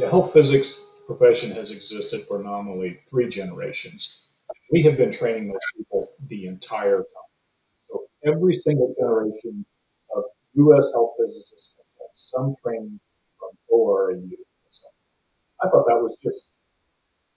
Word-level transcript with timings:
the 0.00 0.08
health 0.08 0.32
physics 0.32 0.80
profession 1.06 1.50
has 1.52 1.70
existed 1.70 2.26
for 2.26 2.38
nominally 2.38 3.00
three 3.08 3.28
generations. 3.28 4.28
We 4.72 4.82
have 4.82 4.96
been 4.96 5.12
training 5.12 5.48
those 5.48 5.58
people 5.76 6.08
the 6.28 6.46
entire 6.46 6.98
time. 6.98 7.30
So 7.90 8.04
every 8.24 8.54
single 8.54 8.94
generation 8.98 9.64
of 10.16 10.24
U.S. 10.54 10.88
health 10.94 11.12
physicists 11.18 11.74
has 11.76 11.92
had 11.98 12.08
some 12.14 12.54
training 12.64 12.98
from 13.38 13.50
ORAU. 13.70 14.30
So 14.68 14.86
I 15.62 15.68
thought 15.68 15.84
that 15.86 16.00
was 16.00 16.16
just, 16.22 16.48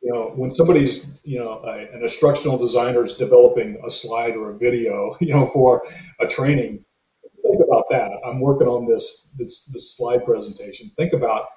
you 0.02 0.14
know, 0.14 0.32
when 0.36 0.50
somebody's, 0.50 1.20
you 1.24 1.40
know, 1.40 1.62
a, 1.66 1.94
an 1.94 2.02
instructional 2.02 2.58
designer 2.58 3.04
is 3.04 3.16
developing 3.16 3.82
a 3.86 3.90
slide 3.90 4.36
or 4.38 4.52
a 4.52 4.58
video, 4.58 5.18
you 5.22 5.34
know, 5.34 5.50
for 5.52 5.84
a 6.22 6.28
training, 6.28 6.86
think 7.42 7.62
about 7.68 7.86
that. 7.90 8.10
I'm 8.26 8.40
working 8.40 8.68
on 8.68 8.88
this 8.88 9.32
this 9.38 9.66
this 9.66 9.98
slide 9.98 10.24
presentation. 10.24 10.92
Think 10.96 11.12
about 11.12 11.48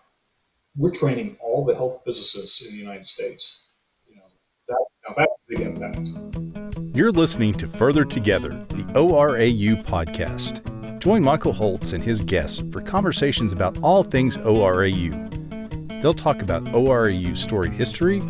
we're 0.77 0.91
training 0.91 1.37
all 1.41 1.65
the 1.65 1.75
health 1.75 2.03
physicists 2.05 2.65
in 2.65 2.73
the 2.73 2.79
United 2.79 3.07
States. 3.07 3.65
You 4.07 4.17
know, 4.17 4.23
that, 4.69 4.85
now 5.09 5.15
that's 5.17 5.33
a 5.33 5.49
big 5.49 5.61
impact. 5.61 6.95
You're 6.95 7.13
listening 7.13 7.55
to 7.55 7.67
Further 7.67 8.05
Together, 8.05 8.51
the 8.51 8.85
ORAU 8.95 9.83
podcast. 9.85 10.63
Join 10.99 11.23
Michael 11.23 11.53
Holtz 11.53 11.93
and 11.93 12.03
his 12.03 12.21
guests 12.21 12.63
for 12.73 12.81
conversations 12.81 13.53
about 13.53 13.79
all 13.83 14.03
things 14.03 14.37
ORAU. 14.37 16.03
They'll 16.03 16.15
talk 16.15 16.43
about 16.43 16.65
ORAU's 16.65 17.43
storied 17.43 17.73
history, 17.73 18.23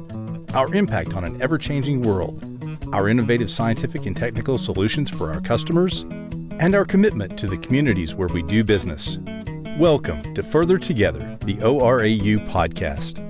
our 0.55 0.73
impact 0.75 1.15
on 1.15 1.25
an 1.25 1.41
ever 1.43 1.59
changing 1.59 2.03
world, 2.03 2.43
our 2.93 3.09
innovative 3.09 3.51
scientific 3.51 4.07
and 4.07 4.17
technical 4.17 4.57
solutions 4.57 5.11
for 5.11 5.33
our 5.33 5.41
customers, 5.41 6.03
and 6.59 6.75
our 6.75 6.85
commitment 6.85 7.39
to 7.39 7.47
the 7.47 7.57
communities 7.59 8.15
where 8.15 8.29
we 8.29 8.43
do 8.43 8.63
business. 8.63 9.19
Welcome 9.79 10.33
to 10.33 10.43
Further 10.43 10.79
Together, 10.79 11.37
the 11.45 11.57
ORAU 11.57 12.39
podcast. 12.48 13.21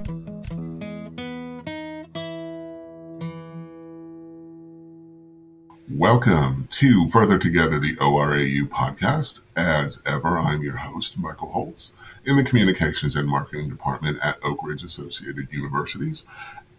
Welcome 5.91 6.69
to 6.71 7.09
Further 7.09 7.37
Together, 7.37 7.81
the 7.81 7.97
ORAU 7.97 8.69
podcast. 8.69 9.41
As 9.57 10.01
ever, 10.07 10.39
I'm 10.39 10.63
your 10.63 10.77
host, 10.77 11.19
Michael 11.19 11.51
Holtz, 11.51 11.95
in 12.25 12.37
the 12.37 12.45
Communications 12.45 13.17
and 13.17 13.29
Marketing 13.29 13.69
Department 13.69 14.21
at 14.23 14.39
Oak 14.45 14.61
Ridge 14.63 14.85
Associated 14.85 15.49
Universities. 15.51 16.25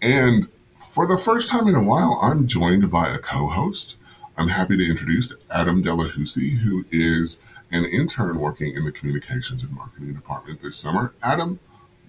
And 0.02 0.48
for 0.78 1.06
the 1.06 1.18
first 1.18 1.50
time 1.50 1.68
in 1.68 1.76
a 1.76 1.84
while, 1.84 2.18
I'm 2.24 2.48
joined 2.48 2.90
by 2.90 3.10
a 3.10 3.18
co 3.18 3.48
host. 3.48 3.98
I'm 4.38 4.48
happy 4.48 4.78
to 4.78 4.90
introduce 4.90 5.34
Adam 5.52 5.84
Delahoussaye, 5.84 6.60
who 6.60 6.86
is 6.90 7.42
an 7.72 7.86
intern 7.86 8.40
working 8.40 8.76
in 8.76 8.86
the 8.86 8.92
communications 8.92 9.64
and 9.64 9.74
marketing 9.74 10.14
department 10.14 10.62
this 10.62 10.78
summer. 10.78 11.14
Adam, 11.22 11.60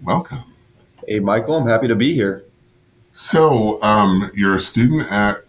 welcome. 0.03 0.45
Hey, 1.07 1.21
Michael, 1.21 1.57
I'm 1.57 1.67
happy 1.67 1.89
to 1.89 1.97
be 1.97 2.15
here. 2.15 2.45
So, 3.13 3.83
um, 3.83 4.31
you're 4.35 4.55
a 4.55 4.61
student 4.61 5.11
at 5.11 5.45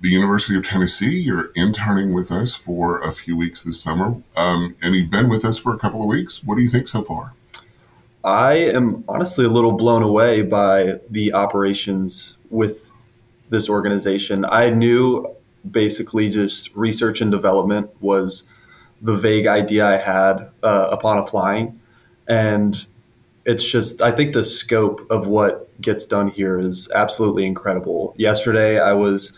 the 0.00 0.10
University 0.10 0.56
of 0.58 0.66
Tennessee. 0.66 1.18
You're 1.18 1.50
interning 1.54 2.12
with 2.12 2.30
us 2.30 2.54
for 2.54 3.00
a 3.00 3.12
few 3.12 3.36
weeks 3.36 3.62
this 3.62 3.80
summer, 3.80 4.22
um, 4.36 4.76
and 4.82 4.94
you've 4.94 5.10
been 5.10 5.30
with 5.30 5.44
us 5.44 5.56
for 5.56 5.72
a 5.72 5.78
couple 5.78 6.02
of 6.02 6.08
weeks. 6.08 6.44
What 6.44 6.56
do 6.56 6.62
you 6.62 6.68
think 6.68 6.88
so 6.88 7.00
far? 7.00 7.32
I 8.22 8.54
am 8.54 9.04
honestly 9.08 9.44
a 9.44 9.48
little 9.48 9.72
blown 9.72 10.02
away 10.02 10.42
by 10.42 11.00
the 11.10 11.32
operations 11.32 12.38
with 12.50 12.90
this 13.48 13.68
organization. 13.68 14.44
I 14.48 14.70
knew 14.70 15.34
basically 15.70 16.28
just 16.28 16.74
research 16.74 17.20
and 17.20 17.30
development 17.30 17.90
was 18.00 18.44
the 19.04 19.14
vague 19.14 19.46
idea 19.46 19.86
I 19.86 19.98
had 19.98 20.50
uh, 20.62 20.88
upon 20.90 21.18
applying. 21.18 21.78
And 22.26 22.86
it's 23.44 23.70
just, 23.70 24.00
I 24.00 24.10
think 24.10 24.32
the 24.32 24.42
scope 24.42 25.06
of 25.10 25.26
what 25.26 25.78
gets 25.80 26.06
done 26.06 26.28
here 26.28 26.58
is 26.58 26.90
absolutely 26.94 27.44
incredible. 27.44 28.14
Yesterday, 28.16 28.80
I 28.80 28.94
was 28.94 29.32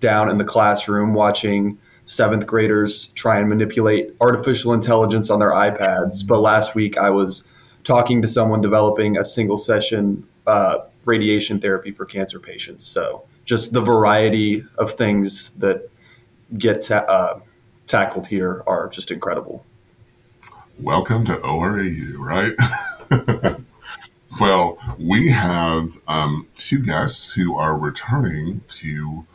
down 0.00 0.28
in 0.28 0.38
the 0.38 0.44
classroom 0.44 1.14
watching 1.14 1.78
seventh 2.04 2.48
graders 2.48 3.06
try 3.08 3.38
and 3.38 3.48
manipulate 3.48 4.12
artificial 4.20 4.72
intelligence 4.72 5.30
on 5.30 5.38
their 5.38 5.52
iPads. 5.52 6.26
But 6.26 6.40
last 6.40 6.74
week, 6.74 6.98
I 6.98 7.10
was 7.10 7.44
talking 7.84 8.20
to 8.22 8.28
someone 8.28 8.60
developing 8.60 9.16
a 9.16 9.24
single 9.24 9.56
session 9.56 10.26
uh, 10.48 10.78
radiation 11.04 11.60
therapy 11.60 11.92
for 11.92 12.04
cancer 12.04 12.40
patients. 12.40 12.84
So 12.84 13.24
just 13.44 13.72
the 13.72 13.80
variety 13.80 14.64
of 14.78 14.90
things 14.92 15.50
that 15.50 15.88
get 16.58 16.82
ta- 16.82 17.04
uh, 17.08 17.40
tackled 17.92 18.28
here 18.28 18.62
are 18.66 18.88
just 18.88 19.10
incredible. 19.10 19.66
Welcome 20.80 21.26
to 21.26 21.34
ORAU, 21.34 22.16
right? 22.16 22.54
well, 24.40 24.78
we 24.98 25.28
have 25.28 25.98
um, 26.08 26.48
two 26.56 26.82
guests 26.82 27.34
who 27.34 27.54
are 27.54 27.76
returning 27.76 28.62
to 28.68 29.26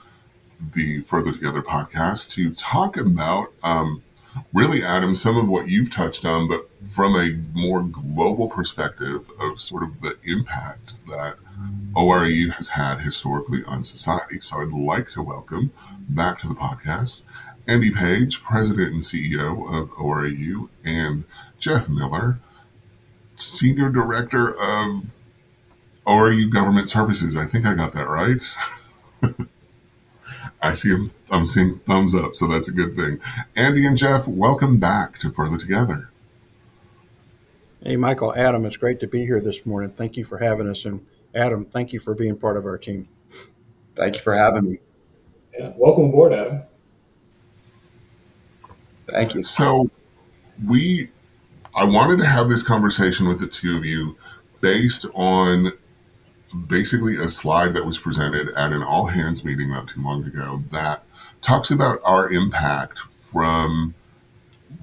the 0.73 1.01
Further 1.01 1.31
Together 1.31 1.61
podcast 1.61 2.31
to 2.31 2.51
talk 2.51 2.97
about 2.97 3.49
um, 3.61 4.01
really, 4.51 4.83
Adam, 4.83 5.13
some 5.13 5.37
of 5.37 5.47
what 5.47 5.69
you've 5.69 5.93
touched 5.93 6.25
on, 6.25 6.47
but 6.47 6.67
from 6.89 7.15
a 7.15 7.33
more 7.53 7.83
global 7.83 8.47
perspective 8.49 9.29
of 9.39 9.61
sort 9.61 9.83
of 9.83 10.01
the 10.01 10.17
impacts 10.23 10.97
that 10.97 11.35
ORAU 11.93 12.53
has 12.53 12.69
had 12.69 13.01
historically 13.01 13.63
on 13.65 13.83
society. 13.83 14.39
So 14.39 14.63
I'd 14.63 14.71
like 14.71 15.09
to 15.09 15.21
welcome 15.21 15.73
back 16.09 16.39
to 16.39 16.47
the 16.47 16.55
podcast 16.55 17.21
Andy 17.67 17.91
Page, 17.91 18.41
President 18.41 18.93
and 18.93 19.01
CEO 19.01 19.51
of 19.73 19.89
ORAU, 19.91 20.69
and 20.85 21.25
Jeff 21.59 21.89
Miller, 21.89 22.39
Senior 23.35 23.89
Director 23.89 24.51
of 24.51 25.17
ORAU 26.05 26.49
Government 26.49 26.89
Services. 26.89 27.35
I 27.35 27.45
think 27.45 27.65
I 27.65 27.73
got 27.73 27.91
that 27.91 28.07
right. 28.07 28.41
I 30.61 30.71
see 30.71 30.89
him, 30.89 31.07
I'm 31.29 31.45
seeing 31.45 31.79
thumbs 31.79 32.15
up, 32.15 32.35
so 32.35 32.47
that's 32.47 32.69
a 32.69 32.71
good 32.71 32.95
thing. 32.95 33.19
Andy 33.55 33.85
and 33.85 33.97
Jeff, 33.97 34.27
welcome 34.27 34.79
back 34.79 35.17
to 35.19 35.29
Further 35.29 35.57
Together. 35.57 36.09
Hey, 37.83 37.97
Michael, 37.97 38.33
Adam, 38.35 38.65
it's 38.65 38.77
great 38.77 38.99
to 39.01 39.07
be 39.07 39.25
here 39.25 39.41
this 39.41 39.65
morning. 39.65 39.91
Thank 39.91 40.15
you 40.15 40.23
for 40.23 40.37
having 40.37 40.69
us. 40.69 40.85
And 40.85 41.05
Adam, 41.35 41.65
thank 41.65 41.91
you 41.91 41.99
for 41.99 42.15
being 42.15 42.37
part 42.37 42.55
of 42.55 42.65
our 42.65 42.77
team. 42.77 43.05
Thank 43.95 44.15
you 44.15 44.21
for 44.21 44.33
having 44.33 44.71
me. 44.71 44.77
Yeah, 45.57 45.73
welcome 45.75 46.05
aboard, 46.05 46.33
Adam. 46.33 46.63
Thank 49.09 49.35
you. 49.35 49.43
So, 49.43 49.89
we, 50.65 51.09
I 51.75 51.85
wanted 51.85 52.17
to 52.19 52.25
have 52.25 52.49
this 52.49 52.63
conversation 52.63 53.27
with 53.27 53.39
the 53.39 53.47
two 53.47 53.77
of 53.77 53.85
you 53.85 54.17
based 54.61 55.05
on 55.13 55.73
basically 56.67 57.17
a 57.17 57.27
slide 57.27 57.73
that 57.73 57.85
was 57.85 57.99
presented 57.99 58.49
at 58.49 58.71
an 58.71 58.81
all 58.81 59.07
hands 59.07 59.43
meeting 59.43 59.69
not 59.69 59.87
too 59.87 60.01
long 60.01 60.23
ago 60.23 60.63
that 60.71 61.03
talks 61.41 61.69
about 61.69 61.99
our 62.03 62.31
impact 62.31 62.99
from 62.99 63.93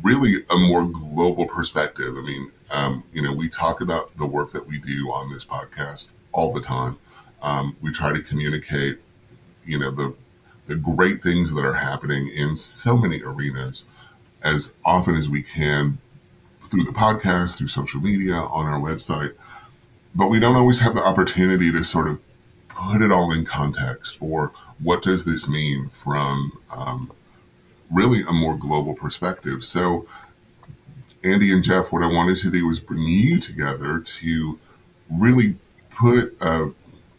really 0.02 0.44
a 0.50 0.56
more 0.58 0.84
global 0.84 1.46
perspective. 1.46 2.14
I 2.16 2.22
mean, 2.22 2.52
um, 2.70 3.04
you 3.12 3.22
know, 3.22 3.32
we 3.32 3.48
talk 3.48 3.80
about 3.80 4.16
the 4.16 4.26
work 4.26 4.52
that 4.52 4.66
we 4.66 4.78
do 4.78 5.10
on 5.10 5.30
this 5.30 5.44
podcast 5.44 6.12
all 6.32 6.52
the 6.52 6.60
time. 6.60 6.98
Um, 7.42 7.76
we 7.80 7.92
try 7.92 8.12
to 8.12 8.22
communicate, 8.22 8.98
you 9.64 9.78
know, 9.78 9.90
the 9.90 10.14
the 10.66 10.76
great 10.76 11.22
things 11.22 11.52
that 11.52 11.62
are 11.62 11.74
happening 11.74 12.26
in 12.28 12.56
so 12.56 12.96
many 12.96 13.22
arenas 13.22 13.84
as 14.44 14.74
often 14.84 15.14
as 15.14 15.28
we 15.28 15.42
can 15.42 15.98
through 16.62 16.84
the 16.84 16.92
podcast, 16.92 17.58
through 17.58 17.68
social 17.68 18.00
media, 18.00 18.34
on 18.34 18.66
our 18.66 18.78
website. 18.78 19.34
But 20.14 20.28
we 20.28 20.38
don't 20.38 20.56
always 20.56 20.80
have 20.80 20.94
the 20.94 21.04
opportunity 21.04 21.72
to 21.72 21.82
sort 21.82 22.08
of 22.08 22.22
put 22.68 23.02
it 23.02 23.10
all 23.10 23.32
in 23.32 23.44
context 23.44 24.18
for 24.18 24.52
what 24.82 25.02
does 25.02 25.24
this 25.24 25.48
mean 25.48 25.88
from 25.88 26.52
um, 26.70 27.10
really 27.90 28.22
a 28.22 28.32
more 28.32 28.56
global 28.56 28.94
perspective. 28.94 29.64
So, 29.64 30.06
Andy 31.22 31.52
and 31.52 31.64
Jeff, 31.64 31.92
what 31.92 32.02
I 32.02 32.06
wanted 32.06 32.36
to 32.38 32.50
do 32.50 32.66
was 32.66 32.80
bring 32.80 33.02
you 33.02 33.38
together 33.38 33.98
to 33.98 34.58
really 35.10 35.56
put 35.90 36.36
a, 36.40 36.72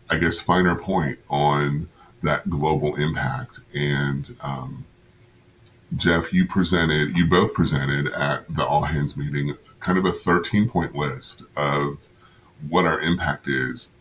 I 0.10 0.18
guess, 0.18 0.40
finer 0.40 0.76
point 0.76 1.20
on 1.30 1.90
that 2.22 2.50
global 2.50 2.96
impact 2.96 3.60
and 3.74 4.36
um, 4.42 4.86
Jeff, 5.96 6.34
you 6.34 6.46
presented, 6.46 7.16
you 7.16 7.28
both 7.28 7.54
presented 7.54 8.08
at 8.14 8.54
the 8.54 8.66
all 8.66 8.84
hands 8.84 9.16
meeting 9.16 9.56
kind 9.80 9.98
of 9.98 10.06
a 10.06 10.12
13 10.12 10.68
point 10.70 10.96
list 10.96 11.44
of 11.56 12.10
what 12.68 12.86
our 12.86 13.00
impact 13.00 13.48
is. 13.48 13.92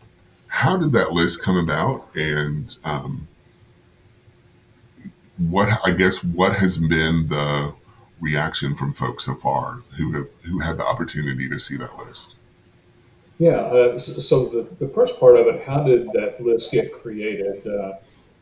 How 0.47 0.77
did 0.77 0.91
that 0.93 1.11
list 1.11 1.41
come 1.41 1.57
about? 1.57 2.07
And 2.15 2.75
um, 2.83 3.27
what, 5.37 5.79
I 5.85 5.91
guess, 5.91 6.23
what 6.23 6.57
has 6.57 6.77
been 6.77 7.27
the 7.27 7.73
reaction 8.19 8.75
from 8.75 8.93
folks 8.93 9.25
so 9.25 9.35
far 9.35 9.83
who 9.97 10.13
have 10.13 10.27
who 10.45 10.59
had 10.59 10.77
the 10.77 10.85
opportunity 10.85 11.49
to 11.49 11.59
see 11.59 11.77
that 11.77 11.97
list? 11.97 12.35
Yeah, 13.37 13.57
uh, 13.57 13.97
so 13.97 14.45
the, 14.45 14.85
the 14.85 14.87
first 14.93 15.19
part 15.19 15.35
of 15.35 15.47
it, 15.47 15.63
how 15.63 15.83
did 15.83 16.07
that 16.13 16.41
list 16.41 16.71
get 16.71 16.93
created? 16.93 17.67
Uh, 17.67 17.93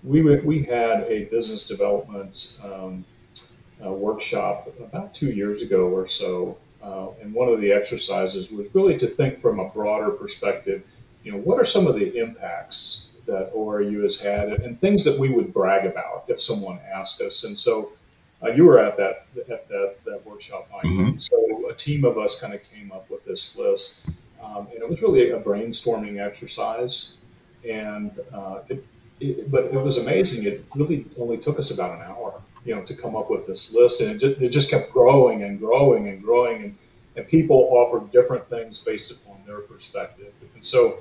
we, 0.03 0.21
we 0.21 0.63
had 0.63 1.03
a 1.03 1.25
business 1.25 1.67
development 1.67 2.59
um, 2.63 3.03
uh, 3.85 3.91
workshop 3.91 4.67
about 4.79 5.13
two 5.13 5.31
years 5.31 5.61
ago 5.61 5.87
or 5.89 6.07
so 6.07 6.57
uh, 6.83 7.07
and 7.21 7.33
one 7.33 7.47
of 7.47 7.61
the 7.61 7.71
exercises 7.71 8.51
was 8.51 8.73
really 8.75 8.97
to 8.97 9.07
think 9.07 9.41
from 9.41 9.59
a 9.59 9.69
broader 9.69 10.11
perspective. 10.11 10.83
You 11.23 11.31
know, 11.31 11.37
what 11.37 11.59
are 11.59 11.65
some 11.65 11.87
of 11.87 11.95
the 11.95 12.17
impacts 12.17 13.07
that 13.25 13.53
ORAU 13.53 14.03
has 14.03 14.19
had, 14.19 14.49
and 14.49 14.79
things 14.81 15.05
that 15.05 15.17
we 15.17 15.29
would 15.29 15.53
brag 15.53 15.85
about 15.85 16.25
if 16.27 16.41
someone 16.41 16.79
asked 16.93 17.21
us. 17.21 17.45
And 17.45 17.57
so, 17.57 17.93
uh, 18.43 18.49
you 18.49 18.65
were 18.65 18.79
at 18.79 18.97
that 18.97 19.27
at 19.49 19.69
that, 19.69 19.95
that 20.03 20.25
workshop, 20.25 20.67
Mike. 20.73 20.83
Mm-hmm. 20.83 21.17
So 21.17 21.69
a 21.69 21.73
team 21.73 22.03
of 22.03 22.17
us 22.17 22.39
kind 22.39 22.53
of 22.53 22.61
came 22.63 22.91
up 22.91 23.09
with 23.09 23.23
this 23.23 23.55
list, 23.55 24.01
um, 24.43 24.67
and 24.73 24.79
it 24.79 24.89
was 24.89 25.01
really 25.01 25.31
a 25.31 25.39
brainstorming 25.39 26.19
exercise. 26.19 27.19
And 27.67 28.19
uh, 28.33 28.59
it, 28.67 28.85
it, 29.21 29.49
but 29.49 29.63
it 29.63 29.71
was 29.71 29.95
amazing. 29.95 30.43
It 30.43 30.65
really 30.75 31.05
only 31.17 31.37
took 31.37 31.57
us 31.57 31.71
about 31.71 31.95
an 31.97 32.01
hour 32.01 32.41
you 32.65 32.75
know, 32.75 32.81
to 32.83 32.95
come 32.95 33.15
up 33.15 33.29
with 33.29 33.47
this 33.47 33.73
list, 33.73 34.01
and 34.01 34.11
it 34.11 34.19
just, 34.19 34.41
it 34.41 34.49
just 34.49 34.69
kept 34.69 34.91
growing 34.91 35.43
and 35.43 35.59
growing 35.59 36.07
and 36.07 36.23
growing, 36.23 36.63
and, 36.63 36.77
and 37.15 37.27
people 37.27 37.69
offered 37.71 38.11
different 38.11 38.49
things 38.49 38.79
based 38.79 39.11
upon 39.11 39.37
their 39.45 39.59
perspective, 39.59 40.33
and 40.53 40.63
so 40.63 40.99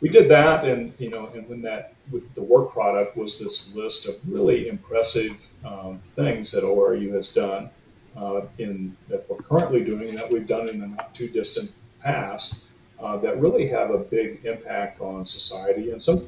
we 0.00 0.08
did 0.08 0.28
that, 0.30 0.64
and 0.64 0.92
you 0.98 1.10
know, 1.10 1.30
and 1.34 1.48
when 1.48 1.62
that 1.62 1.94
the 2.34 2.42
work 2.42 2.72
product 2.72 3.16
was 3.16 3.38
this 3.38 3.74
list 3.74 4.06
of 4.06 4.14
really 4.28 4.68
impressive 4.68 5.36
um, 5.64 6.00
things 6.14 6.52
that 6.52 6.62
ORAU 6.62 7.12
has 7.12 7.28
done 7.28 7.70
uh, 8.16 8.42
in 8.58 8.96
that 9.08 9.28
we're 9.28 9.36
currently 9.38 9.84
doing, 9.84 10.10
and 10.10 10.18
that 10.18 10.30
we've 10.30 10.46
done 10.46 10.68
in 10.68 10.78
the 10.78 10.86
not 10.86 11.14
too 11.14 11.28
distant 11.28 11.72
past. 12.02 12.62
Uh, 12.98 13.14
that 13.18 13.38
really 13.38 13.68
have 13.68 13.90
a 13.90 13.98
big 13.98 14.42
impact 14.46 15.02
on 15.02 15.22
society 15.26 15.90
and 15.90 16.02
some 16.02 16.26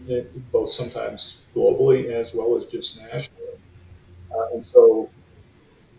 both 0.52 0.70
sometimes 0.70 1.38
globally 1.56 2.10
as 2.10 2.34
well 2.34 2.54
as 2.58 2.66
just 2.66 3.00
nationally. 3.00 3.37
Uh, 4.34 4.54
and 4.54 4.64
so 4.64 5.08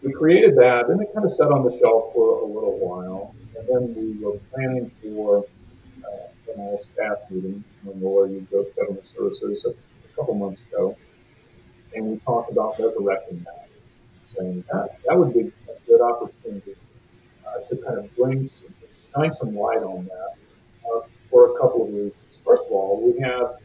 we 0.02 0.14
created 0.14 0.56
that, 0.58 0.88
and 0.90 1.02
it 1.02 1.14
kind 1.14 1.26
of 1.26 1.32
sat 1.32 1.52
on 1.52 1.64
the 1.64 1.72
shelf 1.78 2.14
for 2.14 2.42
a 2.42 2.46
little 2.46 2.78
while. 2.78 3.36
And 3.58 3.68
then 3.68 3.96
we 3.96 4.24
were 4.24 4.38
planning 4.54 4.92
for 5.02 5.46
uh, 6.06 6.54
an 6.54 6.60
all 6.60 6.82
staff 6.82 7.18
meeting 7.30 7.64
when 7.84 8.02
Laura 8.02 8.30
go 8.30 8.66
government 8.78 9.08
services 9.08 9.66
a, 9.66 9.70
a, 9.70 10.16
couple 10.16 10.36
months 10.36 10.62
ago. 10.72 10.98
And 11.94 12.06
we 12.06 12.18
talked 12.20 12.52
about 12.52 12.80
resurrecting 12.80 13.40
that, 13.44 13.68
saying 14.24 14.64
that 14.72 15.00
that 15.06 15.18
would 15.18 15.34
be 15.34 15.52
a 15.68 15.88
good 15.88 16.02
opportunity 16.02 16.76
uh, 17.46 17.60
to 17.68 17.76
kind 17.78 17.98
of 17.98 18.16
bring 18.16 18.48
some, 18.48 18.74
shine 19.14 19.34
some 19.34 19.56
light 19.56 19.80
on 19.80 20.06
that 20.06 20.36
uh, 20.90 21.02
for 21.30 21.56
a 21.56 21.60
couple 21.60 21.88
of 21.88 21.94
reasons. 21.94 22.14
First 22.46 22.64
of 22.66 22.72
all, 22.72 23.02
we 23.02 23.20
have 23.22 23.58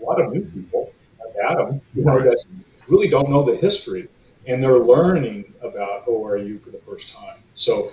a 0.00 0.04
lot 0.04 0.20
of 0.20 0.32
new 0.32 0.44
people, 0.44 0.92
like 1.18 1.34
Adam, 1.50 1.80
you 1.94 2.04
know, 2.04 2.20
that 2.20 2.44
really 2.90 3.08
don't 3.08 3.30
know 3.30 3.42
the 3.42 3.56
history 3.56 4.08
and 4.46 4.62
they're 4.62 4.78
learning 4.78 5.52
about 5.60 6.06
ORAU 6.06 6.60
for 6.60 6.70
the 6.70 6.78
first 6.78 7.12
time. 7.14 7.36
So 7.54 7.92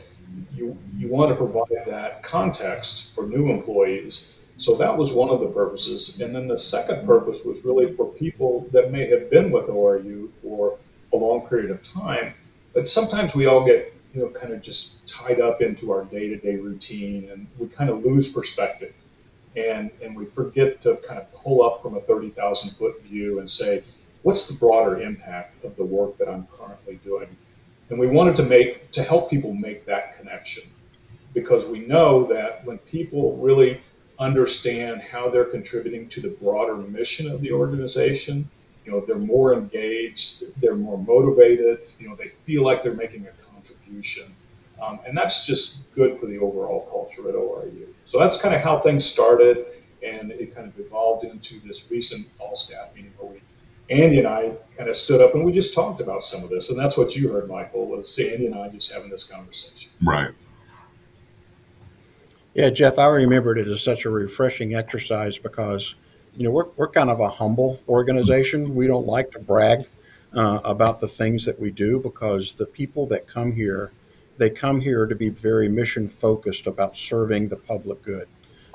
you, 0.53 0.77
you 0.95 1.09
want 1.09 1.29
to 1.29 1.35
provide 1.35 1.85
that 1.85 2.23
context 2.23 3.13
for 3.13 3.25
new 3.25 3.51
employees. 3.51 4.39
So 4.57 4.75
that 4.75 4.97
was 4.97 5.11
one 5.11 5.29
of 5.29 5.41
the 5.41 5.47
purposes. 5.47 6.19
And 6.21 6.33
then 6.33 6.47
the 6.47 6.57
second 6.57 7.05
purpose 7.05 7.43
was 7.43 7.65
really 7.65 7.93
for 7.93 8.05
people 8.13 8.67
that 8.71 8.91
may 8.91 9.07
have 9.09 9.29
been 9.29 9.51
with 9.51 9.65
ORAU 9.65 10.29
for 10.41 10.77
a 11.11 11.17
long 11.17 11.47
period 11.47 11.71
of 11.71 11.83
time. 11.83 12.33
But 12.73 12.87
sometimes 12.87 13.35
we 13.35 13.45
all 13.45 13.65
get, 13.65 13.93
you 14.13 14.21
know, 14.21 14.29
kind 14.29 14.53
of 14.53 14.61
just 14.61 15.05
tied 15.07 15.41
up 15.41 15.61
into 15.61 15.91
our 15.91 16.05
day 16.05 16.29
to 16.29 16.37
day 16.37 16.55
routine 16.55 17.29
and 17.31 17.47
we 17.57 17.67
kind 17.67 17.89
of 17.89 18.05
lose 18.05 18.29
perspective. 18.29 18.93
And, 19.57 19.91
and 20.01 20.15
we 20.15 20.25
forget 20.25 20.81
to 20.81 20.97
kind 21.07 21.19
of 21.19 21.31
pull 21.33 21.63
up 21.63 21.81
from 21.81 21.95
a 21.95 22.01
30,000 22.01 22.71
foot 22.71 23.01
view 23.03 23.39
and 23.39 23.49
say, 23.49 23.83
what's 24.25 24.47
the 24.47 24.53
broader 24.55 24.99
impact 24.99 25.63
of 25.63 25.75
the 25.75 25.85
work 25.85 26.17
that 26.17 26.27
I'm 26.27 26.47
currently 26.47 26.95
doing? 27.03 27.37
And 27.91 27.99
we 27.99 28.07
wanted 28.07 28.35
to 28.37 28.43
make 28.43 28.89
to 28.93 29.03
help 29.03 29.29
people 29.29 29.53
make 29.53 29.85
that 29.85 30.17
connection 30.17 30.63
because 31.35 31.67
we 31.67 31.85
know 31.85 32.25
that 32.33 32.65
when 32.65 32.79
people 32.79 33.37
really 33.37 33.81
understand 34.17 35.03
how 35.03 35.29
they're 35.29 35.45
contributing 35.45 36.09
to 36.09 36.21
the 36.21 36.29
broader 36.41 36.75
mission 36.75 37.29
of 37.29 37.39
the 37.41 37.51
organization, 37.51 38.49
you 38.83 38.91
know, 38.91 38.99
they're 38.99 39.19
more 39.19 39.53
engaged, 39.53 40.59
they're 40.59 40.75
more 40.75 40.97
motivated, 40.97 41.85
you 41.99 42.09
know, 42.09 42.15
they 42.15 42.29
feel 42.29 42.63
like 42.63 42.81
they're 42.81 42.95
making 42.95 43.27
a 43.27 43.45
contribution. 43.53 44.33
Um, 44.81 45.01
and 45.05 45.15
that's 45.15 45.45
just 45.45 45.93
good 45.93 46.17
for 46.17 46.25
the 46.25 46.39
overall 46.39 46.87
culture 46.89 47.29
at 47.29 47.35
ORAU. 47.35 47.89
So 48.05 48.17
that's 48.17 48.41
kind 48.41 48.55
of 48.55 48.61
how 48.61 48.79
things 48.79 49.05
started, 49.05 49.63
and 50.01 50.31
it 50.31 50.55
kind 50.55 50.67
of 50.67 50.79
evolved 50.79 51.25
into 51.25 51.59
this 51.59 51.91
recent 51.91 52.27
all 52.39 52.55
staff 52.55 52.95
meeting 52.95 53.13
where 53.19 53.31
we 53.31 53.41
Andy 53.89 54.19
and 54.19 54.27
I 54.27 54.51
kind 54.77 54.89
of 54.89 54.95
stood 54.95 55.21
up 55.21 55.35
and 55.35 55.45
we 55.45 55.51
just 55.51 55.73
talked 55.73 56.01
about 56.01 56.23
some 56.23 56.43
of 56.43 56.49
this, 56.49 56.69
and 56.69 56.79
that's 56.79 56.97
what 56.97 57.15
you 57.15 57.31
heard, 57.31 57.47
Michael, 57.47 57.87
was 57.87 58.17
Andy 58.17 58.47
and 58.47 58.55
I 58.55 58.69
just 58.69 58.91
having 58.91 59.09
this 59.09 59.23
conversation. 59.23 59.91
Right. 60.03 60.31
Yeah, 62.53 62.69
Jeff, 62.69 62.97
I 62.97 63.07
remembered 63.07 63.57
it 63.57 63.67
as 63.67 63.83
such 63.83 64.05
a 64.05 64.09
refreshing 64.09 64.75
exercise 64.75 65.37
because, 65.37 65.95
you 66.37 66.45
know, 66.45 66.51
we're, 66.51 66.67
we're 66.77 66.87
kind 66.87 67.09
of 67.09 67.19
a 67.19 67.29
humble 67.29 67.81
organization. 67.89 68.73
We 68.73 68.87
don't 68.87 69.05
like 69.05 69.31
to 69.31 69.39
brag 69.39 69.87
uh, 70.33 70.59
about 70.63 71.01
the 71.01 71.07
things 71.07 71.45
that 71.45 71.59
we 71.59 71.71
do 71.71 71.99
because 71.99 72.53
the 72.53 72.65
people 72.65 73.07
that 73.07 73.27
come 73.27 73.51
here, 73.51 73.91
they 74.37 74.49
come 74.49 74.79
here 74.79 75.05
to 75.05 75.15
be 75.15 75.29
very 75.29 75.67
mission 75.67 76.07
focused 76.07 76.65
about 76.65 76.95
serving 76.95 77.49
the 77.49 77.57
public 77.57 78.01
good. 78.03 78.27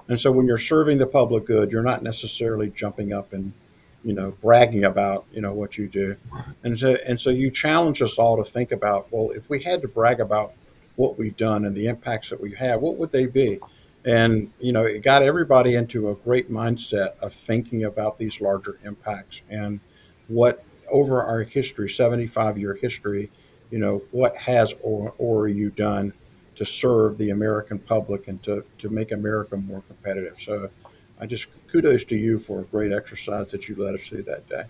And 0.09 0.21
so 0.21 0.31
when 0.31 0.47
you're 0.47 0.59
serving 0.59 0.99
the 0.99 1.07
public 1.07 1.47
good, 1.47 1.73
you're 1.73 1.83
not 1.83 2.03
necessarily 2.03 2.69
jumping 2.69 3.13
up 3.13 3.33
and 3.33 3.53
you 4.05 4.13
know, 4.13 4.31
bragging 4.43 4.85
about, 4.85 5.27
you 5.33 5.41
know, 5.41 5.53
what 5.53 5.77
you 5.77 5.87
do. 5.87 6.17
And 6.65 6.79
so, 6.79 6.97
and 7.07 7.21
so 7.21 7.31
you 7.31 7.51
challenge 7.51 8.01
us 8.01 8.19
all 8.19 8.37
to 8.37 8.45
think 8.45 8.73
about, 8.73 9.09
well, 9.11 9.31
if 9.31 9.49
we 9.51 9.63
had 9.63 9.83
to 9.83 9.89
brag 9.89 10.21
about 10.21 10.53
what 10.97 11.19
we've 11.19 11.37
done 11.37 11.65
and 11.65 11.77
the 11.77 11.87
impacts 11.87 12.31
that 12.31 12.41
we 12.41 12.53
have, 12.55 12.81
what 12.81 12.97
would 12.97 13.13
they 13.13 13.27
be? 13.27 13.59
And, 14.05 14.51
you 14.59 14.73
know, 14.73 14.85
it 14.85 15.03
got 15.03 15.23
everybody 15.23 15.75
into 15.75 16.09
a 16.09 16.15
great 16.15 16.51
mindset 16.51 17.19
of 17.23 17.35
thinking 17.35 17.85
about 17.85 18.19
these 18.19 18.41
larger 18.41 18.79
impacts 18.85 19.43
and 19.51 19.81
what 20.29 20.65
over 20.91 21.23
our 21.23 21.43
history, 21.43 21.89
75 21.89 22.59
year 22.59 22.75
history, 22.75 23.31
you 23.71 23.79
know, 23.79 24.03
what 24.11 24.37
has 24.37 24.75
or, 24.83 25.15
or 25.19 25.49
you 25.49 25.71
done 25.71 26.13
to 26.57 26.65
serve 26.65 27.19
the 27.19 27.31
American 27.31 27.79
public 27.79 28.29
and 28.29 28.43
to, 28.43 28.65
to 28.79 28.89
make 28.89 29.13
America 29.13 29.57
more 29.57 29.83
competitive. 29.83 30.41
So 30.41 30.71
I 31.21 31.27
just 31.27 31.49
kudos 31.71 32.05
to 32.05 32.17
you 32.17 32.39
for 32.39 32.61
a 32.61 32.65
great 32.65 32.93
exercise 32.93 33.51
that 33.51 33.69
you 33.69 33.77
led 33.77 33.95
us 33.95 34.07
through 34.07 34.23
that 34.23 34.49
day. 34.49 34.65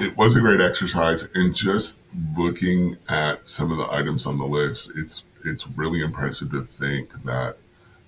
It 0.00 0.16
was 0.16 0.34
a 0.34 0.40
great 0.40 0.60
exercise, 0.60 1.30
and 1.34 1.54
just 1.54 2.02
looking 2.36 2.96
at 3.08 3.46
some 3.46 3.70
of 3.70 3.78
the 3.78 3.88
items 3.88 4.26
on 4.26 4.38
the 4.38 4.44
list, 4.44 4.90
it's 4.96 5.24
it's 5.44 5.68
really 5.68 6.02
impressive 6.02 6.50
to 6.50 6.62
think 6.62 7.12
that, 7.24 7.56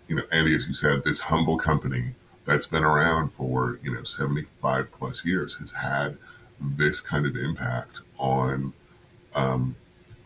you 0.08 0.17
know, 0.17 0.23
Andy, 0.32 0.55
as 0.55 0.66
you 0.66 0.75
said, 0.75 1.04
this 1.04 1.21
humble 1.21 1.57
company 1.57 2.14
that's 2.45 2.66
been 2.66 2.83
around 2.83 3.30
for 3.30 3.78
you 3.85 3.92
know 3.95 4.02
seventy 4.02 4.42
five 4.61 4.90
plus 4.90 5.25
years 5.25 5.57
has 5.59 5.73
had 5.73 6.18
this 6.61 7.00
kind 7.00 7.26
of 7.26 7.37
impact 7.37 8.00
on 8.18 8.73
um, 9.37 9.76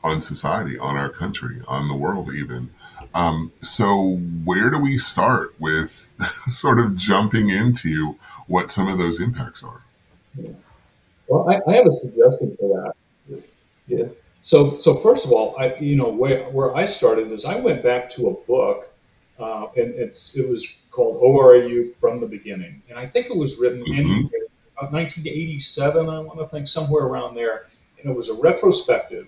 on 0.03 0.23
society, 0.23 0.79
on 0.79 0.97
our 0.97 1.11
country, 1.11 1.59
on 1.69 1.89
the 1.89 1.95
world, 1.95 2.33
even. 2.33 2.71
Um, 3.15 3.53
so, 3.61 4.17
where 4.45 4.71
do 4.71 4.79
we 4.79 4.99
start 4.99 5.59
with 5.59 6.15
sort 6.47 6.79
of 6.79 6.97
jumping 6.97 7.51
into 7.51 8.17
what 8.47 8.71
some 8.71 8.89
of 8.89 8.99
those 8.99 9.21
impacts 9.21 9.63
are? 9.63 9.83
Well, 11.29 11.49
I, 11.49 11.71
I 11.71 11.77
have 11.77 11.87
a 11.87 11.93
suggestion 11.93 12.57
for 12.59 12.95
that. 13.29 13.45
Yeah. 13.87 14.07
So, 14.41 14.77
so 14.77 14.97
first 14.97 15.27
of 15.27 15.33
all, 15.33 15.59
I 15.59 15.75
you 15.77 15.97
know 15.97 16.09
where 16.09 16.45
where 16.51 16.75
I 16.75 16.85
started 16.85 17.33
is 17.33 17.45
I 17.45 17.57
went 17.57 17.83
back 17.83 18.09
to 18.11 18.29
a 18.29 18.35
book, 18.47 18.95
uh, 19.39 19.67
and 19.77 19.95
it's 19.95 20.35
it 20.37 20.49
was 20.49 20.81
called 20.91 21.21
ORAU 21.21 21.95
from 22.01 22.21
the 22.21 22.27
beginning, 22.27 22.83
and 22.89 22.99
I 22.99 23.07
think 23.07 23.27
it 23.27 23.37
was 23.37 23.59
written 23.59 23.81
mm-hmm. 23.81 23.99
in 23.99 24.31
1987. 24.77 26.09
I 26.09 26.19
want 26.21 26.39
to 26.39 26.47
think 26.47 26.69
somewhere 26.69 27.05
around 27.05 27.35
there, 27.35 27.67
and 28.01 28.11
it 28.11 28.15
was 28.15 28.29
a 28.29 28.35
retrospective 28.35 29.27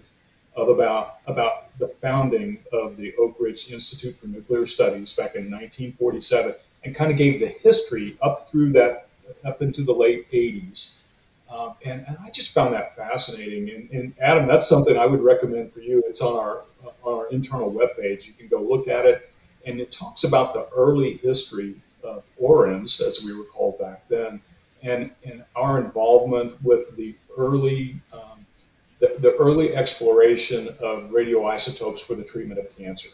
of 0.61 0.69
about 0.69 1.17
about 1.27 1.77
the 1.79 1.89
founding 1.89 2.59
of 2.73 2.97
the 2.97 3.15
Oak 3.17 3.37
Ridge 3.41 3.71
Institute 3.73 4.15
for 4.15 4.27
Nuclear 4.27 4.67
Studies 4.67 5.13
back 5.15 5.35
in 5.35 5.51
1947, 5.51 6.55
and 6.85 6.95
kind 6.95 7.11
of 7.11 7.17
gave 7.17 7.41
the 7.41 7.49
history 7.49 8.17
up 8.21 8.51
through 8.51 8.73
that 8.73 9.09
up 9.45 9.63
into 9.63 9.83
the 9.83 9.95
late 9.95 10.31
80s. 10.31 11.03
Um, 11.51 11.75
and, 11.85 12.05
and, 12.07 12.17
I 12.25 12.31
just 12.31 12.53
found 12.53 12.75
that 12.75 12.95
fascinating. 12.95 13.71
And, 13.71 13.91
and, 13.91 14.15
Adam, 14.21 14.47
that's 14.47 14.69
something 14.69 14.97
I 14.97 15.07
would 15.07 15.21
recommend 15.21 15.73
for 15.73 15.81
you. 15.81 16.03
It's 16.07 16.21
on 16.21 16.37
our 16.39 16.63
on 16.85 16.93
our 17.05 17.29
internal 17.31 17.73
webpage. 17.73 18.27
You 18.27 18.35
can 18.35 18.49
go 18.49 18.61
look 18.61 18.87
at 18.87 19.05
it, 19.05 19.33
and 19.67 19.81
it 19.81 19.91
talks 19.91 20.23
about 20.25 20.55
the 20.55 20.69
early 20.77 21.17
history 21.17 21.75
of 22.05 22.23
ORINS, 22.39 23.01
as 23.01 23.25
we 23.25 23.37
were 23.37 23.45
called 23.45 23.79
back 23.81 24.09
then, 24.09 24.41
and 24.83 25.11
and 25.25 25.45
our 25.57 25.81
involvement 25.81 26.63
with 26.63 26.97
the 26.97 27.17
early 27.37 28.01
um, 28.13 28.30
the, 29.01 29.17
the 29.19 29.35
early 29.37 29.75
exploration 29.75 30.69
of 30.81 31.11
radioisotopes 31.11 32.01
for 32.01 32.15
the 32.15 32.25
treatment 32.25 32.61
of 32.61 32.77
cancer. 32.77 33.09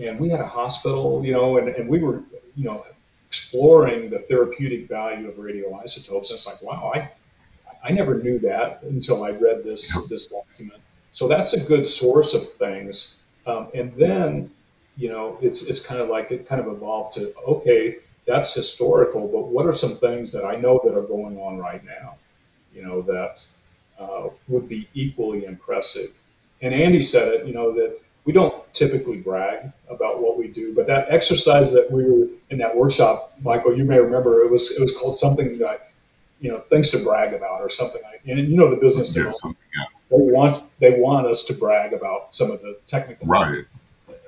And 0.00 0.20
we 0.20 0.28
had 0.28 0.40
a 0.40 0.46
hospital, 0.46 1.24
you 1.24 1.32
know, 1.32 1.58
and, 1.58 1.68
and 1.68 1.88
we 1.88 1.98
were, 1.98 2.22
you 2.54 2.64
know, 2.64 2.84
exploring 3.26 4.10
the 4.10 4.20
therapeutic 4.20 4.88
value 4.88 5.28
of 5.28 5.34
radioisotopes. 5.36 6.30
And 6.30 6.32
it's 6.32 6.46
like, 6.46 6.62
wow, 6.62 6.92
I, 6.94 7.10
I 7.82 7.92
never 7.92 8.22
knew 8.22 8.38
that 8.40 8.82
until 8.82 9.24
I 9.24 9.30
read 9.30 9.64
this, 9.64 9.96
this 10.08 10.26
document. 10.26 10.80
So 11.12 11.26
that's 11.26 11.54
a 11.54 11.60
good 11.60 11.86
source 11.86 12.34
of 12.34 12.52
things. 12.54 13.16
Um, 13.46 13.68
and 13.74 13.94
then, 13.96 14.50
you 14.96 15.08
know, 15.08 15.38
it's 15.40 15.62
it's 15.62 15.80
kind 15.80 16.00
of 16.00 16.08
like 16.08 16.30
it 16.30 16.48
kind 16.48 16.60
of 16.60 16.66
evolved 16.66 17.14
to 17.14 17.32
okay, 17.46 17.96
that's 18.26 18.54
historical, 18.54 19.28
but 19.28 19.48
what 19.48 19.66
are 19.66 19.72
some 19.72 19.96
things 19.96 20.32
that 20.32 20.44
I 20.44 20.56
know 20.56 20.80
that 20.84 20.96
are 20.96 21.02
going 21.02 21.38
on 21.38 21.58
right 21.58 21.82
now, 21.84 22.16
you 22.74 22.82
know, 22.82 23.02
that 23.02 23.44
uh, 23.98 24.28
would 24.48 24.68
be 24.68 24.88
equally 24.94 25.44
impressive. 25.44 26.10
And 26.62 26.72
Andy 26.74 27.02
said 27.02 27.28
it, 27.28 27.46
you 27.46 27.54
know, 27.54 27.72
that 27.72 27.98
we 28.24 28.32
don't 28.32 28.54
typically 28.74 29.18
brag 29.18 29.70
about 29.88 30.20
what 30.20 30.36
we 30.36 30.48
do, 30.48 30.74
but 30.74 30.86
that 30.88 31.06
exercise 31.10 31.72
that 31.72 31.90
we 31.90 32.04
were 32.04 32.26
in 32.50 32.58
that 32.58 32.76
workshop, 32.76 33.32
Michael, 33.42 33.76
you 33.76 33.84
may 33.84 33.98
remember, 33.98 34.42
it 34.42 34.50
was 34.50 34.70
it 34.70 34.80
was 34.80 34.92
called 34.96 35.16
something 35.16 35.58
like, 35.58 35.80
you 36.40 36.50
know, 36.50 36.58
things 36.58 36.90
to 36.90 36.98
brag 37.04 37.32
about 37.34 37.60
or 37.60 37.68
something 37.70 38.00
like. 38.10 38.22
And 38.26 38.48
you 38.48 38.56
know, 38.56 38.68
the 38.68 38.76
business 38.76 39.14
Yeah, 39.14 39.24
development, 39.24 39.56
yeah. 39.76 39.84
they 40.10 40.16
want 40.32 40.64
they 40.80 40.98
want 40.98 41.26
us 41.26 41.44
to 41.44 41.54
brag 41.54 41.92
about 41.92 42.34
some 42.34 42.50
of 42.50 42.60
the 42.62 42.76
technical 42.86 43.26
Right. 43.28 43.64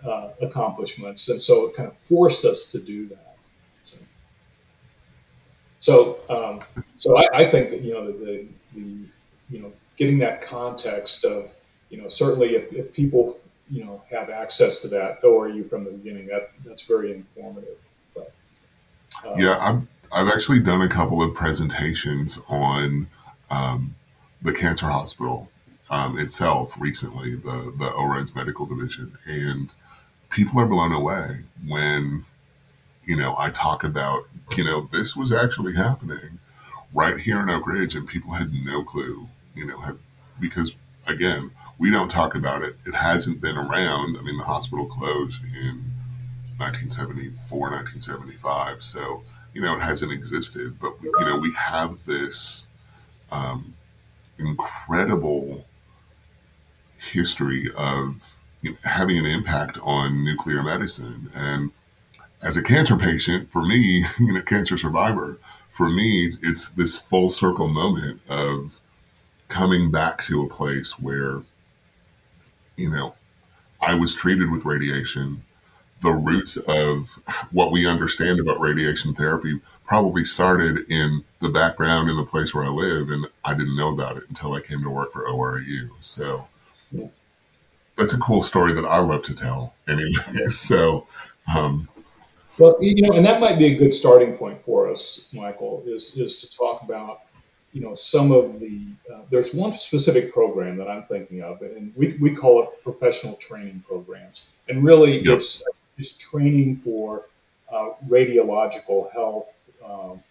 uh, 0.07 0.29
accomplishments, 0.41 1.29
and 1.29 1.41
so 1.41 1.67
it 1.67 1.75
kind 1.75 1.89
of 1.89 1.97
forced 2.09 2.45
us 2.45 2.65
to 2.67 2.79
do 2.81 3.09
that. 3.09 3.37
So, 3.83 3.97
so, 5.81 6.19
um, 6.29 6.59
so 6.83 7.17
I, 7.19 7.25
I 7.41 7.51
think 7.51 7.71
that 7.71 7.81
you 7.83 7.95
know 7.95 8.07
the, 8.07 8.13
the, 8.25 8.47
the 8.75 9.07
you 9.51 9.61
know 9.61 9.73
getting 9.97 10.19
that 10.19 10.43
context 10.43 11.25
of 11.25 11.51
you 11.91 12.01
know 12.01 12.09
certainly 12.09 12.55
if, 12.55 12.73
if 12.73 12.93
people 12.93 13.39
you 13.71 13.85
know 13.85 14.03
have 14.11 14.31
access 14.31 14.79
to 14.79 14.89
that 14.89 15.21
though, 15.21 15.41
are 15.41 15.49
you 15.49 15.65
from 15.65 15.85
the 15.85 15.91
beginning, 15.91 16.27
that 16.27 16.51
that's 16.65 16.83
very 16.83 17.13
informative. 17.13 17.77
But 18.15 18.33
uh, 19.25 19.35
Yeah, 19.37 19.59
I've, 19.61 19.83
I've 20.13 20.33
actually 20.33 20.61
done 20.61 20.81
a 20.81 20.89
couple 20.89 21.23
of 21.23 21.35
presentations 21.35 22.41
on 22.49 23.09
um, 23.51 23.95
the 24.41 24.53
cancer 24.53 24.87
hospital 24.87 25.51
um, 25.91 26.19
itself 26.19 26.77
recently, 26.81 27.35
the, 27.35 27.73
the 27.77 27.91
ORED's 27.91 28.35
medical 28.35 28.67
division. 28.67 29.17
And 29.27 29.73
people 30.31 30.61
are 30.61 30.67
blown 30.67 30.93
away 30.93 31.45
when, 31.67 32.25
you 33.05 33.17
know, 33.17 33.35
I 33.39 33.51
talk 33.51 33.85
about, 33.85 34.25
you 34.57 34.65
know, 34.65 34.89
this 34.93 35.17
was 35.17 35.33
actually 35.33 35.75
happening 35.75 36.39
right 36.93 37.19
here 37.19 37.41
in 37.41 37.51
Oak 37.51 37.67
Ridge 37.67 37.95
and 37.95 38.07
people 38.07 38.33
had 38.33 38.53
no 38.53 38.83
clue, 38.83 39.29
you 39.59 39.67
know, 39.67 39.81
have, 39.81 39.99
because 40.41 40.75
again, 41.07 41.51
we 41.79 41.91
don't 41.91 42.11
talk 42.11 42.35
about 42.35 42.63
it. 42.63 42.77
It 42.87 42.95
hasn't 42.95 43.41
been 43.41 43.57
around. 43.57 44.17
I 44.17 44.23
mean, 44.23 44.39
the 44.39 44.45
hospital 44.45 44.87
closed 44.87 45.45
in 45.45 45.85
1974, 46.59 47.61
1975. 47.61 48.83
So, 48.83 49.23
you 49.55 49.63
know, 49.63 49.77
it 49.77 49.83
hasn't 49.83 50.13
existed, 50.13 50.79
but, 50.81 50.95
you 51.03 51.13
know, 51.21 51.37
we 51.37 51.53
have 51.55 52.05
this 52.05 52.67
um, 53.31 53.75
incredible 54.39 55.67
history 56.99 57.71
of 57.77 58.39
you 58.61 58.73
know, 58.73 58.77
having 58.85 59.19
an 59.19 59.27
impact 59.27 59.79
on 59.83 60.25
nuclear 60.25 60.63
medicine. 60.63 61.31
And 61.35 61.71
as 62.43 62.57
a 62.57 62.63
cancer 62.63 62.97
patient, 62.97 63.51
for 63.51 63.65
me, 63.65 64.05
you 64.19 64.33
know, 64.33 64.43
cancer 64.43 64.77
survivor, 64.77 65.39
for 65.69 65.91
me, 65.91 66.31
it's 66.43 66.71
this 66.71 66.99
full 66.99 67.29
circle 67.29 67.69
moment 67.69 68.21
of 68.29 68.81
coming 69.49 69.91
back 69.91 70.21
to 70.23 70.43
a 70.43 70.49
place 70.49 70.99
where, 70.99 71.43
you 72.77 72.91
know, 72.91 73.15
I 73.81 73.95
was 73.95 74.15
treated 74.15 74.51
with 74.51 74.65
radiation. 74.65 75.43
The 76.01 76.13
roots 76.13 76.57
of 76.57 77.19
what 77.51 77.73
we 77.73 77.87
understand 77.87 78.39
about 78.39 78.61
radiation 78.61 79.15
therapy 79.15 79.61
probably 79.85 80.25
started 80.25 80.79
in 80.91 81.25
the 81.41 81.49
background 81.49 82.11
in 82.11 82.17
the 82.17 82.25
place 82.25 82.55
where 82.55 82.65
I 82.65 82.69
live, 82.69 83.09
and 83.11 83.27
I 83.45 83.55
didn't 83.55 83.77
know 83.77 83.93
about 83.93 84.19
it 84.19 84.25
until 84.29 84.53
I 84.53 84.61
came 84.61 84.83
to 84.83 84.91
work 84.91 85.13
for 85.13 85.27
ORAU. 85.27 85.89
So 86.01 86.47
that's 87.97 88.13
a 88.13 88.19
cool 88.19 88.41
story 88.41 88.73
that 88.75 88.85
I 88.85 88.99
love 88.99 89.23
to 89.25 89.35
tell. 89.35 89.75
Anyway, 89.89 90.13
so 90.49 91.07
um, 91.55 91.89
Well, 92.59 92.77
you 92.81 93.03
know, 93.03 93.17
and 93.17 93.25
that 93.25 93.41
might 93.41 93.59
be 93.59 93.67
a 93.67 93.77
good 93.77 93.95
starting 93.95 94.37
point 94.37 94.63
for 94.63 94.91
us, 94.91 95.27
Michael, 95.33 95.83
is 95.87 96.15
is 96.17 96.41
to 96.43 96.57
talk 96.57 96.83
about, 96.83 97.23
you 97.73 97.81
know, 97.81 97.95
some 97.95 98.33
of 98.33 98.61
the. 98.61 98.81
Uh, 99.13 99.21
there's 99.31 99.55
one 99.55 99.77
specific 99.79 100.33
program 100.33 100.77
that 100.77 100.89
I'm 100.89 101.05
thinking 101.05 101.43
of, 101.43 101.61
and 101.63 101.93
we, 101.97 102.17
we 102.21 102.35
call 102.35 102.63
it 102.63 102.69
professional 102.83 103.35
training 103.37 103.85
programs, 103.87 104.43
and 104.69 104.83
really 104.85 105.19
Yep. 105.25 105.37
it's 105.37 105.65
it's 105.99 106.13
training 106.17 106.77
for 106.79 107.27
uh, 107.73 107.91
radiological 108.09 109.13
health, 109.13 109.53
um, 109.85 110.23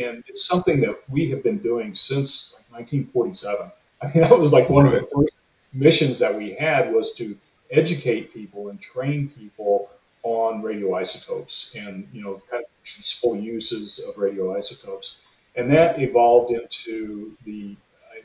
and 0.00 0.22
it's 0.28 0.44
something 0.44 0.80
that 0.80 0.98
we 1.08 1.30
have 1.30 1.42
been 1.42 1.58
doing 1.58 1.94
since 1.94 2.54
like 2.54 2.70
1947. 2.80 3.70
I 4.02 4.06
mean, 4.08 4.22
that 4.24 4.38
was 4.38 4.52
like 4.52 4.68
one 4.68 4.86
of 4.86 4.92
the 4.92 5.08
first 5.14 5.36
missions 5.72 6.18
that 6.18 6.34
we 6.34 6.54
had 6.54 6.92
was 6.92 7.14
to 7.14 7.36
educate 7.70 8.32
people 8.32 8.68
and 8.68 8.80
train 8.80 9.28
people 9.30 9.88
on 10.22 10.62
radioisotopes 10.62 11.74
and 11.74 12.06
you 12.12 12.22
know 12.22 12.40
kind 12.50 12.62
of 12.62 12.84
peaceful 12.84 13.36
uses 13.36 13.98
of 14.08 14.14
radioisotopes 14.16 15.16
and 15.56 15.70
that 15.72 16.00
evolved 16.00 16.52
into 16.52 17.36
the 17.44 17.76
uh, 18.10 18.22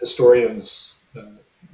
historians 0.00 0.94
uh, 1.16 1.22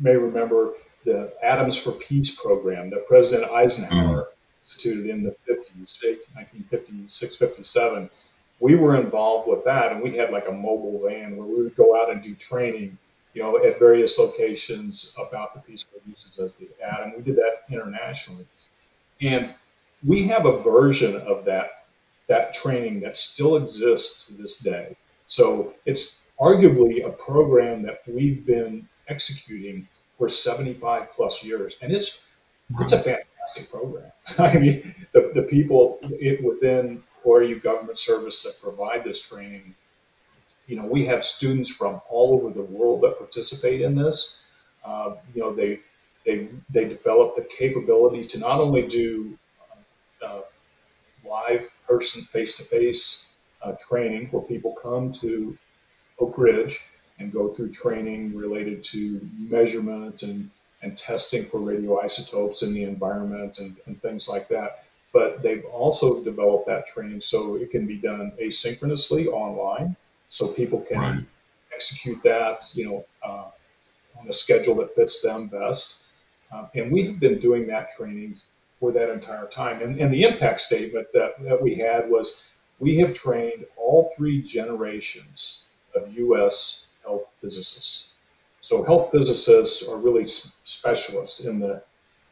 may 0.00 0.16
remember 0.16 0.72
the 1.04 1.32
Atoms 1.42 1.76
for 1.76 1.92
peace 1.92 2.38
program 2.40 2.90
that 2.90 3.06
president 3.08 3.50
eisenhower 3.50 4.28
instituted 4.58 5.08
in 5.08 5.22
the 5.22 5.34
50s 5.48 5.98
1956 6.34 7.36
57 7.36 8.10
we 8.60 8.74
were 8.74 8.96
involved 8.96 9.48
with 9.48 9.64
that 9.64 9.92
and 9.92 10.02
we 10.02 10.16
had 10.16 10.30
like 10.30 10.46
a 10.48 10.52
mobile 10.52 11.00
van 11.06 11.36
where 11.36 11.46
we 11.46 11.62
would 11.62 11.76
go 11.76 12.00
out 12.00 12.10
and 12.10 12.22
do 12.22 12.34
training 12.34 12.98
you 13.34 13.42
know 13.42 13.56
at 13.64 13.78
various 13.78 14.18
locations 14.18 15.14
about 15.18 15.54
the 15.54 15.60
peaceful 15.60 16.00
uses 16.06 16.38
as 16.38 16.56
the 16.56 16.68
atom. 16.84 17.14
We 17.16 17.22
did 17.22 17.36
that 17.36 17.62
internationally. 17.70 18.46
And 19.20 19.54
we 20.06 20.26
have 20.28 20.46
a 20.46 20.62
version 20.62 21.16
of 21.16 21.44
that 21.44 21.79
that 22.30 22.54
training 22.54 23.00
that 23.00 23.16
still 23.16 23.56
exists 23.56 24.24
to 24.26 24.34
this 24.34 24.58
day. 24.58 24.96
So 25.26 25.74
it's 25.84 26.14
arguably 26.40 27.04
a 27.04 27.10
program 27.10 27.82
that 27.82 28.02
we've 28.06 28.46
been 28.46 28.88
executing 29.08 29.88
for 30.16 30.28
75 30.28 31.12
plus 31.12 31.42
years, 31.42 31.76
and 31.82 31.92
it's 31.92 32.22
it's 32.78 32.92
a 32.92 32.98
fantastic 32.98 33.68
program. 33.68 34.12
I 34.38 34.56
mean, 34.56 34.94
the, 35.12 35.32
the 35.34 35.42
people 35.42 35.98
it, 36.02 36.42
within 36.44 37.02
ORAU 37.26 37.60
government 37.60 37.98
service 37.98 38.44
that 38.44 38.62
provide 38.62 39.02
this 39.02 39.20
training, 39.20 39.74
you 40.68 40.76
know, 40.76 40.86
we 40.86 41.06
have 41.06 41.24
students 41.24 41.68
from 41.68 42.00
all 42.08 42.34
over 42.34 42.54
the 42.54 42.62
world 42.62 43.00
that 43.00 43.18
participate 43.18 43.80
in 43.80 43.96
this. 43.96 44.36
Uh, 44.84 45.16
you 45.34 45.42
know, 45.42 45.52
they 45.52 45.80
they 46.24 46.48
they 46.70 46.84
develop 46.84 47.34
the 47.34 47.42
capability 47.42 48.22
to 48.22 48.38
not 48.38 48.60
only 48.60 48.86
do 48.86 49.36
live 51.30 51.68
person 51.88 52.22
face 52.22 52.56
to 52.56 52.64
face 52.64 53.26
training 53.88 54.28
where 54.30 54.42
people 54.42 54.74
come 54.82 55.12
to 55.12 55.56
Oak 56.18 56.36
Ridge 56.36 56.80
and 57.18 57.32
go 57.32 57.52
through 57.52 57.70
training 57.72 58.34
related 58.34 58.82
to 58.84 59.20
measurement 59.38 60.22
and, 60.22 60.50
and 60.82 60.96
testing 60.96 61.46
for 61.46 61.60
radioisotopes 61.60 62.62
in 62.62 62.72
the 62.74 62.84
environment 62.84 63.58
and, 63.58 63.76
and 63.86 64.00
things 64.00 64.28
like 64.28 64.48
that. 64.48 64.84
But 65.12 65.42
they've 65.42 65.64
also 65.66 66.22
developed 66.24 66.66
that 66.68 66.86
training 66.86 67.20
so 67.20 67.56
it 67.56 67.70
can 67.70 67.86
be 67.86 67.96
done 67.96 68.32
asynchronously 68.40 69.26
online, 69.26 69.96
so 70.28 70.48
people 70.48 70.80
can 70.80 70.98
Right. 70.98 71.24
execute 71.74 72.22
that, 72.22 72.62
you 72.74 72.84
know, 72.86 73.04
uh, 73.24 73.50
on 74.18 74.28
a 74.28 74.32
schedule 74.32 74.74
that 74.76 74.94
fits 74.94 75.20
them 75.20 75.48
best. 75.48 75.96
Um, 76.52 76.68
and 76.74 76.90
we 76.92 77.06
have 77.06 77.20
been 77.20 77.38
doing 77.38 77.66
that 77.68 77.88
training 77.96 78.36
for 78.80 78.90
that 78.92 79.10
entire 79.10 79.46
time. 79.46 79.82
And, 79.82 80.00
and 80.00 80.12
the 80.12 80.22
impact 80.22 80.60
statement 80.60 81.08
that, 81.12 81.34
that 81.44 81.62
we 81.62 81.76
had 81.76 82.08
was 82.10 82.44
we 82.78 82.98
have 82.98 83.14
trained 83.14 83.66
all 83.76 84.12
three 84.16 84.42
generations 84.42 85.64
of 85.94 86.12
U.S. 86.16 86.86
health 87.04 87.30
physicists. 87.40 88.12
So, 88.62 88.82
health 88.84 89.10
physicists 89.12 89.86
are 89.86 89.96
really 89.96 90.22
s- 90.22 90.56
specialists 90.64 91.40
in 91.40 91.60
the 91.60 91.82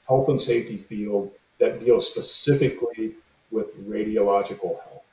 health 0.09 0.29
and 0.29 0.41
safety 0.41 0.77
field 0.79 1.33
that 1.61 1.81
deal 1.81 2.01
specifically 2.01 3.15
with 3.51 3.77
radiological 3.89 4.81
health. 4.83 5.05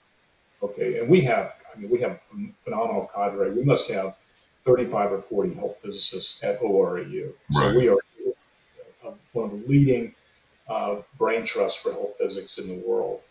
Okay, 0.64 1.00
and 1.00 1.10
we 1.10 1.22
have, 1.22 1.54
I 1.76 1.80
mean, 1.80 1.90
we 1.90 2.00
have 2.02 2.22
phenomenal 2.64 3.10
cadre. 3.14 3.52
We 3.52 3.64
must 3.64 3.90
have 3.92 4.16
35 4.66 5.12
or 5.12 5.22
40 5.22 5.54
health 5.56 5.78
physicists 5.82 6.42
at 6.44 6.60
ORAU. 6.62 7.34
So, 7.52 7.78
we 7.78 7.90
are 7.90 7.98
uh, 9.06 9.12
one 9.34 9.46
of 9.46 9.52
the 9.52 9.68
leading 9.68 10.14
uh, 10.70 10.98
brain 11.18 11.46
trusts 11.46 11.80
for 11.82 11.92
health 11.92 12.14
physics 12.20 12.58
in 12.58 12.68
the 12.68 12.88
world. 12.88 13.22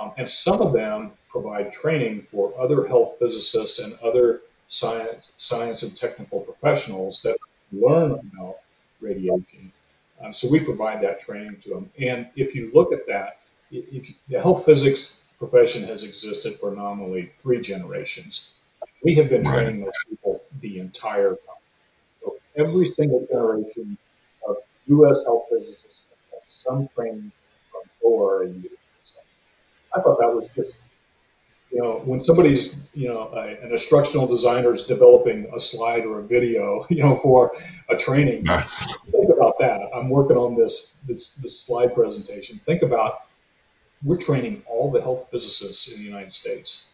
Um, 0.00 0.12
and 0.16 0.28
some 0.28 0.60
of 0.60 0.72
them 0.72 1.12
provide 1.28 1.72
training 1.72 2.26
for 2.30 2.52
other 2.60 2.86
health 2.86 3.16
physicists 3.18 3.78
and 3.78 3.94
other 4.00 4.42
science, 4.66 5.32
science 5.36 5.82
and 5.82 5.96
technical 5.96 6.40
professionals 6.40 7.22
that 7.22 7.36
learn 7.72 8.12
about 8.12 8.56
radiation. 9.00 9.72
Um, 10.20 10.32
so 10.32 10.48
we 10.50 10.60
provide 10.60 11.00
that 11.02 11.20
training 11.20 11.58
to 11.62 11.70
them. 11.70 11.90
And 11.98 12.28
if 12.36 12.54
you 12.54 12.70
look 12.74 12.92
at 12.92 13.06
that, 13.06 13.40
if 13.70 14.08
you- 14.08 14.14
the 14.28 14.40
health 14.40 14.64
physics 14.64 15.18
profession 15.38 15.84
has 15.84 16.02
existed 16.02 16.58
for 16.58 16.70
nominally 16.70 17.32
three 17.40 17.60
generations, 17.60 18.54
we 19.02 19.14
have 19.16 19.28
been 19.28 19.44
training 19.44 19.80
those 19.84 19.92
people 20.08 20.42
the 20.60 20.78
entire 20.78 21.30
time. 21.30 21.62
So 22.22 22.36
every 22.56 22.86
single 22.86 23.26
generation 23.30 23.98
of 24.48 24.56
U.S. 24.86 25.22
health 25.24 25.46
physicists 25.50 26.02
have 26.54 26.72
some 26.76 26.88
training 26.94 27.32
from. 27.70 27.82
So 29.02 29.18
I 29.96 30.00
thought 30.00 30.18
that 30.20 30.32
was 30.32 30.48
just, 30.54 30.76
you 31.70 31.80
know, 31.80 32.02
when 32.04 32.20
somebody's, 32.20 32.78
you 32.92 33.08
know, 33.08 33.30
a, 33.34 33.64
an 33.64 33.72
instructional 33.72 34.26
designer 34.26 34.72
is 34.72 34.84
developing 34.84 35.50
a 35.54 35.58
slide 35.58 36.04
or 36.04 36.20
a 36.20 36.22
video, 36.22 36.86
you 36.90 37.02
know, 37.02 37.18
for 37.22 37.52
a 37.88 37.96
training. 37.96 38.44
That's 38.44 38.86
think 39.10 39.30
about 39.34 39.58
that. 39.58 39.80
I'm 39.94 40.08
working 40.08 40.36
on 40.36 40.56
this 40.56 40.96
this 41.06 41.34
this 41.36 41.60
slide 41.60 41.94
presentation. 41.94 42.60
Think 42.66 42.82
about 42.82 43.20
we're 44.02 44.18
training 44.18 44.62
all 44.66 44.90
the 44.90 45.00
health 45.00 45.28
physicists 45.30 45.90
in 45.90 45.98
the 45.98 46.04
United 46.04 46.32
States. 46.32 46.86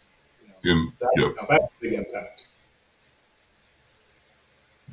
You 0.42 0.48
know, 0.48 0.80
in, 0.80 0.92
that, 1.00 1.10
yep. 1.16 1.36
know, 1.36 1.46
that's 1.48 1.72
big 1.80 1.92
impact. 1.94 2.44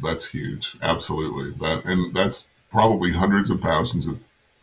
That's 0.01 0.27
huge. 0.27 0.77
Absolutely. 0.81 1.51
That 1.59 1.85
and 1.85 2.15
that's 2.15 2.49
probably 2.69 3.11
hundreds 3.13 3.49
of 3.49 3.61
thousands 3.61 4.07
of, 4.07 4.19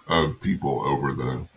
of 0.09 0.41
people 0.41 0.83
over 0.85 1.13
the 1.13 1.23
over 1.31 1.49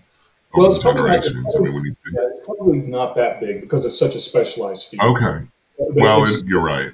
Well, 0.53 0.69
it's 0.69 0.79
probably, 0.79 1.03
generations. 1.11 1.55
I 1.55 1.59
mean, 1.59 1.73
when 1.73 1.83
you 1.85 1.91
think, 2.03 2.15
yeah, 2.15 2.27
it's 2.31 2.45
probably 2.45 2.79
not 2.79 3.15
that 3.15 3.39
big 3.39 3.61
because 3.61 3.85
it's 3.85 3.97
such 3.99 4.15
a 4.15 4.19
specialized 4.19 4.87
field. 4.87 5.17
okay, 5.17 5.45
But 5.77 5.93
well, 5.95 6.21
it's, 6.21 6.41
it, 6.41 6.47
you're 6.47 6.61
right. 6.63 6.91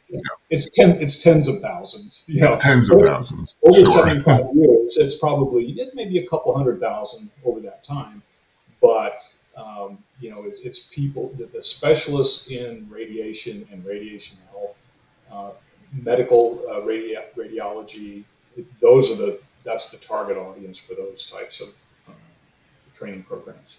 it's 0.50 0.70
ten, 0.72 0.92
it's 1.02 1.22
tens 1.22 1.48
of 1.48 1.60
thousands. 1.62 2.26
You 2.28 2.42
know, 2.42 2.58
Tens 2.60 2.90
of 2.90 2.98
over- 2.98 3.08
thousands. 3.08 3.56
Over 3.64 3.80
Sure. 3.86 4.08
75 4.08 4.46
years, 4.56 4.98
it's 4.98 5.16
probably 5.16 5.72
it 5.80 5.94
may 5.96 6.06
be 6.06 6.18
a 6.18 6.28
couple 6.28 6.56
hundred 6.58 6.80
thousand 6.80 7.30
over 7.46 7.60
that 7.62 7.84
time, 7.84 8.24
but 8.82 9.20
um, 9.56 10.00
you 10.20 10.32
know, 10.32 10.44
it's, 10.46 10.60
it's 10.60 10.80
people 10.88 11.32
the, 11.38 11.46
the 11.46 11.62
specialists 11.62 12.48
in 12.48 12.88
radiation 12.90 13.68
and 13.72 13.86
radiation 13.86 14.38
health, 14.52 14.76
uh, 15.32 15.52
medical 16.02 16.64
uh, 16.70 16.82
radi- 16.82 17.22
radiology. 17.38 18.24
Those 18.82 19.12
are 19.12 19.16
the 19.16 19.40
that's 19.64 19.90
the 19.90 19.98
target 19.98 20.38
audience 20.38 20.78
for 20.78 20.94
those 20.96 21.30
types 21.30 21.62
of 21.62 21.70
uh, 22.08 22.12
training 22.96 23.24
programs. 23.24 23.78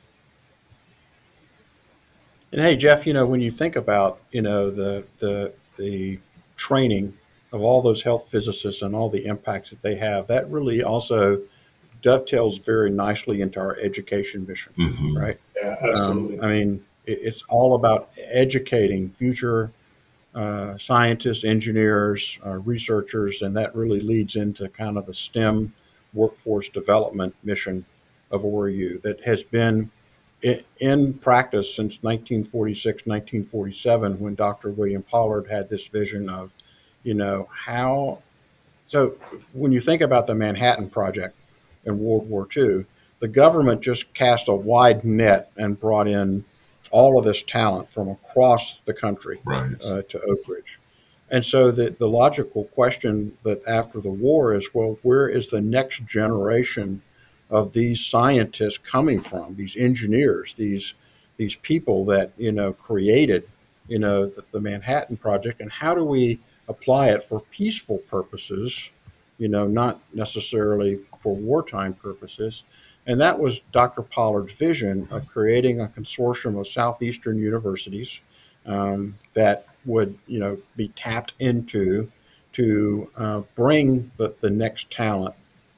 And 2.52 2.60
hey, 2.60 2.76
Jeff, 2.76 3.06
you 3.06 3.12
know, 3.12 3.26
when 3.26 3.40
you 3.40 3.50
think 3.50 3.76
about, 3.76 4.20
you 4.30 4.42
know, 4.42 4.70
the 4.70 5.04
the 5.18 5.52
the 5.76 6.18
training 6.56 7.14
of 7.52 7.62
all 7.62 7.82
those 7.82 8.02
health 8.02 8.28
physicists 8.30 8.82
and 8.82 8.94
all 8.94 9.08
the 9.08 9.26
impacts 9.26 9.70
that 9.70 9.82
they 9.82 9.96
have, 9.96 10.26
that 10.28 10.48
really 10.50 10.82
also 10.82 11.40
dovetails 12.02 12.58
very 12.58 12.90
nicely 12.90 13.40
into 13.40 13.58
our 13.58 13.76
education 13.80 14.46
mission, 14.46 14.72
Mhm. 14.76 15.16
right? 15.20 15.38
Yeah, 15.56 15.76
Um, 15.80 15.88
absolutely. 15.90 16.40
I 16.40 16.48
mean, 16.48 16.84
it, 17.06 17.18
it's 17.22 17.42
all 17.48 17.74
about 17.74 18.10
educating 18.32 19.10
future 19.10 19.70
uh, 20.34 20.76
scientists, 20.78 21.44
engineers, 21.44 22.38
uh, 22.44 22.58
researchers, 22.58 23.42
and 23.42 23.56
that 23.56 23.74
really 23.74 24.00
leads 24.00 24.36
into 24.36 24.68
kind 24.68 24.98
of 24.98 25.06
the 25.06 25.14
STEM 25.14 25.72
workforce 26.12 26.68
development 26.68 27.34
mission 27.44 27.84
of 28.30 28.42
ORAU 28.44 29.00
that 29.02 29.24
has 29.24 29.44
been 29.44 29.90
i- 30.44 30.60
in 30.80 31.14
practice 31.14 31.74
since 31.74 32.02
1946, 32.02 33.06
1947, 33.06 34.18
when 34.18 34.34
Dr. 34.34 34.70
William 34.70 35.02
Pollard 35.02 35.46
had 35.50 35.68
this 35.68 35.86
vision 35.88 36.28
of, 36.28 36.52
you 37.04 37.14
know, 37.14 37.48
how. 37.52 38.18
So 38.86 39.16
when 39.52 39.72
you 39.72 39.80
think 39.80 40.02
about 40.02 40.26
the 40.26 40.34
Manhattan 40.34 40.88
Project 40.90 41.36
in 41.84 41.98
World 41.98 42.28
War 42.28 42.46
II, 42.56 42.86
the 43.20 43.28
government 43.28 43.80
just 43.80 44.12
cast 44.14 44.48
a 44.48 44.54
wide 44.54 45.04
net 45.04 45.50
and 45.56 45.78
brought 45.80 46.08
in 46.08 46.44
all 46.94 47.18
of 47.18 47.24
this 47.24 47.42
talent 47.42 47.90
from 47.90 48.08
across 48.08 48.78
the 48.84 48.94
country 48.94 49.40
Right. 49.44 49.74
uh, 49.84 50.02
to 50.02 50.20
Oak 50.20 50.46
Ridge. 50.46 50.78
And 51.28 51.44
so 51.44 51.72
the, 51.72 51.90
the 51.90 52.08
logical 52.08 52.64
question 52.64 53.36
that 53.42 53.60
after 53.66 54.00
the 54.00 54.10
war 54.10 54.54
is 54.54 54.70
well, 54.72 54.98
where 55.02 55.28
is 55.28 55.50
the 55.50 55.60
next 55.60 56.06
generation 56.06 57.02
of 57.50 57.72
these 57.72 58.04
scientists 58.04 58.78
coming 58.78 59.18
from, 59.18 59.56
these 59.56 59.76
engineers, 59.76 60.54
these 60.54 60.94
these 61.36 61.56
people 61.56 62.04
that, 62.04 62.30
you 62.38 62.52
know, 62.52 62.72
created, 62.72 63.42
you 63.88 63.98
know, 63.98 64.26
the, 64.26 64.44
the 64.52 64.60
Manhattan 64.60 65.16
Project, 65.16 65.60
and 65.60 65.72
how 65.72 65.92
do 65.92 66.04
we 66.04 66.38
apply 66.68 67.08
it 67.08 67.24
for 67.24 67.40
peaceful 67.50 67.98
purposes, 68.08 68.90
you 69.38 69.48
know, 69.48 69.66
not 69.66 69.98
necessarily 70.12 71.00
for 71.18 71.34
wartime 71.34 71.92
purposes. 71.94 72.62
And 73.06 73.20
that 73.20 73.38
was 73.38 73.60
Dr. 73.72 74.02
Pollard's 74.02 74.54
vision 74.54 75.06
of 75.10 75.26
creating 75.26 75.80
a 75.80 75.88
consortium 75.88 76.58
of 76.58 76.66
southeastern 76.66 77.38
universities 77.38 78.20
um, 78.66 79.14
that 79.34 79.66
would, 79.84 80.18
you 80.26 80.38
know, 80.38 80.58
be 80.76 80.88
tapped 80.88 81.34
into 81.38 82.10
to 82.52 83.10
uh, 83.16 83.42
bring 83.54 84.10
the, 84.16 84.34
the 84.40 84.50
next 84.50 84.90
talent 84.90 85.34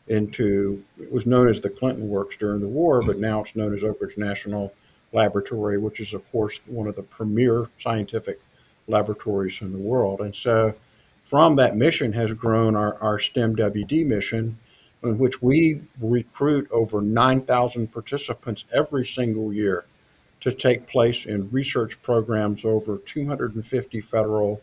into. 0.07 0.85
It 1.01 1.11
was 1.11 1.27
known 1.27 1.49
as 1.49 1.61
the 1.61 1.71
Clinton 1.71 2.09
Works 2.09 2.37
during 2.37 2.61
the 2.61 2.69
war, 2.69 3.03
but 3.03 3.19
now 3.19 3.41
it's 3.41 3.57
known 3.57 3.75
as 3.75 3.83
Oak 3.83 4.01
Ridge 4.01 4.17
National 4.17 4.73
Laboratory, 5.12 5.79
which 5.79 5.99
is, 5.99 6.15
of 6.15 6.31
course, 6.31 6.61
one 6.67 6.87
of 6.87 6.95
the 6.95 7.03
premier 7.03 7.69
scientific 7.79 8.41
laboratories 8.87 9.61
in 9.62 9.73
the 9.73 9.79
world. 9.79 10.21
And 10.21 10.35
so, 10.35 10.75
from 11.23 11.57
that 11.57 11.77
mission 11.77 12.12
has 12.12 12.33
grown 12.33 12.77
our, 12.77 12.95
our 13.03 13.19
STEM 13.19 13.57
WD 13.57 14.07
mission, 14.07 14.59
in 15.07 15.19
which 15.19 15.40
we 15.42 15.81
recruit 16.01 16.69
over 16.71 17.01
9,000 17.01 17.92
participants 17.92 18.64
every 18.75 19.05
single 19.05 19.53
year 19.53 19.85
to 20.40 20.53
take 20.53 20.87
place 20.87 21.27
in 21.27 21.51
research 21.51 22.01
programs 22.03 22.64
over 22.64 22.99
250 22.99 24.01
federal, 24.01 24.61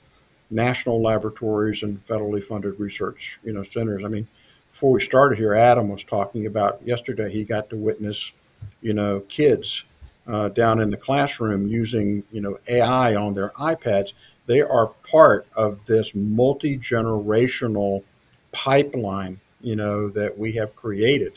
national 0.49 1.01
laboratories, 1.01 1.84
and 1.84 2.06
federally 2.06 2.43
funded 2.43 2.79
research 2.79 3.39
you 3.43 3.53
know 3.53 3.63
centers. 3.63 4.03
I 4.03 4.08
mean, 4.08 4.27
before 4.71 4.91
we 4.91 5.01
started 5.01 5.38
here, 5.38 5.53
Adam 5.53 5.89
was 5.89 6.03
talking 6.03 6.45
about 6.45 6.82
yesterday. 6.86 7.32
He 7.32 7.43
got 7.43 7.69
to 7.69 7.75
witness, 7.75 8.34
you 8.82 8.93
know, 8.93 9.21
kids 9.21 9.84
uh, 10.27 10.49
down 10.49 10.79
in 10.79 10.89
the 10.89 10.97
classroom 10.97 11.67
using 11.67 12.23
you 12.32 12.41
know 12.41 12.58
AI 12.67 13.15
on 13.15 13.34
their 13.34 13.49
iPads. 13.49 14.13
They 14.45 14.62
are 14.62 14.88
part 15.10 15.47
of 15.56 15.86
this 15.86 16.13
multi 16.15 16.77
generational 16.77 18.03
pipeline, 18.51 19.39
you 19.63 19.76
know, 19.76 20.10
that 20.10 20.38
we 20.38 20.52
have 20.54 20.76
created 20.76 21.34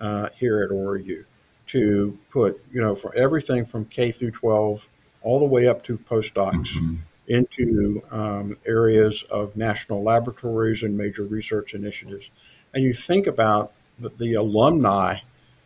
uh, 0.00 0.28
here 0.34 0.62
at 0.62 0.70
ORAU 0.70 1.24
to 1.68 2.18
put, 2.30 2.60
you 2.72 2.80
know, 2.80 2.94
for 2.94 3.14
everything 3.14 3.64
from 3.64 3.84
K 3.86 4.10
through 4.10 4.32
12 4.32 4.88
all 5.22 5.38
the 5.38 5.44
way 5.46 5.66
up 5.68 5.82
to 5.84 5.98
postdocs 5.98 6.68
Mhm. 6.76 6.98
into 7.26 8.02
um, 8.10 8.56
areas 8.66 9.24
of 9.30 9.56
national 9.56 10.02
laboratories 10.02 10.82
and 10.82 10.96
major 10.96 11.24
research 11.24 11.74
initiatives. 11.74 12.30
And 12.72 12.84
you 12.84 12.92
think 12.92 13.26
about 13.26 13.72
the, 13.98 14.10
the 14.10 14.34
alumni 14.34 15.18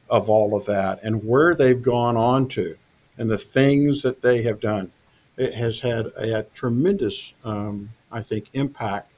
of 0.09 0.29
all 0.31 0.57
of 0.57 0.67
that 0.67 1.03
and 1.05 1.25
where 1.25 1.55
they've 1.55 1.81
gone 1.83 2.17
on 2.17 2.49
to 2.49 2.77
and 3.19 3.31
the 3.31 3.39
things 3.39 4.03
that 4.03 4.23
they 4.23 4.43
have 4.43 4.61
done. 4.61 4.91
It 5.37 5.55
has 5.55 5.81
had 5.81 6.07
a, 6.07 6.39
a 6.39 6.43
tremendous, 6.55 7.35
um, 7.45 7.91
I 8.11 8.23
think, 8.23 8.47
impact 8.55 9.11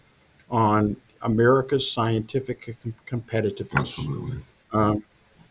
on 0.50 0.96
America's 1.22 1.90
scientific 1.90 2.76
com- 2.82 2.94
competitiveness. 3.06 3.78
Absolutely. 3.78 4.38
Um, 4.72 5.04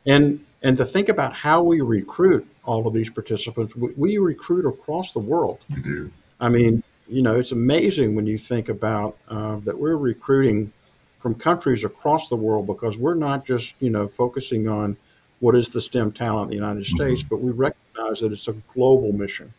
and 0.05 0.43
and 0.63 0.77
to 0.77 0.85
think 0.85 1.09
about 1.09 1.33
how 1.33 1.63
we 1.63 1.81
recruit 1.81 2.47
all 2.65 2.87
of 2.87 2.93
these 2.93 3.09
participants, 3.09 3.75
we, 3.75 3.93
we 3.97 4.17
recruit 4.17 4.67
across 4.67 5.11
the 5.11 5.19
world. 5.19 5.59
We 5.73 5.81
do. 5.81 6.11
I 6.39 6.49
mean, 6.49 6.83
you 7.07 7.21
know, 7.21 7.35
it's 7.35 7.51
amazing 7.51 8.15
when 8.15 8.27
you 8.27 8.37
think 8.37 8.69
about 8.69 9.17
uh, 9.27 9.57
that 9.57 9.77
we're 9.77 9.97
recruiting 9.97 10.71
from 11.19 11.35
countries 11.35 11.83
across 11.83 12.29
the 12.29 12.35
world 12.35 12.65
because 12.65 12.97
we're 12.97 13.15
not 13.15 13.45
just 13.45 13.75
you 13.79 13.89
know 13.89 14.07
focusing 14.07 14.67
on 14.67 14.97
what 15.39 15.55
is 15.55 15.69
the 15.69 15.81
STEM 15.81 16.11
talent 16.11 16.45
in 16.45 16.49
the 16.49 16.63
United 16.63 16.85
States, 16.85 17.23
but 17.23 17.41
we 17.41 17.51
recognize 17.51 18.19
that 18.19 18.31
it's 18.31 18.47
a 18.47 18.53
global 18.53 19.11
mission, 19.11 19.51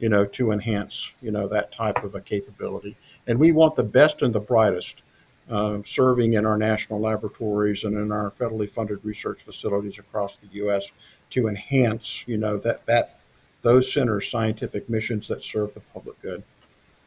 you 0.00 0.08
know, 0.08 0.24
to 0.24 0.50
enhance 0.50 1.12
you 1.22 1.30
know 1.30 1.48
that 1.48 1.72
type 1.72 2.02
of 2.04 2.14
a 2.14 2.20
capability, 2.20 2.96
and 3.26 3.38
we 3.38 3.52
want 3.52 3.76
the 3.76 3.84
best 3.84 4.22
and 4.22 4.34
the 4.34 4.40
brightest 4.40 5.02
uh, 5.50 5.78
serving 5.84 6.34
in 6.34 6.46
our 6.46 6.56
national 6.56 7.00
laboratories 7.00 7.84
and 7.84 7.96
in 7.96 8.12
our 8.12 8.30
federally 8.30 8.70
funded 8.70 9.04
research 9.04 9.42
facilities 9.42 9.98
across 9.98 10.36
the 10.36 10.46
U.S. 10.52 10.92
to 11.30 11.48
enhance 11.48 12.24
you 12.26 12.36
know 12.36 12.56
that 12.58 12.86
that 12.86 13.18
those 13.62 13.92
centers' 13.92 14.30
scientific 14.30 14.88
missions 14.88 15.28
that 15.28 15.42
serve 15.42 15.74
the 15.74 15.80
public 15.80 16.20
good. 16.20 16.42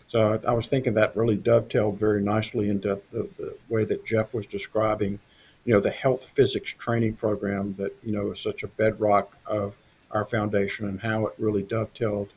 So 0.07 0.39
I 0.47 0.53
was 0.53 0.67
thinking 0.67 0.93
that 0.93 1.15
really 1.15 1.35
dovetailed 1.35 1.99
very 1.99 2.21
nicely 2.21 2.69
into 2.69 3.01
the, 3.11 3.27
the 3.37 3.57
way 3.67 3.83
that 3.85 4.05
Jeff 4.05 4.33
was 4.33 4.45
describing, 4.45 5.19
you 5.65 5.73
know, 5.73 5.79
the 5.79 5.89
health 5.89 6.25
physics 6.25 6.73
training 6.73 7.15
program 7.15 7.73
that, 7.73 7.95
you 8.03 8.13
know, 8.13 8.31
is 8.31 8.39
such 8.39 8.63
a 8.63 8.67
bedrock 8.67 9.37
of 9.45 9.77
our 10.11 10.23
foundation 10.23 10.87
and 10.87 11.01
how 11.01 11.25
it 11.25 11.33
really 11.37 11.63
dovetailed 11.63 12.29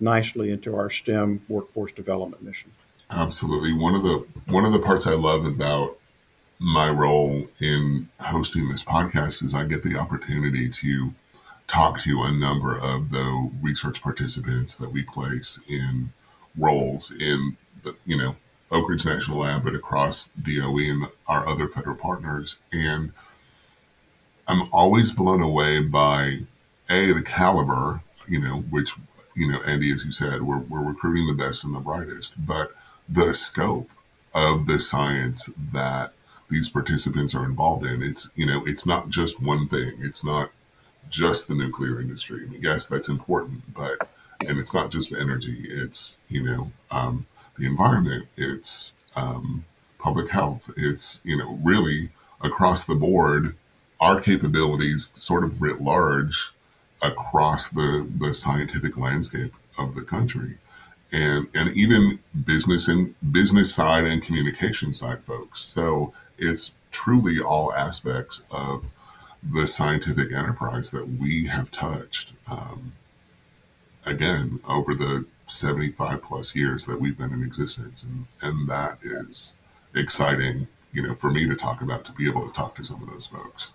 nicely 0.00 0.50
into 0.50 0.76
our 0.76 0.90
STEM 0.90 1.42
workforce 1.48 1.92
development 1.92 2.42
mission. 2.42 2.72
Absolutely. 3.12 3.72
One 3.72 3.94
of 3.94 4.02
the 4.02 4.26
one 4.46 4.64
of 4.64 4.72
the 4.72 4.78
parts 4.78 5.06
I 5.06 5.14
love 5.14 5.44
about 5.44 5.98
my 6.58 6.88
role 6.88 7.46
in 7.60 8.08
hosting 8.20 8.68
this 8.68 8.84
podcast 8.84 9.42
is 9.42 9.54
I 9.54 9.64
get 9.64 9.82
the 9.82 9.96
opportunity 9.96 10.68
to 10.68 11.12
talk 11.66 11.98
to 12.00 12.22
a 12.22 12.32
number 12.32 12.74
of 12.76 13.10
the 13.10 13.50
research 13.60 14.02
participants 14.02 14.74
that 14.76 14.92
we 14.92 15.02
place 15.02 15.60
in 15.68 16.10
roles 16.56 17.10
in 17.10 17.56
the 17.82 17.96
you 18.06 18.16
know 18.16 18.36
Oak 18.70 18.88
Ridge 18.88 19.04
National 19.04 19.38
Lab, 19.40 19.64
but 19.64 19.74
across 19.74 20.28
DOE 20.28 20.78
and 20.78 21.06
our 21.26 21.46
other 21.46 21.68
federal 21.68 21.96
partners. 21.96 22.56
And 22.72 23.12
I'm 24.48 24.68
always 24.72 25.12
blown 25.12 25.42
away 25.42 25.80
by 25.80 26.40
a 26.88 27.12
the 27.12 27.22
caliber, 27.22 28.02
you 28.26 28.40
know, 28.40 28.60
which 28.60 28.94
you 29.34 29.50
know, 29.50 29.62
Andy, 29.62 29.92
as 29.92 30.04
you 30.04 30.12
said, 30.12 30.42
we're 30.42 30.58
we're 30.60 30.82
recruiting 30.82 31.26
the 31.26 31.34
best 31.34 31.62
and 31.64 31.74
the 31.74 31.80
brightest, 31.80 32.46
but 32.46 32.72
the 33.08 33.34
scope 33.34 33.90
of 34.34 34.66
the 34.66 34.78
science 34.78 35.50
that 35.72 36.12
these 36.50 36.68
participants 36.68 37.34
are 37.34 37.44
involved 37.44 37.84
in, 37.86 38.02
it's 38.02 38.30
you 38.34 38.46
know, 38.46 38.62
it's 38.66 38.86
not 38.86 39.08
just 39.08 39.42
one 39.42 39.68
thing. 39.68 39.92
It's 40.00 40.24
not 40.24 40.50
just 41.08 41.48
the 41.48 41.54
nuclear 41.54 42.00
industry. 42.00 42.44
I 42.46 42.50
mean, 42.50 42.62
yes, 42.62 42.86
that's 42.86 43.08
important, 43.08 43.74
but 43.74 44.08
and 44.46 44.58
it's 44.58 44.74
not 44.74 44.90
just 44.90 45.12
energy. 45.12 45.64
It's 45.64 46.18
you 46.28 46.42
know, 46.42 46.72
um, 46.90 47.26
the 47.58 47.66
environment. 47.66 48.28
It's 48.36 48.96
um, 49.16 49.64
public 49.98 50.30
health. 50.30 50.70
It's 50.76 51.20
you 51.24 51.36
know, 51.36 51.58
really 51.62 52.10
across 52.42 52.84
the 52.84 52.94
board 52.94 53.56
our 54.02 54.20
capabilities 54.20 55.12
sort 55.14 55.44
of 55.44 55.62
writ 55.62 55.80
large 55.80 56.50
across 57.00 57.68
the, 57.68 58.06
the 58.18 58.34
scientific 58.34 58.98
landscape 58.98 59.54
of 59.78 59.94
the 59.94 60.02
country 60.02 60.58
and 61.12 61.48
and 61.54 61.76
even 61.76 62.18
business 62.44 62.88
and 62.88 63.14
business 63.32 63.74
side 63.74 64.04
and 64.04 64.22
communication 64.22 64.92
side 64.92 65.22
folks. 65.22 65.60
So 65.60 66.12
it's 66.38 66.74
truly 66.90 67.40
all 67.40 67.72
aspects 67.74 68.44
of 68.50 68.84
the 69.42 69.66
scientific 69.66 70.32
enterprise 70.32 70.90
that 70.90 71.08
we 71.08 71.46
have 71.46 71.70
touched 71.70 72.32
um, 72.50 72.92
again 74.06 74.60
over 74.68 74.94
the 74.94 75.26
75 75.46 76.22
plus 76.22 76.54
years 76.54 76.86
that 76.86 77.00
we've 77.00 77.18
been 77.18 77.32
in 77.32 77.42
existence. 77.42 78.02
And 78.02 78.26
and 78.40 78.68
that 78.68 78.98
is 79.02 79.56
exciting 79.94 80.68
you 80.92 81.02
know 81.02 81.14
for 81.14 81.30
me 81.30 81.46
to 81.46 81.56
talk 81.56 81.82
about 81.82 82.04
to 82.04 82.12
be 82.12 82.28
able 82.28 82.46
to 82.46 82.52
talk 82.52 82.74
to 82.76 82.84
some 82.84 83.02
of 83.02 83.10
those 83.10 83.26
folks 83.26 83.72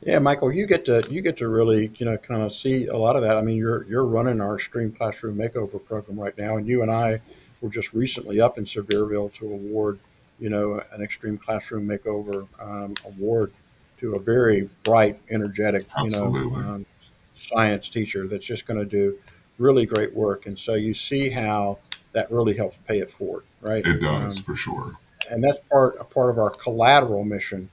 yeah, 0.00 0.18
Michael, 0.18 0.52
you 0.52 0.66
get 0.66 0.84
to 0.86 1.06
you 1.10 1.20
get 1.20 1.36
to 1.38 1.48
really 1.48 1.92
you 1.98 2.06
know 2.06 2.16
kind 2.16 2.42
of 2.42 2.52
see 2.52 2.86
a 2.86 2.96
lot 2.96 3.16
of 3.16 3.22
that. 3.22 3.36
I 3.36 3.42
mean, 3.42 3.56
you're 3.56 3.84
you're 3.84 4.04
running 4.04 4.40
our 4.40 4.56
Extreme 4.56 4.92
Classroom 4.92 5.36
Makeover 5.36 5.84
program 5.84 6.18
right 6.18 6.36
now, 6.36 6.56
and 6.56 6.66
you 6.66 6.82
and 6.82 6.90
I 6.90 7.20
were 7.60 7.70
just 7.70 7.92
recently 7.92 8.40
up 8.40 8.58
in 8.58 8.64
Sevierville 8.64 9.32
to 9.34 9.46
award 9.46 9.98
you 10.38 10.50
know 10.50 10.82
an 10.92 11.02
Extreme 11.02 11.38
Classroom 11.38 11.86
Makeover 11.86 12.48
um, 12.60 12.94
award 13.06 13.52
to 14.00 14.14
a 14.14 14.18
very 14.18 14.68
bright, 14.84 15.20
energetic 15.30 15.86
you 16.02 16.10
know 16.10 16.34
um, 16.56 16.86
science 17.34 17.88
teacher 17.88 18.26
that's 18.26 18.46
just 18.46 18.66
going 18.66 18.78
to 18.78 18.86
do 18.86 19.18
really 19.58 19.86
great 19.86 20.14
work. 20.14 20.46
And 20.46 20.58
so 20.58 20.74
you 20.74 20.94
see 20.94 21.30
how 21.30 21.78
that 22.12 22.30
really 22.30 22.56
helps 22.56 22.76
pay 22.86 22.98
it 23.00 23.10
forward, 23.10 23.44
right? 23.60 23.84
It 23.84 24.00
does 24.00 24.38
um, 24.38 24.44
for 24.44 24.56
sure. 24.56 24.92
And 25.30 25.42
that's 25.44 25.58
part 25.70 25.96
a 26.00 26.04
part 26.04 26.30
of 26.30 26.38
our 26.38 26.50
collateral 26.50 27.24
mission 27.24 27.68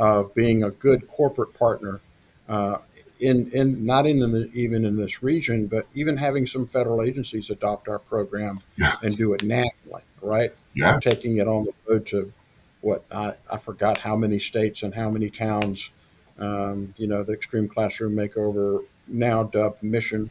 of 0.00 0.34
being 0.34 0.64
a 0.64 0.70
good 0.70 1.06
corporate 1.06 1.52
partner 1.52 2.00
uh, 2.48 2.78
in, 3.20 3.50
in 3.52 3.84
not 3.84 4.06
in 4.06 4.18
the, 4.18 4.50
even 4.54 4.86
in 4.86 4.96
this 4.96 5.22
region, 5.22 5.66
but 5.66 5.86
even 5.94 6.16
having 6.16 6.46
some 6.46 6.66
federal 6.66 7.02
agencies 7.02 7.50
adopt 7.50 7.86
our 7.86 7.98
program 7.98 8.60
yes. 8.76 9.02
and 9.02 9.14
do 9.14 9.34
it 9.34 9.44
nationally, 9.44 10.02
right? 10.22 10.52
Yeah, 10.72 10.98
taking 11.00 11.36
it 11.36 11.46
on 11.46 11.66
the 11.66 11.72
road 11.86 12.06
to 12.06 12.32
what 12.80 13.04
I, 13.12 13.34
I 13.52 13.58
forgot 13.58 13.98
how 13.98 14.16
many 14.16 14.38
states 14.38 14.82
and 14.82 14.94
how 14.94 15.10
many 15.10 15.28
towns. 15.28 15.90
Um, 16.38 16.94
you 16.96 17.06
know, 17.06 17.22
the 17.22 17.34
Extreme 17.34 17.68
Classroom 17.68 18.16
Makeover, 18.16 18.82
now 19.06 19.42
dubbed 19.42 19.82
Mission 19.82 20.30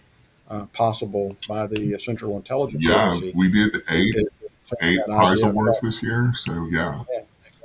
uh, 0.50 0.66
Possible 0.74 1.36
by 1.48 1.68
the 1.68 1.96
Central 2.00 2.36
Intelligence 2.38 2.84
yeah, 2.84 3.10
Agency. 3.14 3.34
we 3.36 3.52
did 3.52 3.84
eight 3.90 4.16
eight 4.82 5.00
prize 5.06 5.44
awards 5.44 5.82
this 5.82 6.02
year. 6.02 6.34
So 6.38 6.68
yeah. 6.72 7.04
yeah 7.14 7.22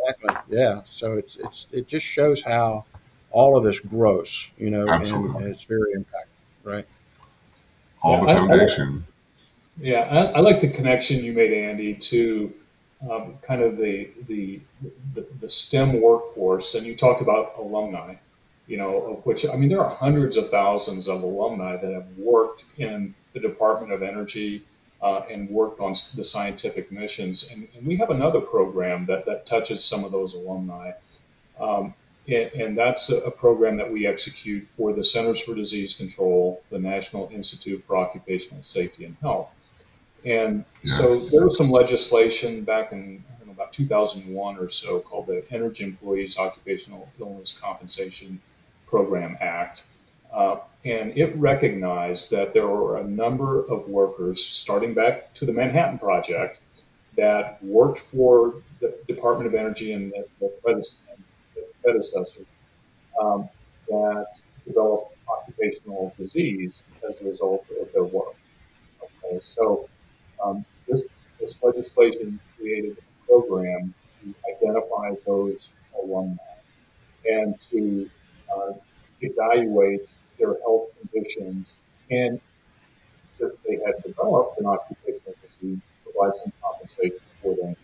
Exactly. 0.08 0.56
Yeah. 0.56 0.82
So 0.84 1.14
it's 1.14 1.36
it's 1.36 1.66
it 1.72 1.88
just 1.88 2.06
shows 2.06 2.42
how 2.42 2.84
all 3.30 3.56
of 3.56 3.64
this 3.64 3.80
grows, 3.80 4.52
you 4.56 4.70
know, 4.70 4.88
Absolutely. 4.88 5.44
and 5.44 5.54
it's 5.54 5.64
very 5.64 5.94
impactful, 5.94 6.62
right? 6.62 6.86
All 8.02 8.24
yeah, 8.26 8.34
the 8.34 8.40
foundation. 8.40 9.04
I, 9.04 9.32
I, 9.32 9.86
yeah, 9.86 10.00
I, 10.00 10.24
I, 10.36 10.40
like 10.40 10.60
the 10.60 10.68
connection 10.68 11.24
you 11.24 11.32
made, 11.32 11.52
Andy, 11.52 11.94
to 11.94 12.54
um, 13.10 13.34
kind 13.42 13.60
of 13.60 13.76
the, 13.76 14.08
the, 14.28 14.60
the 15.14 15.26
the 15.40 15.48
STEM 15.48 16.00
workforce, 16.00 16.74
and 16.74 16.86
you 16.86 16.94
talked 16.94 17.20
about 17.20 17.54
alumni. 17.58 18.14
You 18.66 18.78
know, 18.78 19.02
of 19.02 19.26
which 19.26 19.44
I 19.46 19.56
mean, 19.56 19.68
there 19.68 19.84
are 19.84 19.94
hundreds 19.96 20.36
of 20.36 20.50
thousands 20.50 21.08
of 21.08 21.22
alumni 21.22 21.76
that 21.76 21.92
have 21.92 22.06
worked 22.16 22.64
in 22.78 23.14
the 23.34 23.40
Department 23.40 23.92
of 23.92 24.02
Energy, 24.02 24.62
uh, 25.04 25.22
and 25.30 25.50
worked 25.50 25.80
on 25.80 25.92
the 26.16 26.24
scientific 26.24 26.90
missions. 26.90 27.48
And, 27.50 27.68
and, 27.76 27.86
we 27.86 27.96
have 27.96 28.08
another 28.08 28.40
program 28.40 29.04
that, 29.04 29.26
that 29.26 29.44
touches 29.44 29.84
some 29.84 30.02
of 30.02 30.10
those 30.10 30.32
alumni. 30.32 30.92
Um, 31.60 31.92
and, 32.26 32.50
and, 32.52 32.78
that's 32.78 33.10
a, 33.10 33.18
a, 33.18 33.30
program 33.30 33.76
that 33.76 33.92
we 33.92 34.06
execute 34.06 34.66
for 34.78 34.94
the 34.94 35.04
Centers 35.04 35.40
for 35.40 35.54
Disease 35.54 35.92
Control, 35.92 36.62
the 36.70 36.78
National 36.78 37.28
Institute 37.34 37.84
for 37.86 37.98
Occupational 37.98 38.62
Safety 38.62 39.04
and 39.04 39.14
Health. 39.20 39.50
And 40.24 40.64
yes. 40.82 40.96
so 40.96 41.36
there 41.36 41.44
was 41.44 41.58
some 41.58 41.70
legislation 41.70 42.64
back 42.64 42.92
in 42.92 43.22
know, 43.44 43.52
about 43.52 43.74
2001 43.74 44.58
or 44.58 44.70
so 44.70 45.00
called 45.00 45.26
the 45.26 45.44
Energy 45.50 45.84
Employees 45.84 46.38
Occupational 46.38 47.10
Illness 47.20 47.58
Compensation 47.58 48.40
Program 48.86 49.36
Act. 49.40 49.82
Uh, 50.34 50.56
and 50.84 51.16
it 51.16 51.34
recognized 51.36 52.30
that 52.30 52.52
there 52.52 52.66
were 52.66 52.98
a 52.98 53.04
number 53.04 53.64
of 53.66 53.88
workers, 53.88 54.44
starting 54.44 54.92
back 54.92 55.32
to 55.34 55.46
the 55.46 55.52
Manhattan 55.52 55.98
Project, 55.98 56.58
that 57.16 57.62
worked 57.62 58.00
for 58.00 58.56
the 58.80 58.98
Department 59.06 59.46
of 59.46 59.54
Energy 59.54 59.92
and 59.92 60.12
the, 60.12 60.26
the 60.40 61.64
predecessor 61.82 62.40
um, 63.22 63.48
that 63.88 64.26
developed 64.66 65.16
occupational 65.28 66.12
disease 66.18 66.82
as 67.08 67.20
a 67.20 67.24
result 67.24 67.64
of 67.80 67.92
their 67.92 68.04
work. 68.04 68.34
Okay, 69.02 69.38
so 69.42 69.88
um, 70.44 70.64
this, 70.88 71.02
this 71.40 71.56
legislation 71.62 72.40
created 72.58 72.98
a 72.98 73.26
program 73.26 73.94
to 74.22 74.34
identify 74.50 75.12
those 75.24 75.70
alumni 76.02 76.36
and 77.24 77.58
to 77.60 78.10
uh, 78.54 78.72
evaluate 79.20 80.08
their 80.38 80.54
health 80.60 80.88
conditions, 81.00 81.72
and 82.10 82.40
if 83.38 83.52
they 83.62 83.78
had 83.84 84.02
developed 84.02 84.58
an 84.60 84.66
occupational 84.66 85.34
disease, 85.42 85.78
provide 86.02 86.36
some 86.36 86.52
compensation 86.62 87.20
for 87.42 87.56
them 87.56 87.76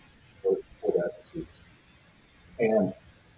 for, 0.42 0.56
for 0.80 0.92
that 0.92 1.12
disease. 1.22 1.46
And 2.58 2.92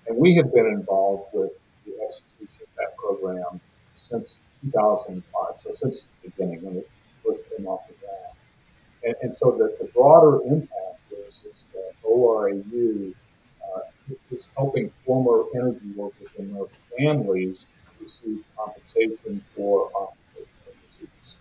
and 0.07 0.17
we 0.17 0.35
have 0.37 0.53
been 0.53 0.67
involved 0.67 1.33
with 1.33 1.53
the 1.87 1.93
execution 2.07 2.63
of 2.63 2.77
that 2.77 2.97
program 2.97 3.61
since 3.95 4.37
2005, 4.63 5.61
so 5.61 5.75
since 5.77 6.09
the 6.23 6.31
beginning 6.31 6.63
when 6.63 6.77
it 6.79 6.91
first 7.25 7.43
came 7.57 7.67
off 7.67 7.87
the 7.89 7.95
ground. 7.95 8.35
And, 9.05 9.15
and 9.23 9.37
so 9.37 9.53
the, 9.53 9.77
the 9.85 9.91
broader 9.93 10.41
impact 10.45 11.01
is, 11.27 11.45
is 11.45 11.67
that 11.73 11.93
ORAU 12.05 13.15
uh, 13.75 14.15
is 14.31 14.47
helping 14.57 14.93
former 15.07 15.45
energy 15.55 15.93
workers 15.95 16.29
and 16.39 16.55
their 16.55 16.67
families 16.99 17.67
receive 18.03 18.45
compensation 18.57 19.45
for 19.55 19.91
occupational 19.95 20.75
disease. 20.91 21.37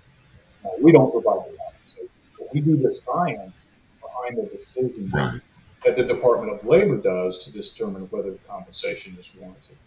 Now, 0.63 0.71
we 0.81 0.91
don't 0.91 1.11
provide 1.11 1.51
the 1.51 1.57
compensation, 1.57 2.09
but 2.37 2.53
we 2.53 2.61
do 2.61 2.77
the 2.77 2.91
science 2.91 3.65
behind 4.01 4.37
the 4.37 4.49
decision 4.55 5.09
right. 5.13 5.41
that 5.85 5.95
the 5.95 6.03
Department 6.03 6.53
of 6.53 6.65
Labor 6.65 6.97
does 6.97 7.43
to 7.43 7.51
determine 7.51 8.03
whether 8.03 8.31
the 8.31 8.39
compensation 8.39 9.17
is 9.19 9.31
warranted. 9.35 9.77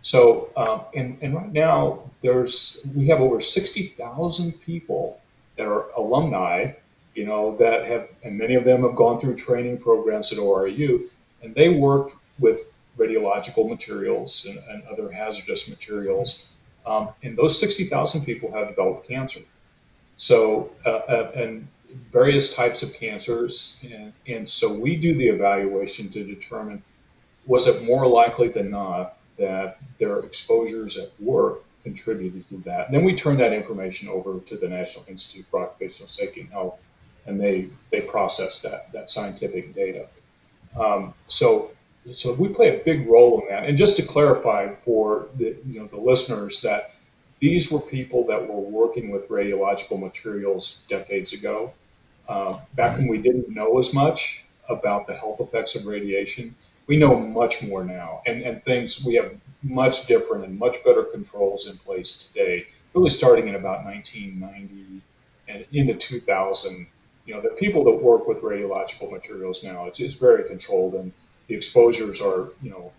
So, 0.00 0.50
um, 0.56 0.82
and, 0.94 1.18
and 1.22 1.34
right 1.34 1.52
now, 1.52 2.10
there's 2.22 2.80
we 2.94 3.08
have 3.08 3.20
over 3.20 3.40
60,000 3.40 4.52
people 4.60 5.20
that 5.56 5.66
are 5.66 5.90
alumni, 5.96 6.72
you 7.14 7.26
know, 7.26 7.56
that 7.56 7.84
have, 7.86 8.08
and 8.22 8.38
many 8.38 8.54
of 8.54 8.64
them 8.64 8.82
have 8.82 8.94
gone 8.94 9.20
through 9.20 9.36
training 9.36 9.78
programs 9.78 10.32
at 10.32 10.38
ORAU, 10.38 11.02
and 11.42 11.54
they 11.54 11.68
worked 11.68 12.14
with 12.38 12.60
radiological 12.98 13.68
materials 13.68 14.46
and, 14.48 14.58
and 14.68 14.82
other 14.88 15.10
hazardous 15.10 15.68
materials. 15.68 16.48
Um, 16.86 17.10
and 17.22 17.36
those 17.36 17.58
60,000 17.60 18.24
people 18.24 18.52
have 18.52 18.68
developed 18.68 19.08
cancer. 19.08 19.40
So, 20.16 20.70
uh, 20.84 20.90
uh, 20.90 21.32
and 21.34 21.68
various 22.10 22.54
types 22.54 22.82
of 22.82 22.92
cancers. 22.94 23.84
And, 23.90 24.12
and 24.26 24.48
so 24.48 24.72
we 24.72 24.96
do 24.96 25.14
the 25.14 25.28
evaluation 25.28 26.08
to 26.10 26.24
determine 26.24 26.82
was 27.46 27.66
it 27.66 27.82
more 27.82 28.06
likely 28.06 28.48
than 28.48 28.70
not 28.70 29.16
that 29.38 29.78
their 29.98 30.18
exposures 30.20 30.98
at 30.98 31.08
work 31.18 31.62
contributed 31.82 32.46
to 32.48 32.58
that. 32.58 32.86
And 32.86 32.94
then 32.94 33.04
we 33.04 33.14
turn 33.14 33.38
that 33.38 33.52
information 33.52 34.08
over 34.08 34.40
to 34.40 34.56
the 34.56 34.68
National 34.68 35.04
Institute 35.08 35.46
for 35.50 35.60
Occupational 35.60 36.08
Safety 36.08 36.42
and 36.42 36.50
Health, 36.50 36.78
and 37.24 37.40
they, 37.40 37.68
they 37.90 38.02
process 38.02 38.60
that, 38.60 38.92
that 38.92 39.08
scientific 39.08 39.72
data. 39.72 40.08
Um, 40.78 41.14
so 41.28 41.70
so 42.12 42.34
we 42.34 42.48
play 42.48 42.80
a 42.80 42.84
big 42.84 43.08
role 43.08 43.40
in 43.42 43.48
that. 43.48 43.64
And 43.64 43.76
just 43.76 43.96
to 43.96 44.02
clarify 44.02 44.74
for 44.74 45.28
the 45.36 45.56
you 45.66 45.80
know 45.80 45.86
the 45.86 45.98
listeners 45.98 46.60
that 46.62 46.94
these 47.40 47.70
were 47.70 47.80
people 47.80 48.26
that 48.26 48.48
were 48.48 48.60
working 48.60 49.10
with 49.10 49.28
radiological 49.28 50.00
materials 50.00 50.80
decades 50.88 51.32
ago, 51.32 51.72
uh, 52.28 52.58
back 52.74 52.96
when 52.98 53.06
we 53.06 53.18
didn't 53.18 53.48
know 53.48 53.78
as 53.78 53.94
much 53.94 54.44
about 54.68 55.06
the 55.06 55.14
health 55.14 55.40
effects 55.40 55.74
of 55.74 55.86
radiation. 55.86 56.54
We 56.86 56.96
know 56.96 57.18
much 57.18 57.62
more 57.62 57.84
now, 57.84 58.22
and, 58.26 58.42
and 58.42 58.62
things 58.64 59.04
we 59.04 59.14
have 59.16 59.32
much 59.62 60.06
different 60.06 60.44
and 60.44 60.58
much 60.58 60.76
better 60.84 61.04
controls 61.04 61.68
in 61.68 61.76
place 61.78 62.12
today, 62.12 62.66
really 62.94 63.10
starting 63.10 63.48
in 63.48 63.54
about 63.54 63.84
1990 63.84 65.02
and 65.48 65.64
into 65.72 65.94
2000. 65.94 66.86
You 67.26 67.34
know, 67.34 67.40
the 67.42 67.50
people 67.50 67.84
that 67.84 67.92
work 68.02 68.26
with 68.26 68.38
radiological 68.38 69.10
materials 69.12 69.62
now, 69.62 69.84
it's, 69.84 70.00
it's 70.00 70.14
very 70.14 70.44
controlled, 70.44 70.94
and 70.94 71.12
the 71.48 71.54
exposures 71.54 72.20
are, 72.20 72.50
you 72.62 72.70
know, 72.70 72.92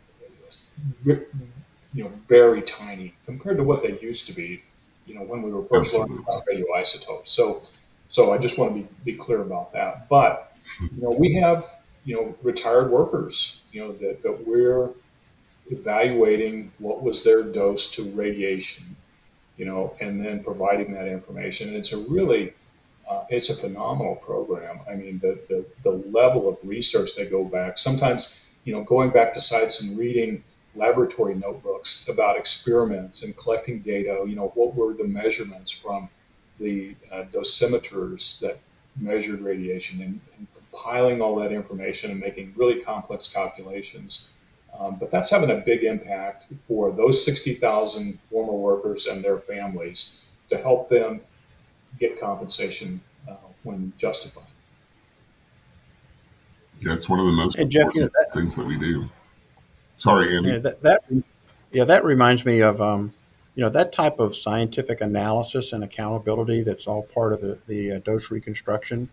you 1.05 2.03
know, 2.03 2.11
very 2.27 2.61
tiny 2.61 3.13
compared 3.25 3.57
to 3.57 3.63
what 3.63 3.83
they 3.83 3.99
used 3.99 4.27
to 4.27 4.33
be, 4.33 4.63
you 5.05 5.15
know, 5.15 5.21
when 5.21 5.41
we 5.41 5.51
were 5.51 5.63
first 5.63 5.95
Absolutely. 5.95 6.17
learning 6.17 6.25
about 6.27 6.45
radioisotopes. 6.45 7.27
So, 7.27 7.63
so 8.09 8.33
I 8.33 8.37
just 8.37 8.57
want 8.57 8.73
to 8.73 8.81
be, 8.81 8.87
be 9.11 9.17
clear 9.17 9.41
about 9.41 9.73
that. 9.73 10.09
But, 10.09 10.55
you 10.81 11.01
know, 11.01 11.15
we 11.17 11.35
have, 11.35 11.65
you 12.05 12.15
know, 12.15 12.35
retired 12.41 12.89
workers, 12.89 13.61
you 13.71 13.81
know, 13.81 13.91
that, 13.93 14.23
that 14.23 14.47
we're 14.47 14.89
evaluating 15.71 16.71
what 16.79 17.03
was 17.03 17.23
their 17.23 17.43
dose 17.43 17.89
to 17.91 18.03
radiation, 18.11 18.95
you 19.57 19.65
know, 19.65 19.95
and 19.99 20.23
then 20.23 20.43
providing 20.43 20.93
that 20.93 21.07
information. 21.07 21.67
And 21.67 21.77
it's 21.77 21.93
a 21.93 21.97
really, 22.09 22.53
uh, 23.09 23.25
it's 23.29 23.49
a 23.49 23.55
phenomenal 23.55 24.15
program. 24.15 24.79
I 24.89 24.95
mean, 24.95 25.19
the, 25.19 25.39
the, 25.49 25.65
the 25.83 25.91
level 26.11 26.47
of 26.47 26.57
research 26.63 27.15
they 27.15 27.25
go 27.25 27.43
back, 27.43 27.77
sometimes, 27.77 28.39
you 28.65 28.73
know, 28.73 28.83
going 28.83 29.09
back 29.09 29.33
to 29.33 29.41
sites 29.41 29.81
and 29.81 29.97
reading 29.97 30.43
laboratory 30.75 31.33
notebooks 31.33 32.07
about 32.07 32.37
experiments 32.37 33.23
and 33.23 33.35
collecting 33.35 33.79
data, 33.79 34.23
you 34.27 34.35
know, 34.35 34.51
what 34.53 34.75
were 34.75 34.93
the 34.93 35.03
measurements 35.03 35.71
from 35.71 36.07
the 36.59 36.95
uh, 37.11 37.23
dosimeters 37.33 38.39
that 38.41 38.59
measured 38.99 39.41
radiation 39.41 40.01
and, 40.01 40.19
and, 40.37 40.47
compiling 40.71 41.19
all 41.19 41.35
that 41.35 41.51
information 41.51 42.11
and 42.11 42.19
making 42.19 42.53
really 42.55 42.79
complex 42.81 43.27
calculations. 43.27 44.29
Um, 44.79 44.97
but 44.99 45.09
that's 45.11 45.29
having 45.29 45.49
a 45.49 45.55
big 45.55 45.83
impact 45.83 46.45
for 46.67 46.91
those 46.91 47.25
60,000 47.25 48.19
former 48.29 48.53
workers 48.53 49.07
and 49.07 49.23
their 49.23 49.39
families 49.39 50.21
to 50.49 50.57
help 50.57 50.87
them 50.89 51.21
get 51.97 52.19
compensation 52.19 53.01
uh, 53.27 53.35
when 53.63 53.93
justified. 53.97 54.43
Yeah, 56.79 56.93
it's 56.93 57.09
one 57.09 57.19
of 57.19 57.25
the 57.25 57.33
most 57.33 57.57
And 57.57 57.69
Jeff, 57.69 57.81
important 57.83 57.95
you 57.95 58.01
know, 58.03 58.11
that- 58.19 58.33
things 58.33 58.55
that 58.55 58.65
we 58.65 58.77
do. 58.77 59.09
Sorry, 59.97 60.35
Andy. 60.35 60.51
Yeah, 60.51 60.59
that, 60.59 60.81
that 60.83 61.01
yeah, 61.71 61.83
that 61.83 62.05
reminds 62.05 62.45
me 62.45 62.61
of 62.61 62.79
um, 62.79 63.13
you 63.55 63.61
know 63.63 63.69
that 63.69 63.91
type 63.91 64.19
of 64.19 64.33
scientific 64.33 65.01
analysis 65.01 65.73
and 65.73 65.83
accountability 65.83 66.63
that's 66.63 66.87
all 66.87 67.03
part 67.03 67.33
of 67.33 67.41
the 67.41 67.57
the 67.67 67.91
uh, 67.93 67.99
dose 67.99 68.31
reconstruction 68.31 69.09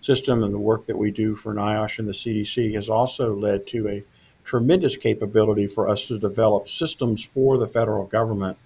system 0.00 0.42
and 0.42 0.54
the 0.54 0.58
work 0.58 0.86
that 0.86 0.96
we 0.96 1.10
do 1.10 1.36
for 1.36 1.52
NIOSH 1.54 1.98
and 1.98 2.08
the 2.08 2.12
CDC 2.12 2.72
has 2.74 2.88
also 2.88 3.34
led 3.34 3.66
to 3.66 3.86
a 3.86 4.02
tremendous 4.44 4.96
capability 4.96 5.66
for 5.66 5.90
us 5.90 6.06
to 6.06 6.18
develop 6.18 6.66
systems 6.68 7.22
for 7.22 7.58
the 7.58 7.66
federal 7.66 8.06
government 8.06 8.56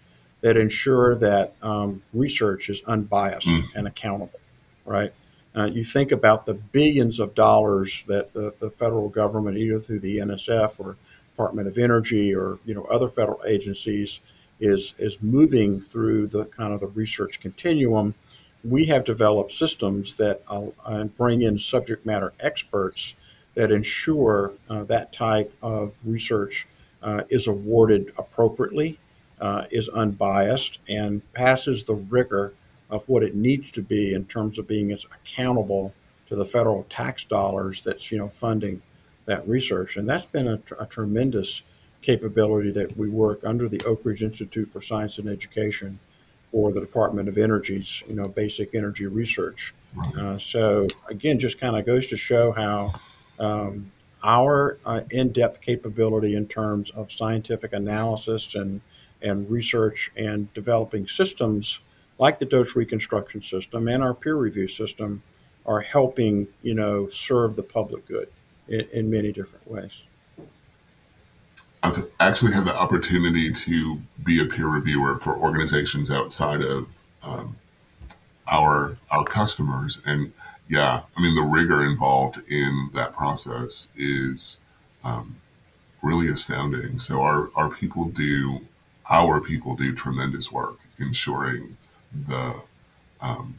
that 0.44 0.58
ensure 0.58 1.14
that 1.16 1.54
um, 1.62 2.02
research 2.12 2.68
is 2.68 2.82
unbiased 2.86 3.48
Mm. 3.48 3.64
and 3.74 3.86
accountable, 3.86 4.38
right? 4.84 5.10
Uh, 5.56 5.64
you 5.72 5.82
think 5.82 6.12
about 6.12 6.44
the 6.44 6.52
billions 6.52 7.18
of 7.18 7.34
dollars 7.34 8.04
that 8.08 8.34
the, 8.34 8.52
the 8.58 8.68
federal 8.68 9.08
government, 9.08 9.56
either 9.56 9.80
through 9.80 10.00
the 10.00 10.18
NSF 10.18 10.78
or 10.78 10.96
Department 11.32 11.66
of 11.66 11.78
Energy 11.78 12.34
or 12.34 12.58
you 12.66 12.74
know 12.74 12.84
other 12.84 13.08
federal 13.08 13.40
agencies, 13.46 14.20
is 14.60 14.94
is 14.98 15.22
moving 15.22 15.80
through 15.80 16.26
the 16.26 16.44
kind 16.44 16.74
of 16.74 16.80
the 16.80 16.88
research 16.88 17.40
continuum. 17.40 18.14
We 18.62 18.84
have 18.86 19.04
developed 19.04 19.52
systems 19.52 20.16
that 20.18 20.42
uh, 20.48 21.04
bring 21.16 21.40
in 21.40 21.58
subject 21.58 22.04
matter 22.04 22.34
experts 22.40 23.14
that 23.54 23.70
ensure 23.70 24.52
uh, 24.68 24.84
that 24.84 25.12
type 25.12 25.50
of 25.62 25.94
research 26.04 26.66
uh, 27.02 27.22
is 27.30 27.46
awarded 27.46 28.12
appropriately, 28.18 28.98
uh, 29.40 29.64
is 29.70 29.88
unbiased, 29.88 30.78
and 30.88 31.22
passes 31.32 31.84
the 31.84 31.94
rigor 31.94 32.52
of 32.90 33.08
what 33.08 33.22
it 33.22 33.34
needs 33.34 33.70
to 33.72 33.82
be 33.82 34.14
in 34.14 34.24
terms 34.26 34.58
of 34.58 34.68
being 34.68 34.92
as 34.92 35.04
accountable 35.06 35.92
to 36.28 36.36
the 36.36 36.44
federal 36.44 36.84
tax 36.84 37.24
dollars 37.24 37.82
that's 37.82 38.10
you 38.10 38.18
know 38.18 38.28
funding 38.28 38.80
that 39.26 39.46
research. 39.48 39.96
And 39.96 40.08
that's 40.08 40.26
been 40.26 40.48
a, 40.48 40.60
a 40.78 40.86
tremendous 40.86 41.62
capability 42.02 42.70
that 42.72 42.96
we 42.96 43.08
work 43.08 43.40
under 43.44 43.68
the 43.68 43.80
Oak 43.86 44.02
Ridge 44.04 44.22
Institute 44.22 44.68
for 44.68 44.80
Science 44.80 45.18
and 45.18 45.28
Education 45.28 45.98
for 46.52 46.70
the 46.70 46.80
Department 46.80 47.28
of 47.28 47.38
Energy's 47.38 48.02
you 48.08 48.14
know 48.14 48.28
basic 48.28 48.74
energy 48.74 49.06
research. 49.06 49.74
Right. 49.94 50.16
Uh, 50.16 50.38
so 50.38 50.86
again, 51.08 51.38
just 51.38 51.58
kind 51.58 51.76
of 51.76 51.86
goes 51.86 52.06
to 52.08 52.16
show 52.16 52.52
how 52.52 52.92
um, 53.38 53.90
our 54.22 54.78
uh, 54.86 55.02
in-depth 55.10 55.60
capability 55.60 56.34
in 56.34 56.46
terms 56.46 56.90
of 56.90 57.12
scientific 57.12 57.72
analysis 57.72 58.54
and 58.54 58.80
and 59.24 59.50
research 59.50 60.12
and 60.16 60.52
developing 60.54 61.08
systems 61.08 61.80
like 62.18 62.38
the 62.38 62.44
dose 62.44 62.76
reconstruction 62.76 63.42
system 63.42 63.88
and 63.88 64.02
our 64.02 64.14
peer 64.14 64.36
review 64.36 64.68
system 64.68 65.22
are 65.66 65.80
helping 65.80 66.46
you 66.62 66.74
know 66.74 67.08
serve 67.08 67.56
the 67.56 67.62
public 67.62 68.06
good 68.06 68.28
in, 68.68 68.82
in 68.92 69.10
many 69.10 69.32
different 69.32 69.68
ways. 69.70 70.02
I've 71.82 72.06
actually 72.18 72.52
had 72.52 72.64
the 72.64 72.74
opportunity 72.74 73.52
to 73.52 74.00
be 74.22 74.40
a 74.40 74.46
peer 74.46 74.68
reviewer 74.68 75.18
for 75.18 75.36
organizations 75.36 76.10
outside 76.10 76.62
of 76.62 77.04
um, 77.22 77.56
our 78.50 78.96
our 79.10 79.24
customers, 79.24 80.00
and 80.06 80.32
yeah, 80.68 81.02
I 81.16 81.20
mean 81.20 81.34
the 81.34 81.42
rigor 81.42 81.84
involved 81.84 82.38
in 82.48 82.90
that 82.94 83.12
process 83.12 83.88
is 83.96 84.60
um, 85.02 85.36
really 86.02 86.28
astounding. 86.28 86.98
So 86.98 87.22
our 87.22 87.50
our 87.54 87.68
people 87.68 88.06
do 88.06 88.60
our 89.10 89.40
people 89.40 89.76
do 89.76 89.94
tremendous 89.94 90.50
work 90.50 90.78
ensuring 90.98 91.76
the 92.28 92.62
um, 93.20 93.54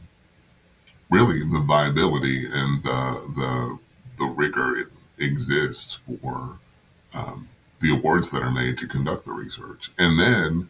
really 1.10 1.40
the 1.40 1.60
viability 1.60 2.46
and 2.46 2.82
the 2.82 3.30
the 3.36 3.78
the 4.18 4.24
rigor 4.24 4.76
it 4.76 4.88
exists 5.18 5.94
for 5.94 6.58
um, 7.14 7.48
the 7.80 7.92
awards 7.92 8.30
that 8.30 8.42
are 8.42 8.50
made 8.50 8.78
to 8.78 8.86
conduct 8.86 9.24
the 9.24 9.32
research. 9.32 9.90
And 9.98 10.18
then, 10.18 10.68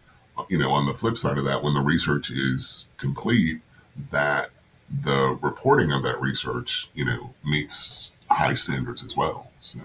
you 0.49 0.59
know, 0.59 0.73
on 0.73 0.87
the 0.87 0.95
flip 0.95 1.17
side 1.19 1.39
of 1.39 1.45
that, 1.45 1.62
when 1.62 1.75
the 1.75 1.81
research 1.81 2.31
is 2.31 2.87
complete, 2.97 3.61
that 4.11 4.51
the 4.91 5.39
reporting 5.41 5.93
of 5.93 6.03
that 6.03 6.21
research, 6.21 6.91
you 6.95 7.05
know, 7.05 7.35
meets 7.45 8.15
high 8.31 8.55
standards 8.55 9.05
as 9.05 9.17
well. 9.17 9.51
So, 9.61 9.81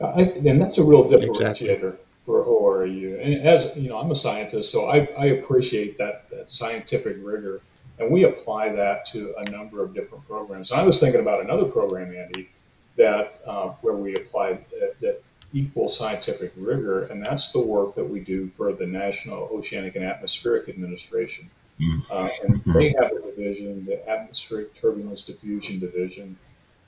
I, 0.00 0.22
and 0.22 0.60
that's 0.60 0.78
a 0.78 0.84
real 0.84 1.04
differentiator 1.04 1.68
Exactly. 1.68 1.92
for 2.24 2.44
ORAU. 2.84 3.20
And 3.22 3.46
as 3.46 3.76
you 3.76 3.88
know, 3.88 3.98
I'm 3.98 4.10
a 4.10 4.16
scientist, 4.16 4.70
so 4.70 4.86
I, 4.88 5.08
I 5.18 5.26
appreciate 5.26 5.98
that, 5.98 6.28
that 6.30 6.50
scientific 6.50 7.16
rigor, 7.20 7.60
and 7.98 8.10
we 8.10 8.24
apply 8.24 8.70
that 8.70 9.04
to 9.06 9.34
a 9.38 9.50
number 9.50 9.82
of 9.82 9.94
different 9.94 10.26
programs. 10.26 10.72
I 10.72 10.82
was 10.82 11.00
thinking 11.00 11.20
about 11.20 11.42
another 11.44 11.64
program, 11.64 12.14
Andy, 12.14 12.48
that 12.96 13.38
uh, 13.46 13.68
where 13.82 13.94
we 13.94 14.16
apply 14.16 14.58
that, 14.80 14.94
that 15.00 15.22
equal 15.52 15.88
scientific 15.88 16.52
rigor, 16.56 17.04
and 17.06 17.24
that's 17.24 17.52
the 17.52 17.60
work 17.60 17.94
that 17.94 18.04
we 18.04 18.20
do 18.20 18.48
for 18.56 18.72
the 18.72 18.86
National 18.86 19.48
Oceanic 19.52 19.94
and 19.96 20.04
Atmospheric 20.04 20.68
Administration. 20.68 21.48
mm, 21.80 22.02
Uh, 22.10 22.28
and 22.44 22.62
they 22.74 22.88
have 22.98 23.12
a 23.12 23.20
division, 23.30 23.84
the 23.84 24.08
Atmospheric 24.08 24.74
Turbulence 24.74 25.22
Diffusion 25.22 25.78
Division, 25.78 26.36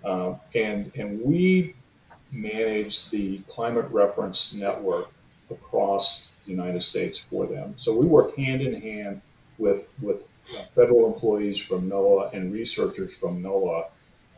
uh, 0.05 0.35
and 0.55 0.93
and 0.97 1.21
we 1.23 1.75
manage 2.33 3.09
the 3.11 3.39
climate 3.49 3.89
reference 3.91 4.53
network 4.53 5.11
across 5.51 5.86
the 6.45 6.51
United 6.51 6.83
States 6.83 7.19
for 7.19 7.47
them. 7.47 7.75
So 7.77 7.97
we 7.97 8.07
work 8.07 8.37
hand 8.37 8.63
in 8.63 8.81
hand 8.81 9.21
with 9.59 9.89
with 10.01 10.29
uh, 10.57 10.63
federal 10.75 11.13
employees 11.13 11.59
from 11.59 11.91
NOAA 11.91 12.33
and 12.33 12.53
researchers 12.53 13.17
from 13.17 13.43
NOAA, 13.43 13.87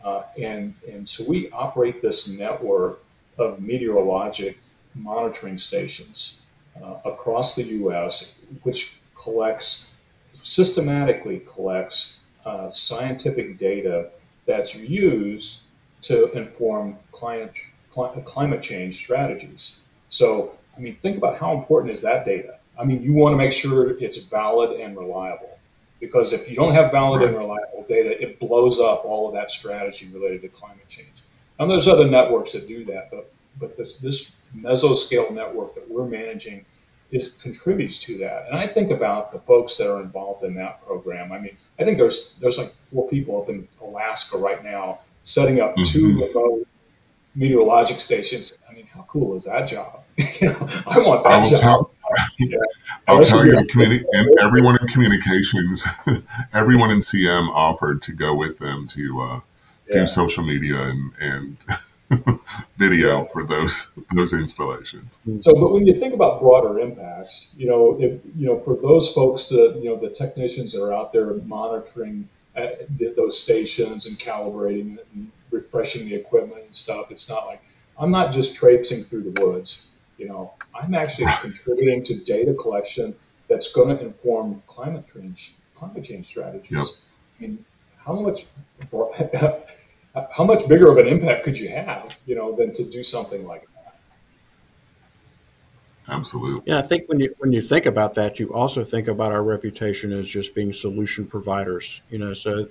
uh, 0.04 0.22
and 0.40 0.74
and 0.90 1.08
so 1.08 1.24
we 1.24 1.50
operate 1.50 2.00
this 2.00 2.28
network 2.28 3.02
of 3.38 3.58
meteorologic 3.58 4.56
monitoring 4.94 5.58
stations 5.58 6.40
uh, 6.82 6.94
across 7.04 7.54
the 7.54 7.64
U.S., 7.64 8.36
which 8.62 8.94
collects 9.14 9.92
systematically 10.34 11.42
collects 11.52 12.18
uh, 12.44 12.70
scientific 12.70 13.58
data 13.58 14.10
that's 14.46 14.74
used 14.74 15.62
to 16.00 16.30
inform 16.32 16.96
climate 17.12 17.52
cli- 17.90 18.22
climate 18.24 18.62
change 18.62 18.96
strategies. 18.96 19.80
So, 20.08 20.57
I 20.78 20.80
mean, 20.80 20.96
think 21.02 21.18
about 21.18 21.36
how 21.38 21.52
important 21.58 21.92
is 21.92 22.00
that 22.02 22.24
data. 22.24 22.58
I 22.78 22.84
mean, 22.84 23.02
you 23.02 23.12
want 23.12 23.32
to 23.32 23.36
make 23.36 23.52
sure 23.52 23.98
it's 23.98 24.18
valid 24.18 24.78
and 24.80 24.96
reliable, 24.96 25.58
because 26.00 26.32
if 26.32 26.48
you 26.48 26.54
don't 26.54 26.72
have 26.72 26.92
valid 26.92 27.22
and 27.22 27.36
reliable 27.36 27.84
data, 27.88 28.20
it 28.22 28.38
blows 28.38 28.78
up 28.78 29.04
all 29.04 29.26
of 29.26 29.34
that 29.34 29.50
strategy 29.50 30.08
related 30.12 30.42
to 30.42 30.48
climate 30.48 30.88
change. 30.88 31.08
And 31.58 31.68
there's 31.68 31.88
other 31.88 32.06
networks 32.08 32.52
that 32.52 32.68
do 32.68 32.84
that, 32.84 33.10
but 33.10 33.32
but 33.60 33.76
this, 33.76 33.94
this 33.94 34.36
mesoscale 34.56 35.32
network 35.32 35.74
that 35.74 35.90
we're 35.90 36.06
managing 36.06 36.64
it 37.10 37.36
contributes 37.40 37.98
to 37.98 38.16
that. 38.18 38.46
And 38.48 38.56
I 38.56 38.66
think 38.68 38.92
about 38.92 39.32
the 39.32 39.40
folks 39.40 39.76
that 39.78 39.90
are 39.92 40.00
involved 40.00 40.44
in 40.44 40.54
that 40.54 40.84
program. 40.86 41.32
I 41.32 41.38
mean, 41.40 41.56
I 41.80 41.82
think 41.84 41.98
there's 41.98 42.36
there's 42.40 42.58
like 42.58 42.72
four 42.74 43.08
people 43.08 43.42
up 43.42 43.48
in 43.48 43.66
Alaska 43.82 44.36
right 44.38 44.62
now 44.62 45.00
setting 45.24 45.60
up 45.60 45.74
two 45.84 46.12
Mhm. 46.14 46.28
remote 46.28 46.68
meteorologic 47.36 47.98
stations. 47.98 48.58
I 48.70 48.74
mean, 48.74 48.86
how 48.86 49.04
cool 49.08 49.34
is 49.36 49.44
that 49.44 49.66
job? 49.66 50.02
you 50.40 50.48
know, 50.48 50.68
I 50.86 50.98
want 50.98 51.24
that 51.24 51.32
I 51.32 51.36
will 51.38 51.50
job. 51.50 51.60
tell, 51.60 51.90
Yeah. 52.38 52.58
I'll 53.06 53.22
tell 53.22 53.46
you 53.46 53.52
communi- 53.52 54.04
and 54.12 54.38
everyone 54.40 54.76
in 54.80 54.88
communications, 54.88 55.84
everyone 56.52 56.90
in 56.90 56.98
CM 56.98 57.48
offered 57.50 58.02
to 58.02 58.12
go 58.12 58.34
with 58.34 58.58
them 58.58 58.86
to 58.88 59.20
uh, 59.20 59.40
Yeah. 59.88 60.00
do 60.00 60.06
social 60.06 60.44
media 60.44 60.82
and, 60.82 61.12
and 61.20 61.56
video 62.76 63.24
for 63.24 63.44
those 63.44 63.90
those 64.14 64.32
installations. 64.32 65.20
So, 65.36 65.52
but 65.54 65.72
when 65.72 65.86
you 65.86 66.00
think 66.00 66.14
about 66.14 66.40
broader 66.40 66.78
impacts, 66.80 67.52
you 67.56 67.66
know, 67.68 67.96
if 68.00 68.20
you 68.36 68.46
know, 68.46 68.58
for 68.60 68.74
those 68.76 69.12
folks 69.12 69.48
that 69.50 69.78
you 69.82 69.90
know, 69.90 69.96
the 69.96 70.10
technicians 70.10 70.72
that 70.72 70.82
are 70.82 70.92
out 70.92 71.12
there 71.12 71.32
monitoring 71.46 72.28
th- 72.56 73.14
those 73.14 73.40
stations 73.40 74.06
and 74.06 74.18
calibrating 74.18 74.98
and 75.14 75.30
refreshing 75.50 76.06
the 76.08 76.14
equipment 76.14 76.62
and 76.64 76.74
stuff, 76.74 77.10
it's 77.10 77.28
not 77.28 77.46
like 77.46 77.62
I'm 77.98 78.10
not 78.10 78.32
just 78.32 78.54
traipsing 78.56 79.04
through 79.04 79.30
the 79.30 79.44
woods. 79.44 79.87
You 80.18 80.28
know, 80.28 80.52
I'm 80.74 80.94
actually 80.94 81.28
contributing 81.40 82.02
to 82.04 82.18
data 82.24 82.52
collection 82.54 83.14
that's 83.48 83.72
going 83.72 83.96
to 83.96 84.04
inform 84.04 84.62
climate 84.66 85.06
change 85.12 85.54
climate 85.74 86.04
change 86.04 86.26
strategies. 86.26 86.70
Yep. 86.70 86.86
I 86.86 87.42
mean, 87.42 87.64
how 87.98 88.14
much 88.14 88.46
how 90.36 90.44
much 90.44 90.68
bigger 90.68 90.90
of 90.90 90.98
an 90.98 91.06
impact 91.06 91.44
could 91.44 91.56
you 91.56 91.68
have, 91.68 92.16
you 92.26 92.34
know, 92.34 92.54
than 92.54 92.72
to 92.74 92.84
do 92.88 93.02
something 93.02 93.46
like 93.46 93.62
that? 93.62 93.68
Absolutely. 96.08 96.72
Yeah, 96.72 96.78
I 96.78 96.82
think 96.82 97.08
when 97.08 97.20
you 97.20 97.34
when 97.38 97.52
you 97.52 97.60
think 97.60 97.86
about 97.86 98.14
that, 98.14 98.38
you 98.38 98.52
also 98.52 98.82
think 98.82 99.08
about 99.08 99.30
our 99.32 99.42
reputation 99.42 100.12
as 100.12 100.28
just 100.28 100.54
being 100.54 100.72
solution 100.72 101.26
providers. 101.26 102.02
You 102.10 102.18
know, 102.18 102.32
so 102.32 102.66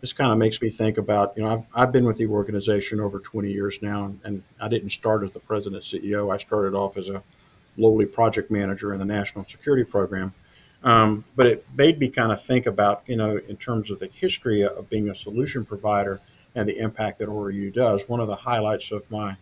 this 0.00 0.12
kind 0.12 0.32
of 0.32 0.38
makes 0.38 0.60
me 0.62 0.70
think 0.70 0.98
about 0.98 1.36
you 1.36 1.42
know 1.42 1.50
I've 1.50 1.82
I've 1.82 1.92
been 1.92 2.04
with 2.04 2.16
the 2.16 2.26
organization 2.26 3.00
over 3.00 3.18
20 3.18 3.50
years 3.50 3.82
now, 3.82 4.14
and 4.24 4.42
I 4.60 4.68
didn't 4.68 4.90
start 4.90 5.24
as 5.24 5.32
the 5.32 5.40
president 5.40 5.82
CEO. 5.82 6.32
I 6.32 6.38
started 6.38 6.74
off 6.74 6.96
as 6.96 7.08
a 7.08 7.22
lowly 7.76 8.06
project 8.06 8.50
manager 8.50 8.92
in 8.92 8.98
the 8.98 9.04
national 9.04 9.44
security 9.44 9.84
program. 9.84 10.32
Um, 10.82 11.24
but 11.36 11.46
it 11.46 11.66
made 11.76 11.98
me 11.98 12.08
kind 12.08 12.32
of 12.32 12.42
think 12.42 12.66
about 12.66 13.02
you 13.06 13.16
know 13.16 13.36
in 13.48 13.56
terms 13.56 13.90
of 13.90 13.98
the 13.98 14.06
history 14.06 14.62
of 14.62 14.88
being 14.88 15.10
a 15.10 15.14
solution 15.14 15.64
provider 15.64 16.20
and 16.54 16.68
the 16.68 16.78
impact 16.78 17.18
that 17.18 17.28
ORAU 17.28 17.72
does. 17.72 18.08
One 18.08 18.20
of 18.20 18.26
the 18.26 18.36
highlights 18.36 18.90
of 18.90 19.08
my 19.10 19.36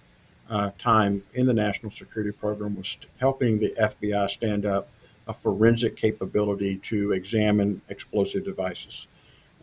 uh, 0.51 0.71
time 0.79 1.23
in 1.35 1.47
the 1.47 1.55
national 1.55 1.91
security 1.91 2.33
program 2.33 2.77
was 2.77 2.99
helping 3.19 3.59
the 3.59 3.75
FBI 3.81 4.29
stand 4.31 4.67
up 4.67 4.89
a 5.27 5.33
forensic 5.33 5.97
capability 5.97 6.77
to 6.77 7.13
examine 7.13 7.81
explosive 7.89 8.45
devices. 8.45 9.07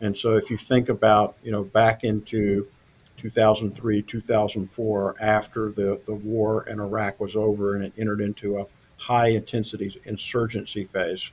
And 0.00 0.16
so, 0.16 0.36
if 0.36 0.50
you 0.50 0.56
think 0.56 0.88
about, 0.88 1.36
you 1.42 1.50
know, 1.50 1.64
back 1.64 2.04
into 2.04 2.68
2003, 3.16 4.02
2004, 4.02 5.16
after 5.20 5.70
the, 5.70 6.00
the 6.06 6.14
war 6.14 6.68
in 6.68 6.80
Iraq 6.80 7.18
was 7.18 7.34
over 7.34 7.74
and 7.74 7.84
it 7.84 7.92
entered 7.98 8.20
into 8.20 8.58
a 8.58 8.66
high 8.98 9.28
intensity 9.28 9.98
insurgency 10.04 10.84
phase, 10.84 11.30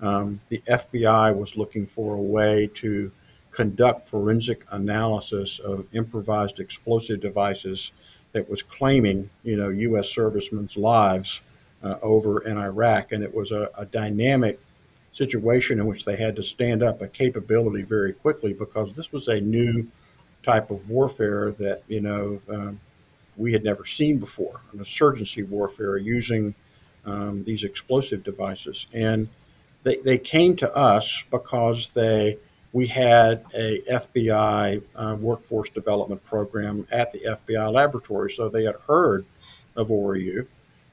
um, 0.00 0.40
the 0.48 0.58
FBI 0.68 1.36
was 1.36 1.56
looking 1.56 1.86
for 1.86 2.14
a 2.14 2.20
way 2.20 2.68
to 2.74 3.12
conduct 3.50 4.06
forensic 4.06 4.64
analysis 4.70 5.58
of 5.58 5.88
improvised 5.94 6.60
explosive 6.60 7.20
devices 7.20 7.92
that 8.32 8.50
was 8.50 8.62
claiming, 8.62 9.30
you 9.42 9.56
know, 9.56 9.70
U.S. 9.70 10.10
servicemen's 10.10 10.76
lives 10.76 11.40
uh, 11.82 11.96
over 12.02 12.40
in 12.42 12.58
Iraq, 12.58 13.12
and 13.12 13.22
it 13.22 13.34
was 13.34 13.52
a, 13.52 13.70
a, 13.78 13.86
dynamic 13.86 14.60
situation 15.16 15.80
in 15.80 15.86
which 15.86 16.04
they 16.04 16.16
had 16.16 16.36
to 16.36 16.42
stand 16.42 16.82
up 16.82 17.00
a 17.00 17.08
capability 17.08 17.82
very 17.82 18.12
quickly 18.12 18.52
because 18.52 18.92
this 18.94 19.12
was 19.12 19.28
a 19.28 19.40
new 19.40 19.86
type 20.42 20.70
of 20.70 20.88
warfare 20.90 21.52
that 21.52 21.82
you 21.88 22.00
know 22.00 22.40
um, 22.50 22.78
we 23.36 23.52
had 23.52 23.64
never 23.64 23.84
seen 23.84 24.18
before, 24.18 24.60
an 24.72 24.78
insurgency 24.78 25.42
warfare 25.42 25.96
using 25.96 26.54
um, 27.06 27.44
these 27.44 27.64
explosive 27.64 28.22
devices, 28.24 28.86
and 28.92 29.28
they, 29.84 29.96
they 29.96 30.18
came 30.18 30.54
to 30.56 30.76
us 30.76 31.24
because 31.30 31.90
they 31.94 32.36
we 32.72 32.86
had 32.86 33.42
a 33.54 33.80
FBI 33.90 34.82
uh, 34.96 35.16
workforce 35.18 35.70
development 35.70 36.22
program 36.26 36.86
at 36.90 37.10
the 37.12 37.20
FBI 37.20 37.72
laboratory. 37.72 38.30
So 38.30 38.50
they 38.50 38.64
had 38.64 38.74
heard 38.86 39.24
of 39.76 39.88
ORAU. 39.88 40.46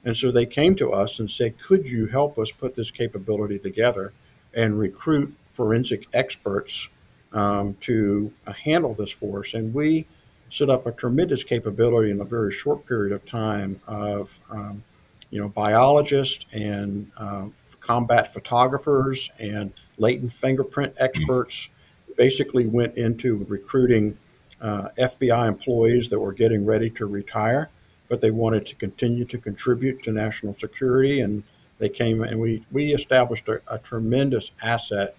And 0.06 0.18
so 0.18 0.32
they 0.32 0.46
came 0.46 0.76
to 0.76 0.92
us 0.92 1.20
and 1.20 1.30
said, 1.30 1.60
Could 1.60 1.90
you 1.90 2.08
help 2.08 2.38
us 2.38 2.52
put 2.52 2.76
this 2.76 2.92
capability 2.92 3.60
together 3.60 4.14
and 4.54 4.78
recruit 4.78 5.34
forensic 5.52 6.08
experts 6.14 6.90
um, 7.32 7.76
to 7.82 8.34
uh, 8.46 8.54
handle 8.54 8.94
this 8.94 9.12
for 9.12 9.40
us? 9.40 9.54
And 9.54 9.74
we 9.74 10.06
set 10.50 10.70
up 10.70 10.86
a 10.86 10.92
tremendous 10.92 11.44
capability 11.44 12.12
in 12.12 12.20
a 12.22 12.26
very 12.26 12.52
short 12.52 12.86
period 12.86 13.12
of 13.12 13.26
time 13.26 13.82
of, 13.88 14.40
um, 14.52 14.84
you 15.32 15.40
know, 15.40 15.50
biologists 15.50 16.46
and 16.52 17.10
uh, 17.18 17.46
combat 17.80 18.32
photographers 18.34 19.32
and 19.40 19.74
latent 19.98 20.32
fingerprint 20.32 20.94
experts. 20.98 21.70
Basically 22.16 22.68
went 22.68 22.96
into 22.96 23.44
recruiting 23.50 24.18
uh, 24.62 24.90
FBI 24.98 25.48
employees 25.48 26.10
that 26.10 26.20
were 26.20 26.32
getting 26.32 26.66
ready 26.66 26.90
to 26.92 27.08
retire, 27.08 27.70
but 28.14 28.22
they 28.22 28.30
wanted 28.30 28.64
to 28.68 28.76
continue 28.76 29.26
to 29.26 29.40
contribute 29.40 30.04
to 30.04 30.12
national 30.12 30.54
security. 30.54 31.22
And 31.22 31.42
they 31.80 31.90
came 31.90 32.22
and 32.22 32.40
we, 32.40 32.64
we 32.72 32.94
established 32.94 33.50
a, 33.50 33.60
a 33.68 33.80
tremendous 33.80 34.52
asset 34.62 35.16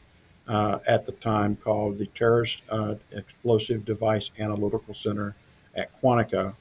uh, 0.46 0.78
at 0.87 1.04
the 1.04 1.11
time 1.11 1.57
called 1.57 1.98
the 1.98 2.07
Terrorist 2.07 2.62
uh, 2.70 2.94
Explosive 3.11 3.85
Device 3.85 4.30
Analytical 4.38 4.94
Center 4.94 5.35
at 5.74 5.90
Quantico. 6.00 6.54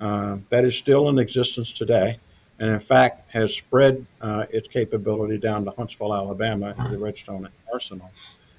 Uh, 0.00 0.38
that 0.50 0.64
is 0.64 0.76
still 0.76 1.08
in 1.08 1.20
existence 1.20 1.70
today 1.70 2.18
and 2.58 2.68
in 2.68 2.80
fact 2.80 3.30
has 3.30 3.54
spread 3.54 4.04
uh, 4.20 4.46
its 4.50 4.66
capability 4.66 5.38
down 5.38 5.64
to 5.66 5.70
Huntsville, 5.70 6.12
Alabama, 6.12 6.74
to 6.74 6.88
the 6.88 6.98
Redstone 6.98 7.48
Arsenal. 7.72 8.10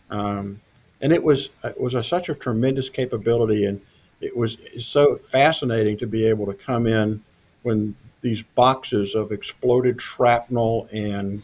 Um, 0.10 0.62
and 1.02 1.12
it 1.12 1.22
was 1.22 1.50
it 1.66 1.78
was 1.78 1.94
a, 1.94 2.04
such 2.04 2.30
a 2.30 2.36
tremendous 2.36 2.88
capability, 2.90 3.66
and 3.66 3.82
it 4.22 4.36
was 4.36 4.58
so 4.80 5.16
fascinating 5.16 5.98
to 5.98 6.08
be 6.08 6.26
able 6.26 6.46
to 6.46 6.54
come 6.54 6.88
in 6.88 7.22
when 7.64 7.96
these 8.22 8.42
boxes 8.42 9.16
of 9.16 9.32
exploded 9.32 10.02
shrapnel 10.02 10.88
and 10.92 11.44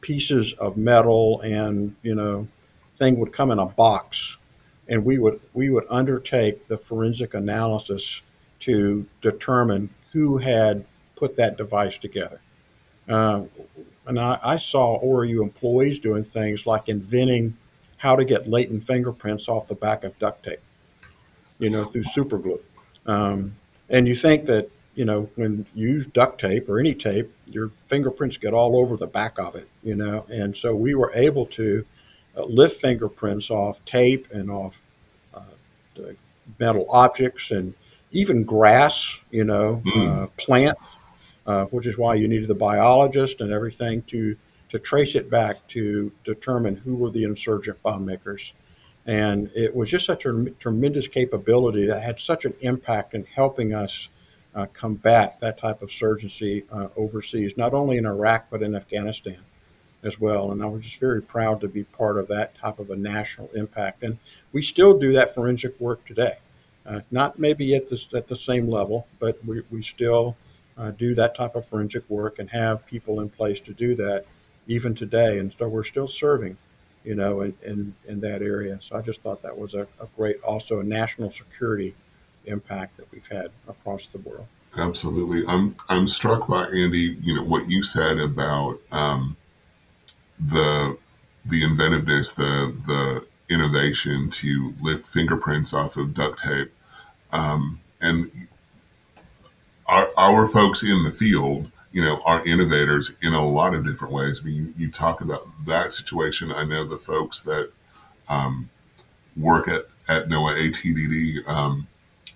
pieces 0.00 0.52
of 0.54 0.76
metal 0.76 1.40
and 1.40 1.94
you 2.02 2.14
know 2.14 2.46
thing 2.94 3.18
would 3.18 3.32
come 3.32 3.50
in 3.50 3.58
a 3.58 3.66
box, 3.66 4.38
and 4.88 5.04
we 5.04 5.18
would 5.18 5.40
we 5.52 5.70
would 5.70 5.84
undertake 5.90 6.66
the 6.68 6.78
forensic 6.78 7.34
analysis 7.34 8.22
to 8.60 9.06
determine 9.20 9.90
who 10.12 10.38
had 10.38 10.84
put 11.16 11.36
that 11.36 11.56
device 11.56 11.98
together. 11.98 12.40
Uh, 13.08 13.42
and 14.06 14.18
I, 14.18 14.38
I 14.42 14.56
saw 14.56 15.00
ORAU 15.00 15.42
employees 15.42 15.98
doing 15.98 16.24
things 16.24 16.66
like 16.66 16.88
inventing 16.88 17.56
how 17.96 18.16
to 18.16 18.24
get 18.24 18.48
latent 18.48 18.84
fingerprints 18.84 19.48
off 19.48 19.68
the 19.68 19.74
back 19.74 20.04
of 20.04 20.18
duct 20.18 20.44
tape, 20.44 20.60
you 21.64 21.70
know, 21.70 21.84
through 21.84 22.04
super 22.04 22.38
glue. 22.38 22.60
Um, 23.06 23.54
and 23.88 24.06
you 24.06 24.14
think 24.14 24.44
that, 24.46 24.64
you 24.94 25.04
know, 25.04 25.28
when 25.34 25.66
you 25.74 25.88
use 25.94 26.06
duct 26.06 26.40
tape 26.40 26.68
or 26.68 26.78
any 26.78 26.94
tape, 26.94 27.28
your 27.46 27.70
fingerprints 27.88 28.36
get 28.36 28.52
all 28.54 28.76
over 28.76 28.96
the 28.96 29.06
back 29.06 29.38
of 29.38 29.54
it, 29.54 29.68
you 29.82 29.94
know. 29.94 30.26
And 30.30 30.56
so 30.56 30.68
we 30.74 30.94
were 30.94 31.10
able 31.14 31.46
to 31.46 31.84
uh, 32.36 32.44
lift 32.44 32.80
fingerprints 32.80 33.50
off 33.50 33.84
tape 33.84 34.24
and 34.30 34.50
off 34.50 34.82
uh, 35.34 35.40
metal 36.58 36.86
objects 36.90 37.50
and 37.50 37.74
even 38.12 38.44
grass, 38.44 39.20
you 39.30 39.44
know, 39.44 39.82
Mm. 39.84 40.06
uh, 40.06 40.26
plants, 40.36 40.80
uh, 41.46 41.64
which 41.66 41.86
is 41.86 41.96
why 41.98 42.14
you 42.14 42.28
needed 42.28 42.48
the 42.48 42.54
biologist 42.54 43.40
and 43.40 43.52
everything 43.52 44.02
to 44.02 44.36
to 44.70 44.78
trace 44.80 45.14
it 45.14 45.30
back 45.30 45.56
to 45.68 46.10
determine 46.24 46.76
who 46.84 46.96
were 46.96 47.10
the 47.10 47.22
insurgent 47.22 47.80
bomb 47.82 48.04
makers. 48.04 48.54
And 49.06 49.50
it 49.54 49.74
was 49.74 49.90
just 49.90 50.06
such 50.06 50.24
a 50.24 50.50
tremendous 50.58 51.08
capability 51.08 51.86
that 51.86 52.02
had 52.02 52.20
such 52.20 52.44
an 52.44 52.54
impact 52.60 53.14
in 53.14 53.24
helping 53.24 53.74
us 53.74 54.08
uh, 54.54 54.66
combat 54.72 55.38
that 55.40 55.58
type 55.58 55.82
of 55.82 55.90
surgency 55.90 56.64
uh, 56.72 56.88
overseas, 56.96 57.56
not 57.56 57.74
only 57.74 57.98
in 57.98 58.06
Iraq, 58.06 58.46
but 58.50 58.62
in 58.62 58.74
Afghanistan 58.74 59.38
as 60.02 60.20
well. 60.20 60.52
And 60.52 60.62
I 60.62 60.66
was 60.66 60.84
just 60.84 61.00
very 61.00 61.20
proud 61.20 61.60
to 61.62 61.68
be 61.68 61.84
part 61.84 62.18
of 62.18 62.28
that 62.28 62.54
type 62.56 62.78
of 62.78 62.90
a 62.90 62.96
national 62.96 63.50
impact. 63.54 64.02
And 64.02 64.18
we 64.52 64.62
still 64.62 64.98
do 64.98 65.12
that 65.12 65.34
forensic 65.34 65.78
work 65.80 66.06
today. 66.06 66.36
Uh, 66.86 67.00
not 67.10 67.38
maybe 67.38 67.74
at, 67.74 67.88
this, 67.88 68.12
at 68.12 68.28
the 68.28 68.36
same 68.36 68.68
level, 68.68 69.06
but 69.18 69.42
we, 69.44 69.62
we 69.70 69.82
still 69.82 70.36
uh, 70.76 70.90
do 70.90 71.14
that 71.14 71.34
type 71.34 71.56
of 71.56 71.66
forensic 71.66 72.08
work 72.10 72.38
and 72.38 72.50
have 72.50 72.86
people 72.86 73.20
in 73.20 73.30
place 73.30 73.60
to 73.60 73.72
do 73.72 73.94
that 73.94 74.26
even 74.66 74.94
today. 74.94 75.38
And 75.38 75.52
so 75.52 75.66
we're 75.66 75.84
still 75.84 76.06
serving, 76.06 76.58
you 77.04 77.14
know, 77.14 77.42
in, 77.42 77.56
in, 77.64 77.94
in 78.08 78.20
that 78.20 78.42
area. 78.42 78.78
So 78.80 78.96
I 78.96 79.02
just 79.02 79.20
thought 79.20 79.42
that 79.42 79.56
was 79.56 79.74
a, 79.74 79.82
a 80.00 80.06
great, 80.16 80.40
also 80.42 80.80
a 80.80 80.84
national 80.84 81.30
security 81.30 81.94
impact 82.46 82.96
that 82.96 83.10
we've 83.12 83.26
had 83.28 83.48
across 83.68 84.06
the 84.06 84.18
world. 84.18 84.46
Absolutely. 84.76 85.46
I'm 85.46 85.76
I'm 85.88 86.06
struck 86.06 86.48
by 86.48 86.64
Andy, 86.64 87.16
you 87.22 87.34
know, 87.34 87.44
what 87.44 87.70
you 87.70 87.82
said 87.84 88.18
about 88.18 88.80
um, 88.90 89.36
the 90.38 90.98
the 91.44 91.62
inventiveness, 91.62 92.32
the 92.32 92.74
the 92.86 93.24
innovation 93.48 94.30
to 94.30 94.74
lift 94.80 95.06
fingerprints 95.06 95.72
off 95.72 95.96
of 95.96 96.14
duct 96.14 96.42
tape. 96.42 96.72
Um, 97.30 97.80
and 98.00 98.30
our, 99.86 100.08
our 100.16 100.48
folks 100.48 100.82
in 100.82 101.02
the 101.04 101.10
field, 101.10 101.70
you 101.94 102.02
know, 102.02 102.20
are 102.24 102.44
innovators 102.44 103.16
in 103.22 103.32
a 103.32 103.48
lot 103.48 103.72
of 103.72 103.86
different 103.86 104.12
ways. 104.12 104.40
I 104.42 104.46
mean, 104.46 104.54
you, 104.56 104.74
you 104.76 104.90
talk 104.90 105.20
about 105.20 105.46
that 105.64 105.92
situation. 105.92 106.50
I 106.50 106.64
know 106.64 106.84
the 106.84 106.98
folks 106.98 107.40
that 107.42 107.70
um, 108.28 108.68
work 109.36 109.68
at, 109.68 109.86
at 110.08 110.28
NOAA 110.28 110.72
ATDD, 110.72 111.48
um, 111.48 111.86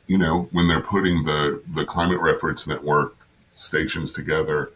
you 0.07 0.17
know, 0.17 0.49
when 0.53 0.69
they're 0.69 0.81
putting 0.81 1.25
the, 1.25 1.61
the 1.67 1.85
climate 1.85 2.21
reference 2.21 2.69
network 2.69 3.17
stations 3.53 4.13
together, 4.13 4.71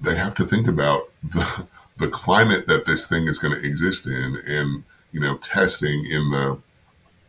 they 0.00 0.16
have 0.16 0.34
to 0.34 0.44
think 0.44 0.66
about 0.66 1.02
the, 1.22 1.68
the 1.96 2.08
climate 2.08 2.66
that 2.66 2.86
this 2.86 3.06
thing 3.06 3.28
is 3.28 3.38
going 3.38 3.54
to 3.54 3.64
exist 3.64 4.04
in 4.04 4.42
and, 4.44 4.82
you 5.12 5.20
know, 5.20 5.36
testing 5.36 6.04
in 6.04 6.32
the, 6.32 6.58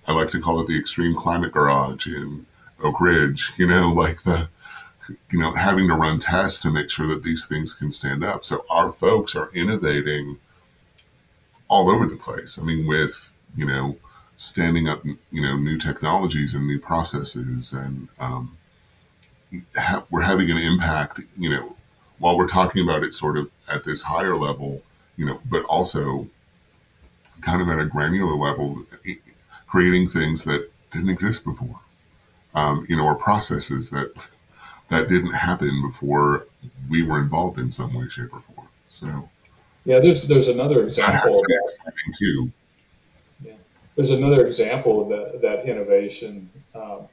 I 0.08 0.14
like 0.14 0.32
to 0.32 0.42
call 0.42 0.60
it 0.60 0.68
the 0.68 0.80
extreme 0.80 1.14
climate 1.14 1.52
garage 1.52 2.08
in 2.08 2.48
Oak 2.82 3.00
Ridge, 3.00 3.52
you 3.60 3.68
know, 3.68 3.90
like 3.96 4.24
the, 4.24 4.50
you 5.30 5.40
know, 5.40 5.54
having 5.54 5.88
to 5.88 5.94
run 5.96 6.20
tests 6.20 6.60
to 6.62 6.72
make 6.72 6.90
sure 6.90 7.08
that 7.08 7.24
these 7.24 7.46
things 7.46 7.74
can 7.74 7.92
stand 7.92 8.24
up. 8.24 8.46
So 8.46 8.66
our 8.70 8.92
folks 8.92 9.36
are 9.36 9.52
innovating 9.54 10.38
all 11.68 11.90
over 11.90 12.06
the 12.08 12.18
place. 12.18 12.58
I 12.58 12.64
mean, 12.64 12.88
with, 12.88 13.34
you 13.56 13.66
know, 13.66 13.98
standing 14.36 14.88
up, 14.88 15.04
you 15.06 15.42
know, 15.42 15.58
new 15.58 15.78
technologies 15.78 16.54
and 16.54 16.66
new 16.66 16.80
processes 16.80 17.74
and, 17.74 18.08
um, 18.20 18.58
ha- 19.76 20.06
we're 20.10 20.22
having 20.22 20.50
an 20.50 20.58
impact, 20.58 21.22
you 21.38 21.50
know, 21.50 21.76
while 22.20 22.38
we're 22.38 22.48
talking 22.48 22.84
about 22.84 23.04
it 23.04 23.14
sort 23.14 23.38
of 23.38 23.50
at 23.72 23.84
this 23.84 24.04
higher 24.04 24.36
level, 24.36 24.82
you 25.18 25.26
know, 25.26 25.40
but 25.46 25.64
also 25.66 26.28
kind 27.42 27.62
of 27.62 27.70
at 27.70 27.80
a 27.80 27.86
granular 27.86 28.36
level, 28.36 28.84
creating 29.68 30.08
things 30.10 30.44
that 30.44 30.70
didn't 30.92 31.10
exist 31.10 31.44
before, 31.46 31.80
um, 32.54 32.86
you 32.90 32.96
know, 32.96 33.06
or 33.06 33.16
processes 33.16 33.90
that 33.90 34.14
that 34.90 35.08
didn't 35.08 35.34
happen 35.34 35.82
before 35.82 36.48
we 36.90 37.04
were 37.04 37.20
involved 37.20 37.60
in 37.60 37.72
some 37.72 37.94
way, 37.94 38.08
shape, 38.08 38.34
or 38.34 38.42
form. 38.42 38.68
So, 38.88 39.30
yeah, 39.86 40.00
there's 40.00 40.24
there's 40.24 40.48
another 40.48 40.84
example 40.84 41.40
of 41.40 41.44
that 41.48 41.94
too. 42.18 42.52
Yeah. 43.44 43.54
There's 43.96 44.12
another 44.12 44.46
example 44.46 45.02
of 45.02 45.10
that, 45.10 45.42
that 45.42 45.66
innovation, 45.66 46.50
um, 46.76 47.08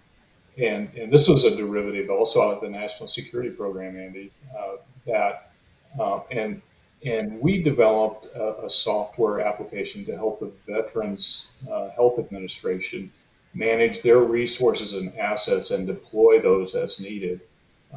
and 0.59 0.93
and 0.95 1.12
this 1.12 1.29
was 1.29 1.45
a 1.45 1.55
derivative 1.55 2.11
also 2.11 2.43
out 2.43 2.55
of 2.55 2.61
the 2.62 2.70
National 2.70 3.09
Security 3.09 3.51
Program, 3.51 3.97
Andy. 3.97 4.31
Uh, 4.59 4.77
that 5.07 5.51
uh, 5.99 6.20
and 6.31 6.61
and 7.05 7.41
we 7.41 7.62
developed 7.62 8.27
a, 8.35 8.64
a, 8.64 8.70
software 8.70 9.41
application 9.41 10.05
to 10.07 10.16
help 10.16 10.41
the 10.41 10.51
Veterans 10.66 11.53
uh, 11.70 11.91
Health 11.91 12.18
Administration 12.18 13.12
manage 13.55 14.03
their 14.03 14.18
resources 14.18 14.95
and 14.95 15.16
assets 15.18 15.70
and 15.70 15.87
deploy 15.87 16.41
those 16.41 16.74
as 16.74 16.99
needed. 16.99 17.41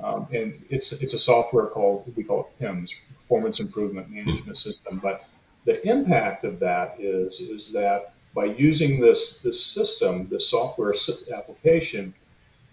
Um, 0.04 0.28
and 0.34 0.54
it's 0.70 0.91
it's 0.93 1.14
a 1.14 1.20
software 1.20 1.66
called 1.66 2.12
we 2.16 2.24
call 2.24 2.41
it 2.41 2.64
PIMS, 2.64 2.95
Performance 3.22 3.60
Improvement 3.60 4.10
Management 4.10 4.58
System. 4.58 5.00
But 5.02 5.26
the 5.66 5.86
impact 5.88 6.43
of 6.43 6.60
that 6.60 6.95
is 7.00 7.39
is 7.39 7.72
that 7.74 8.14
by 8.34 8.45
using 8.45 9.00
this 9.00 9.39
this 9.39 9.64
system, 9.64 10.28
this 10.30 10.50
software 10.50 10.93
application, 11.34 12.14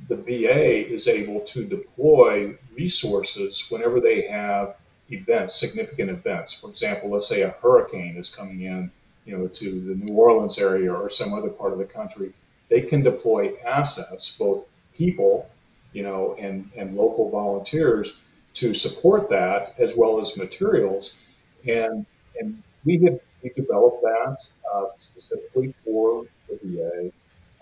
the 0.09 0.17
VA 0.17 0.87
is 0.87 1.09
able 1.09 1.41
to 1.41 1.65
deploy 1.65 2.57
resources 2.75 3.67
whenever 3.71 4.01
they 4.01 4.23
have 4.29 4.77
events, 5.11 5.59
significant 5.59 6.11
events. 6.11 6.55
For 6.55 6.69
example, 6.69 7.11
let's 7.11 7.29
say 7.29 7.43
a 7.43 7.51
hurricane 7.51 8.17
is 8.17 8.29
coming 8.29 8.63
in, 8.63 8.91
you 9.25 9.37
know, 9.37 9.47
to 9.47 9.81
the 9.81 9.95
New 9.95 10.15
Orleans 10.15 10.59
area 10.59 10.93
or 10.93 11.09
some 11.09 11.33
other 11.33 11.51
part 11.51 11.73
of 11.73 11.79
the 11.79 11.85
country. 11.85 12.33
They 12.69 12.83
can 12.83 13.03
deploy 13.03 13.55
assets, 13.65 14.37
both 14.37 14.67
people, 14.95 15.49
you 15.97 16.03
know, 16.03 16.37
and, 16.39 16.71
and 16.77 16.95
local 16.95 17.31
volunteers 17.31 18.19
to 18.53 18.75
support 18.75 19.31
that 19.31 19.75
as 19.79 19.95
well 19.97 20.21
as 20.21 20.37
materials. 20.37 21.23
And, 21.67 22.05
and 22.39 22.63
we 22.85 23.03
have 23.05 23.19
we 23.43 23.49
developed 23.57 24.03
that 24.03 24.37
uh, 24.75 24.85
specifically 24.99 25.75
for 25.85 26.27
the 26.51 26.59
VA. 26.63 27.11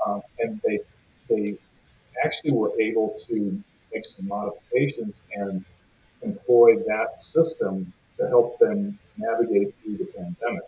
Um, 0.05 0.23
and 0.41 0.61
they, 0.65 0.81
they 1.31 1.57
actually 2.25 2.51
were 2.51 2.73
able 2.81 3.17
to 3.29 3.63
make 3.93 4.05
some 4.05 4.27
modifications 4.27 5.15
and 5.37 5.65
employ 6.23 6.77
that 6.89 7.23
system 7.23 7.93
to 8.19 8.27
help 8.27 8.59
them 8.59 8.99
navigate 9.17 9.73
through 9.81 9.99
the 9.99 10.07
pandemic 10.07 10.65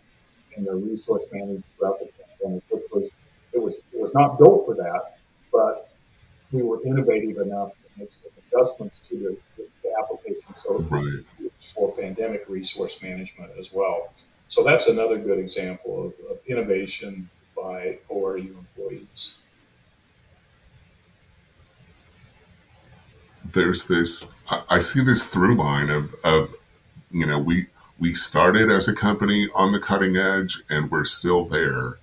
and 0.55 0.65
their 0.65 0.77
resource 0.77 1.23
management 1.33 1.65
throughout 1.77 1.99
the 1.99 2.07
pandemic, 2.23 2.63
which 2.69 2.83
was 2.93 3.09
it 3.51 3.61
was 3.61 3.75
it 3.75 3.99
was 3.99 4.13
not 4.13 4.37
built 4.37 4.65
for 4.65 4.75
that, 4.75 5.16
innovative 6.87 7.37
enough 7.37 7.71
to 7.71 7.99
make 7.99 8.11
some 8.11 8.31
adjustments 8.47 8.99
to 9.09 9.15
the, 9.17 9.37
the, 9.57 9.67
the 9.83 9.89
application 9.99 10.55
so 10.55 10.79
right. 10.79 11.51
for 11.73 11.95
pandemic 11.95 12.45
resource 12.47 13.01
management 13.01 13.51
as 13.59 13.71
well. 13.73 14.13
So 14.49 14.63
that's 14.63 14.87
another 14.87 15.17
good 15.17 15.39
example 15.39 16.07
of, 16.07 16.31
of 16.31 16.39
innovation 16.47 17.29
by 17.55 17.97
ORAU 18.09 18.57
employees. 18.57 19.39
there's 23.53 23.87
this 23.87 24.33
I 24.69 24.79
see 24.79 25.03
this 25.03 25.23
through 25.31 25.55
line 25.55 25.89
of 25.89 26.13
of 26.23 26.53
you 27.11 27.25
know 27.25 27.39
we 27.39 27.67
we 27.99 28.13
started 28.13 28.69
as 28.69 28.87
a 28.87 28.93
company 28.93 29.47
on 29.55 29.71
the 29.71 29.79
cutting 29.79 30.15
edge 30.17 30.63
and 30.69 30.91
we're 30.91 31.05
still 31.05 31.45
there 31.45 31.97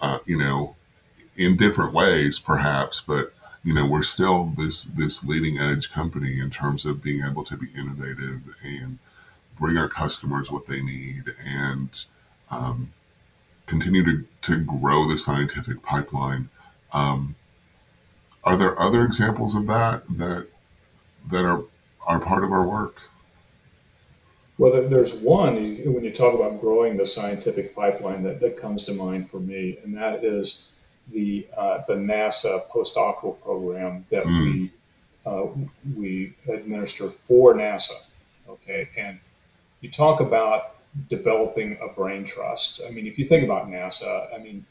uh, 0.00 0.18
you 0.26 0.36
know 0.36 0.76
in 1.36 1.56
different 1.56 1.92
ways 1.92 2.38
perhaps 2.38 3.00
but 3.00 3.32
you 3.66 3.74
know 3.74 3.84
we're 3.84 4.02
still 4.02 4.52
this 4.56 4.84
this 4.84 5.24
leading 5.24 5.58
edge 5.58 5.92
company 5.92 6.40
in 6.40 6.48
terms 6.48 6.86
of 6.86 7.02
being 7.02 7.22
able 7.22 7.44
to 7.44 7.56
be 7.56 7.66
innovative 7.76 8.42
and 8.62 8.98
bring 9.58 9.76
our 9.76 9.88
customers 9.88 10.50
what 10.50 10.66
they 10.66 10.80
need 10.80 11.24
and 11.44 12.06
um, 12.50 12.90
continue 13.66 14.04
to, 14.04 14.24
to 14.40 14.58
grow 14.58 15.08
the 15.08 15.18
scientific 15.18 15.82
pipeline 15.82 16.48
um, 16.92 17.34
are 18.44 18.56
there 18.56 18.80
other 18.80 19.04
examples 19.04 19.56
of 19.56 19.66
that 19.66 20.04
that 20.08 20.46
that 21.28 21.44
are 21.44 21.64
are 22.06 22.20
part 22.20 22.44
of 22.44 22.52
our 22.52 22.66
work? 22.66 23.10
Well, 24.58 24.88
there's 24.88 25.12
one 25.12 25.82
when 25.84 26.04
you 26.04 26.12
talk 26.12 26.32
about 26.32 26.60
growing 26.60 26.96
the 26.96 27.04
scientific 27.04 27.74
pipeline 27.74 28.22
that, 28.22 28.40
that 28.40 28.56
comes 28.56 28.84
to 28.84 28.94
mind 28.94 29.28
for 29.28 29.40
me, 29.40 29.78
and 29.82 29.94
that 29.96 30.24
is 30.24 30.70
the 31.12 31.46
uh, 31.56 31.82
the 31.86 31.94
NASA 31.94 32.68
postdoctoral 32.70 33.40
program 33.42 34.06
that 34.10 34.24
mm. 34.24 34.44
we 34.44 34.70
uh, 35.24 35.46
we 35.96 36.34
administer 36.48 37.10
for 37.10 37.54
NASA. 37.54 38.08
Okay, 38.48 38.88
and 38.96 39.18
you 39.80 39.90
talk 39.90 40.20
about 40.20 40.76
developing 41.08 41.78
a 41.82 41.88
brain 41.88 42.24
trust. 42.24 42.80
I 42.86 42.90
mean, 42.90 43.06
if 43.06 43.18
you 43.18 43.26
think 43.26 43.44
about 43.44 43.68
NASA, 43.68 44.34
I 44.34 44.38
mean, 44.38 44.64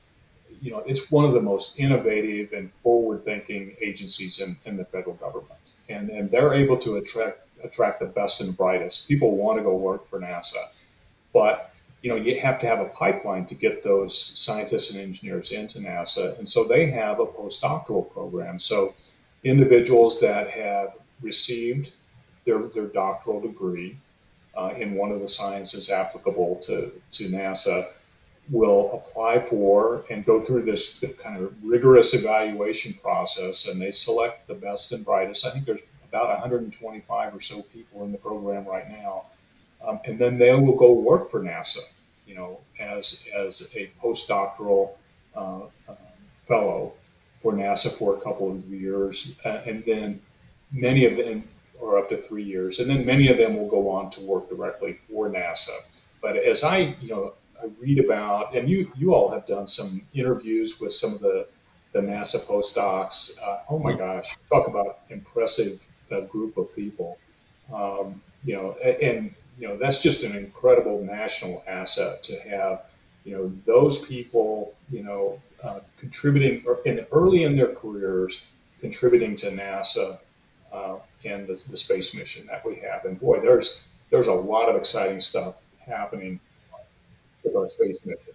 you 0.62 0.72
know, 0.72 0.80
it's 0.86 1.12
one 1.12 1.26
of 1.26 1.34
the 1.34 1.42
most 1.42 1.78
innovative 1.78 2.52
and 2.54 2.72
forward-thinking 2.82 3.76
agencies 3.80 4.40
in, 4.40 4.58
in 4.66 4.78
the 4.78 4.86
federal 4.86 5.16
government 5.16 5.60
and, 5.90 6.10
and 6.10 6.32
they're 6.32 6.54
able 6.54 6.78
to 6.78 6.98
attract 6.98 7.40
attract 7.64 8.00
the 8.00 8.06
best 8.06 8.42
and 8.42 8.56
brightest. 8.56 9.08
People 9.08 9.36
want 9.36 9.58
to 9.58 9.64
go 9.64 9.76
work 9.76 10.06
for 10.06 10.20
NASA, 10.20 10.62
but 11.34 11.72
you 12.06 12.12
know 12.12 12.18
you 12.18 12.40
have 12.40 12.60
to 12.60 12.68
have 12.68 12.80
a 12.80 12.86
pipeline 12.86 13.48
to 13.48 13.56
get 13.56 13.82
those 13.82 14.16
scientists 14.16 14.92
and 14.92 15.00
engineers 15.02 15.52
into 15.52 15.80
NASA, 15.80 16.38
and 16.38 16.48
so 16.48 16.64
they 16.64 16.92
have 16.92 17.20
a 17.20 17.26
postdoctoral 17.26 18.14
program. 18.14 18.60
So 18.60 18.94
individuals 19.44 20.20
that 20.22 20.52
have 20.52 20.98
received 21.20 21.94
their, 22.46 22.60
their 22.76 22.86
doctoral 22.86 23.42
degree 23.42 23.98
uh, 24.56 24.76
in 24.78 24.94
one 24.94 25.12
of 25.12 25.20
the 25.20 25.28
sciences 25.28 25.90
applicable 25.90 26.58
to, 26.68 26.92
to 27.10 27.30
NASA 27.30 27.88
will 28.52 28.92
apply 28.94 29.40
for 29.40 30.06
and 30.12 30.24
go 30.24 30.40
through 30.40 30.66
this 30.66 31.04
kind 31.24 31.42
of 31.42 31.56
rigorous 31.64 32.14
evaluation 32.14 32.94
process 33.02 33.68
and 33.68 33.82
they 33.82 33.90
select 33.90 34.48
the 34.48 34.54
best 34.54 34.92
and 34.92 35.04
brightest. 35.04 35.44
I 35.44 35.50
think 35.50 35.66
there's 35.66 35.82
about 36.08 36.30
125 36.30 37.36
or 37.36 37.42
so 37.42 37.64
people 37.64 38.04
in 38.04 38.12
the 38.12 38.20
program 38.20 38.66
right 38.66 38.88
now. 38.88 39.24
Um, 39.86 40.00
and 40.06 40.20
then 40.20 40.38
they 40.38 40.54
will 40.54 40.76
go 40.76 40.94
work 40.94 41.30
for 41.30 41.42
NASA, 41.42 41.80
you 42.28 42.36
know, 42.36 42.60
as, 42.80 43.26
as 43.36 43.72
a 43.76 43.90
postdoctoral 44.02 44.92
uh, 45.36 45.62
uh, 45.88 45.96
fellow 46.48 46.94
for 47.42 47.54
NASA 47.54 47.92
for 47.92 48.16
a 48.16 48.22
couple 48.22 48.52
of 48.52 48.66
years. 48.66 49.36
Uh, 49.46 49.62
and 49.66 49.84
then 49.86 50.22
many 50.72 51.06
of 51.06 51.18
them, 51.18 51.48
are 51.82 51.98
up 51.98 52.10
to 52.10 52.18
three 52.18 52.44
years, 52.44 52.80
and 52.80 52.90
then 52.90 53.06
many 53.06 53.28
of 53.28 53.38
them 53.38 53.56
will 53.56 53.70
go 53.70 53.90
on 53.90 54.10
to 54.12 54.22
work 54.22 54.50
directly 54.50 54.98
for 55.10 55.30
NASA. 55.30 55.76
But 56.22 56.38
as 56.38 56.64
I, 56.64 56.96
you 57.02 57.10
know, 57.10 57.34
I 57.62 57.68
read 57.80 58.00
about, 58.04 58.56
and 58.56 58.70
you 58.70 58.92
you 58.98 59.14
all 59.14 59.30
have 59.32 59.46
done 59.48 59.68
some 59.68 60.02
interviews 60.14 60.80
with 60.80 60.94
some 60.94 61.14
of 61.14 61.22
the 61.22 61.48
the 61.94 62.00
NASA 62.00 62.46
postdocs. 62.46 63.38
Uh, 63.42 63.60
oh 63.70 63.80
my 63.80 63.94
gosh, 63.94 64.36
talk 64.50 64.68
about 64.68 65.00
impressive 65.10 65.82
uh, 66.12 66.22
group 66.22 66.58
of 66.58 66.74
people. 66.76 67.18
Um, 67.74 68.22
you 68.44 68.56
know, 68.56 68.74
and 68.84 69.34
you 69.60 69.68
know 69.68 69.78
that's 69.78 70.00
just 70.00 70.24
an 70.24 70.36
incredible 70.36 71.04
national 71.04 71.64
asset 71.68 72.24
to 72.24 72.40
have. 72.42 72.84
You 73.24 73.36
know, 73.36 73.52
those 73.66 74.06
people, 74.06 74.76
you 74.92 75.04
know, 75.04 75.42
uh, 75.64 75.80
contributing 75.98 76.64
in 76.86 77.06
early 77.12 77.44
in 77.44 77.56
their 77.56 77.74
careers, 77.74 78.46
contributing 78.80 79.36
to 79.38 79.50
NASA, 79.50 80.20
uh, 80.72 80.98
and 81.24 81.48
the, 81.48 81.64
the 81.70 81.78
space 81.78 82.14
mission 82.14 82.46
that 82.48 82.66
we 82.66 82.76
have. 82.76 83.06
And 83.06 83.20
boy, 83.20 83.40
there's 83.40 83.84
there's 84.12 84.28
a 84.28 84.34
lot 84.34 84.70
of 84.70 84.76
exciting 84.76 85.20
stuff 85.20 85.56
happening 85.86 86.40
with 87.44 87.56
our 87.56 87.70
space 87.70 88.00
mission. 88.06 88.34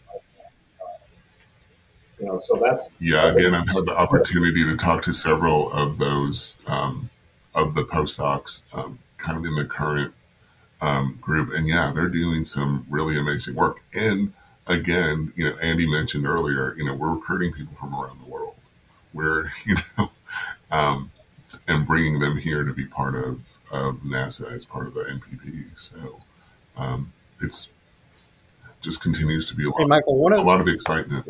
You 2.19 2.27
know, 2.27 2.41
so 2.41 2.57
that's 2.57 2.91
yeah. 2.99 3.33
Again, 3.33 3.55
I've 3.55 3.69
had 3.69 3.87
the 3.87 3.97
opportunity 3.97 4.65
to 4.65 4.77
talk 4.77 5.03
to 5.03 5.13
several 5.13 5.73
of 5.73 5.99
those 5.99 6.59
um, 6.67 7.09
of 7.55 7.75
the 7.75 7.83
postdocs, 7.83 8.63
um, 8.77 8.99
kind 9.17 9.39
of 9.39 9.45
in 9.45 9.55
the 9.55 9.65
current 9.65 10.13
um, 10.81 11.19
group, 11.21 11.53
and 11.55 11.69
yeah, 11.69 11.93
they're 11.95 12.09
doing 12.09 12.45
some 12.45 12.87
really 12.89 13.19
amazing 13.19 13.55
work. 13.55 13.83
And 13.95 14.33
again, 14.67 15.33
you 15.37 15.51
know, 15.51 15.57
Andy 15.59 15.89
mentioned 15.89 16.27
earlier, 16.27 16.75
you 16.77 16.85
know, 16.85 16.95
we're 16.95 17.15
recruiting 17.15 17.53
people 17.53 17.75
from 17.79 17.95
around 17.95 18.21
the 18.21 18.27
world. 18.27 18.55
We're, 19.13 19.51
you 19.67 19.77
know, 19.99 20.11
um, 20.71 21.11
and 21.67 21.87
bringing 21.87 22.21
them 22.21 22.37
here 22.37 22.65
to 22.65 22.73
be 22.73 22.87
part 22.87 23.15
of, 23.15 23.59
of 23.73 24.01
NASA 24.03 24.53
as 24.53 24.65
part 24.65 24.87
of 24.87 24.95
the 24.95 25.03
NPP. 25.03 25.79
So 25.79 26.21
um, 26.77 27.13
it's 27.41 27.73
just 28.81 29.03
continues 29.03 29.47
to 29.51 29.57
be 29.57 29.65
a 29.65 29.71
lot, 29.71 29.81
hey, 29.81 29.87
Michael, 29.87 30.17
one 30.17 30.33
of, 30.33 30.39
a 30.39 30.43
lot 30.43 30.61
of 30.61 30.69
excitement. 30.69 31.27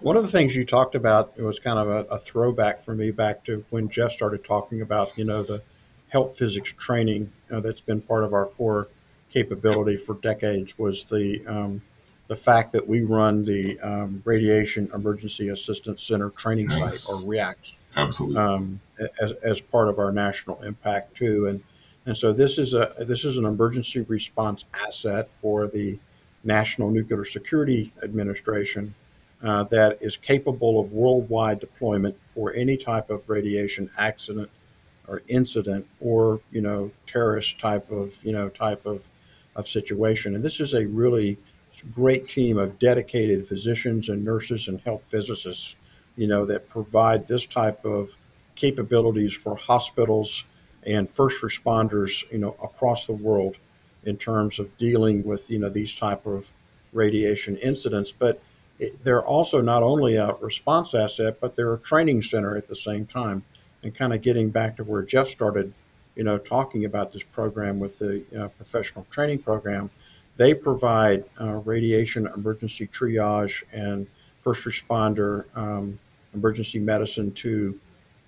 One 0.00 0.16
of 0.16 0.22
the 0.22 0.28
things 0.28 0.54
you 0.54 0.64
talked 0.64 0.94
about 0.94 1.32
it 1.36 1.42
was 1.42 1.58
kind 1.58 1.78
of 1.78 1.88
a, 1.88 2.14
a 2.14 2.18
throwback 2.18 2.82
for 2.82 2.94
me 2.94 3.10
back 3.10 3.44
to 3.44 3.64
when 3.70 3.88
Jeff 3.88 4.12
started 4.12 4.44
talking 4.44 4.80
about 4.80 5.16
you 5.16 5.24
know 5.24 5.42
the 5.42 5.62
health 6.12 6.36
physics 6.36 6.72
training 6.74 7.32
uh, 7.50 7.58
that's 7.60 7.80
been 7.80 8.00
part 8.02 8.22
of 8.22 8.34
our 8.34 8.46
core 8.46 8.88
capability 9.32 9.96
for 9.96 10.14
decades 10.16 10.78
was 10.78 11.04
the 11.04 11.42
um, 11.46 11.80
the 12.28 12.36
fact 12.36 12.72
that 12.72 12.86
we 12.86 13.02
run 13.02 13.44
the 13.44 13.80
um, 13.80 14.22
Radiation 14.24 14.90
Emergency 14.94 15.48
Assistance 15.48 16.02
Center 16.02 16.30
Training 16.30 16.70
yes. 16.70 17.00
Site, 17.00 17.24
or 17.24 17.28
REACT 17.28 17.74
absolutely, 17.96 18.38
um, 18.38 18.80
as, 19.20 19.32
as 19.42 19.60
part 19.60 19.88
of 19.88 19.98
our 19.98 20.12
national 20.12 20.62
impact 20.62 21.16
too. 21.16 21.46
And 21.46 21.62
and 22.04 22.16
so 22.16 22.32
this 22.32 22.58
is 22.58 22.74
a 22.74 22.94
this 23.00 23.24
is 23.24 23.38
an 23.38 23.46
emergency 23.46 24.00
response 24.00 24.64
asset 24.86 25.30
for 25.40 25.66
the 25.66 25.98
National 26.44 26.90
Nuclear 26.90 27.24
Security 27.24 27.90
Administration 28.02 28.94
uh, 29.42 29.64
that 29.64 30.02
is 30.02 30.18
capable 30.18 30.78
of 30.78 30.92
worldwide 30.92 31.60
deployment 31.60 32.16
for 32.26 32.52
any 32.52 32.76
type 32.76 33.08
of 33.08 33.28
radiation 33.30 33.88
accident 33.96 34.50
or 35.12 35.22
incident 35.28 35.86
or 36.00 36.40
you 36.50 36.62
know 36.62 36.90
terrorist 37.06 37.60
type 37.60 37.90
of 37.90 38.24
you 38.24 38.32
know 38.32 38.48
type 38.48 38.86
of 38.86 39.06
of 39.54 39.68
situation. 39.68 40.34
And 40.34 40.42
this 40.42 40.60
is 40.60 40.74
a 40.74 40.86
really 40.86 41.36
great 41.94 42.28
team 42.28 42.58
of 42.58 42.78
dedicated 42.78 43.46
physicians 43.46 44.08
and 44.08 44.24
nurses 44.24 44.68
and 44.68 44.80
health 44.80 45.04
physicists, 45.04 45.76
you 46.16 46.26
know, 46.26 46.44
that 46.46 46.68
provide 46.68 47.26
this 47.26 47.46
type 47.46 47.84
of 47.84 48.16
capabilities 48.54 49.34
for 49.34 49.56
hospitals 49.56 50.44
and 50.86 51.08
first 51.08 51.42
responders, 51.42 52.30
you 52.32 52.38
know, 52.38 52.56
across 52.62 53.06
the 53.06 53.12
world 53.12 53.56
in 54.04 54.16
terms 54.16 54.58
of 54.58 54.76
dealing 54.78 55.22
with, 55.24 55.50
you 55.50 55.58
know, 55.58 55.68
these 55.68 55.96
type 55.96 56.26
of 56.26 56.52
radiation 56.92 57.56
incidents. 57.58 58.12
But 58.12 58.40
it, 58.78 59.02
they're 59.04 59.24
also 59.24 59.60
not 59.60 59.82
only 59.82 60.16
a 60.16 60.32
response 60.40 60.94
asset, 60.94 61.38
but 61.40 61.56
they're 61.56 61.74
a 61.74 61.78
training 61.78 62.22
center 62.22 62.56
at 62.56 62.68
the 62.68 62.76
same 62.76 63.06
time. 63.06 63.44
And 63.82 63.94
kind 63.94 64.12
of 64.12 64.22
getting 64.22 64.50
back 64.50 64.76
to 64.76 64.84
where 64.84 65.02
Jeff 65.02 65.28
started, 65.28 65.72
you 66.14 66.22
know, 66.22 66.38
talking 66.38 66.84
about 66.84 67.12
this 67.12 67.22
program 67.22 67.80
with 67.80 67.98
the 67.98 68.22
uh, 68.38 68.48
professional 68.48 69.06
training 69.10 69.38
program 69.38 69.90
they 70.36 70.54
provide 70.54 71.24
uh, 71.40 71.52
radiation 71.64 72.28
emergency 72.34 72.86
triage 72.86 73.62
and 73.72 74.06
first 74.40 74.64
responder 74.64 75.44
um, 75.56 75.98
emergency 76.34 76.78
medicine 76.78 77.30
to 77.32 77.78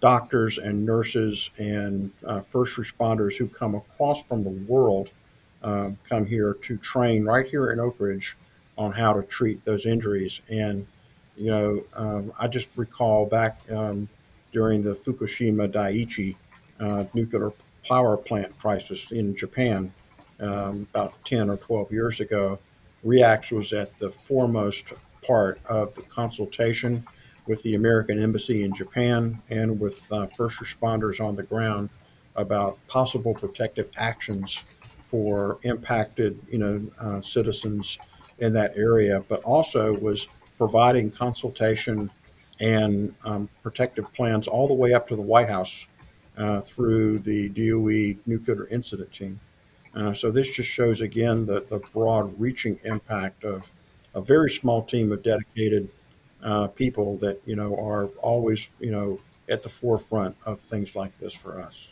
doctors 0.01 0.59
and 0.59 0.85
nurses 0.85 1.51
and 1.59 2.11
uh, 2.27 2.41
first 2.41 2.77
responders 2.77 3.37
who 3.37 3.49
come 3.49 3.75
across 3.75 4.23
from 4.23 4.43
the 4.43 4.51
world 4.51 5.11
um, 5.63 5.97
come 6.09 6.27
here 6.27 6.55
to 6.61 6.77
train 6.77 7.25
right 7.25 7.47
here 7.47 7.71
in 7.71 7.81
Oak 7.81 7.97
Ridge 7.99 8.37
on 8.77 8.93
how 8.93 9.15
to 9.15 9.23
treat 9.23 9.65
those 9.65 9.87
injuries. 9.87 10.43
And, 10.51 10.87
you 11.39 11.51
know, 11.51 11.83
um, 11.95 12.33
I 12.39 12.49
just 12.49 12.69
recall 12.77 13.25
back 13.25 13.61
um, 13.73 14.09
during 14.55 14.81
the 14.83 14.93
Fukushima 14.93 15.71
Daiichi 15.71 16.37
uh, 16.81 17.05
nuclear 17.13 17.53
power 17.87 18.17
plant 18.17 18.57
crisis 18.59 19.13
in 19.13 19.37
Japan, 19.37 19.93
um, 20.41 20.89
about 20.95 21.13
10 21.27 21.51
or 21.51 21.59
12 21.59 21.93
years 21.93 22.21
ago, 22.21 22.59
REACS 23.05 23.53
was 23.53 23.73
at 23.75 23.99
the 23.99 24.09
foremost 24.09 24.95
part 25.27 25.61
of 25.67 25.95
the 25.95 26.03
consultation 26.03 27.05
with 27.47 27.63
the 27.63 27.75
American 27.75 28.23
Embassy 28.23 28.65
in 28.65 28.73
Japan 28.73 29.43
and 29.51 29.79
with 29.79 30.11
uh, 30.11 30.27
first 30.29 30.61
responders 30.61 31.23
on 31.23 31.37
the 31.37 31.43
ground 31.43 31.91
about 32.37 32.79
possible 32.89 33.35
protective 33.35 33.91
actions 33.97 34.65
for 35.11 35.59
impacted, 35.63 36.41
you 36.51 36.59
know, 36.59 36.83
uh, 36.99 37.21
citizens 37.21 37.99
in 38.39 38.53
that 38.55 38.73
area, 38.77 39.23
but 39.29 39.43
also 39.43 39.93
was 39.99 40.27
providing 40.57 41.11
consultation 41.11 42.11
and 42.61 43.15
um, 43.25 43.49
protective 43.63 44.13
plans 44.15 44.47
all 44.47 44.67
the 44.67 44.75
way 44.75 44.93
up 44.93 45.09
to 45.09 45.17
the 45.17 45.23
White 45.23 45.49
House 45.49 45.87
uh, 46.37 46.61
through 46.61 47.19
the 47.21 47.49
DOE 47.51 48.21
Nuclear 48.27 48.67
Incident 48.69 49.13
Team. 49.13 49.41
Uh, 49.95 50.13
so 50.13 50.31
this 50.31 50.51
just 50.51 50.69
shows 50.69 51.01
again 51.01 51.47
the, 51.47 51.61
the 51.61 51.79
broad 51.93 52.39
reaching 52.41 52.79
impact 52.85 53.45
of 53.45 53.71
a 54.15 54.21
very 54.21 54.51
small 54.51 54.83
team 54.83 55.13
of 55.13 55.23
dedicated 55.23 55.89
uh, 56.43 56.67
people 56.69 57.17
that 57.19 57.41
you 57.47 57.57
know 57.57 57.75
are 57.77 58.07
always 58.21 58.69
you 58.79 58.91
know 58.91 59.19
at 59.49 59.63
the 59.63 59.69
forefront 59.69 60.37
of 60.45 60.61
things 60.61 60.95
like 60.95 61.17
this 61.19 61.35
for 61.35 61.61
us. 61.61 61.89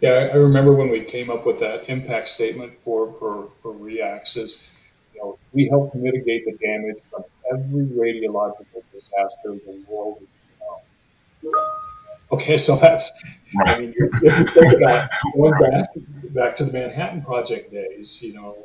Yeah, 0.00 0.30
I 0.32 0.36
remember 0.36 0.72
when 0.72 0.90
we 0.90 1.02
came 1.02 1.30
up 1.30 1.46
with 1.46 1.58
that 1.60 1.88
impact 1.88 2.28
statement 2.28 2.78
for 2.84 3.12
for 3.18 3.50
for 3.62 3.72
REACS 3.72 4.36
is, 4.36 4.70
you 5.14 5.20
know, 5.20 5.38
we 5.52 5.68
help 5.68 5.94
mitigate 5.94 6.44
the 6.44 6.52
damage 6.64 6.98
from 7.10 7.24
every 7.52 7.86
radiological 7.86 8.82
disaster 8.92 9.52
in 9.52 9.60
the 9.66 9.84
world 9.88 10.22
known. 11.42 11.52
Okay, 12.32 12.56
so 12.56 12.76
that's 12.76 13.12
I 13.66 13.80
mean, 13.80 13.94
if 13.96 14.38
you 14.38 14.46
think 14.46 14.74
about 14.82 15.08
going 15.34 15.52
back 15.60 15.88
back 16.30 16.56
to 16.56 16.64
the 16.64 16.72
Manhattan 16.72 17.22
Project 17.22 17.70
days, 17.70 18.20
you 18.22 18.34
know, 18.34 18.56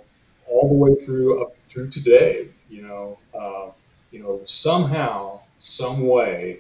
all 0.48 0.68
the 0.68 0.74
way 0.74 0.96
through 1.06 1.44
up 1.44 1.56
through 1.70 1.90
today, 1.90 2.48
you 2.70 2.82
know, 2.82 3.20
uh, 3.38 3.72
you 4.12 4.24
know, 4.24 4.42
somehow, 4.46 5.42
some 5.60 6.08
way, 6.08 6.60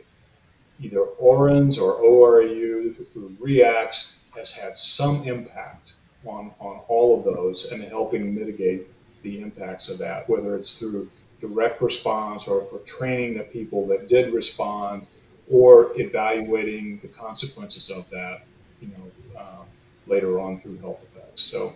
either 0.80 1.01
ORINS 1.01 1.80
or 1.80 1.95
ORAU 2.01 2.93
through 3.11 3.36
REACS 3.39 4.15
has 4.36 4.51
had 4.51 4.78
some 4.78 5.24
impact 5.24 5.93
on 6.26 6.51
on 6.59 6.82
all 6.88 7.17
of 7.17 7.26
those 7.26 7.72
and 7.72 7.84
helping 7.84 8.36
mitigate 8.36 8.88
the 9.24 9.41
impacts 9.41 9.89
of 9.89 9.97
that, 9.97 10.30
whether 10.30 10.55
it's 10.55 10.74
through 10.78 11.09
direct 11.41 11.81
response 11.81 12.47
or 12.47 12.65
for 12.65 12.79
training 12.79 13.37
the 13.37 13.43
people 13.43 13.87
that 13.87 14.07
did 14.07 14.33
respond 14.33 15.07
or 15.49 15.91
evaluating 15.99 16.99
the 16.99 17.07
consequences 17.07 17.89
of 17.89 18.09
that, 18.09 18.41
you 18.81 18.89
know, 18.89 19.39
uh, 19.39 19.63
later 20.07 20.39
on 20.39 20.59
through 20.59 20.77
health 20.77 21.01
effects. 21.03 21.41
So, 21.43 21.73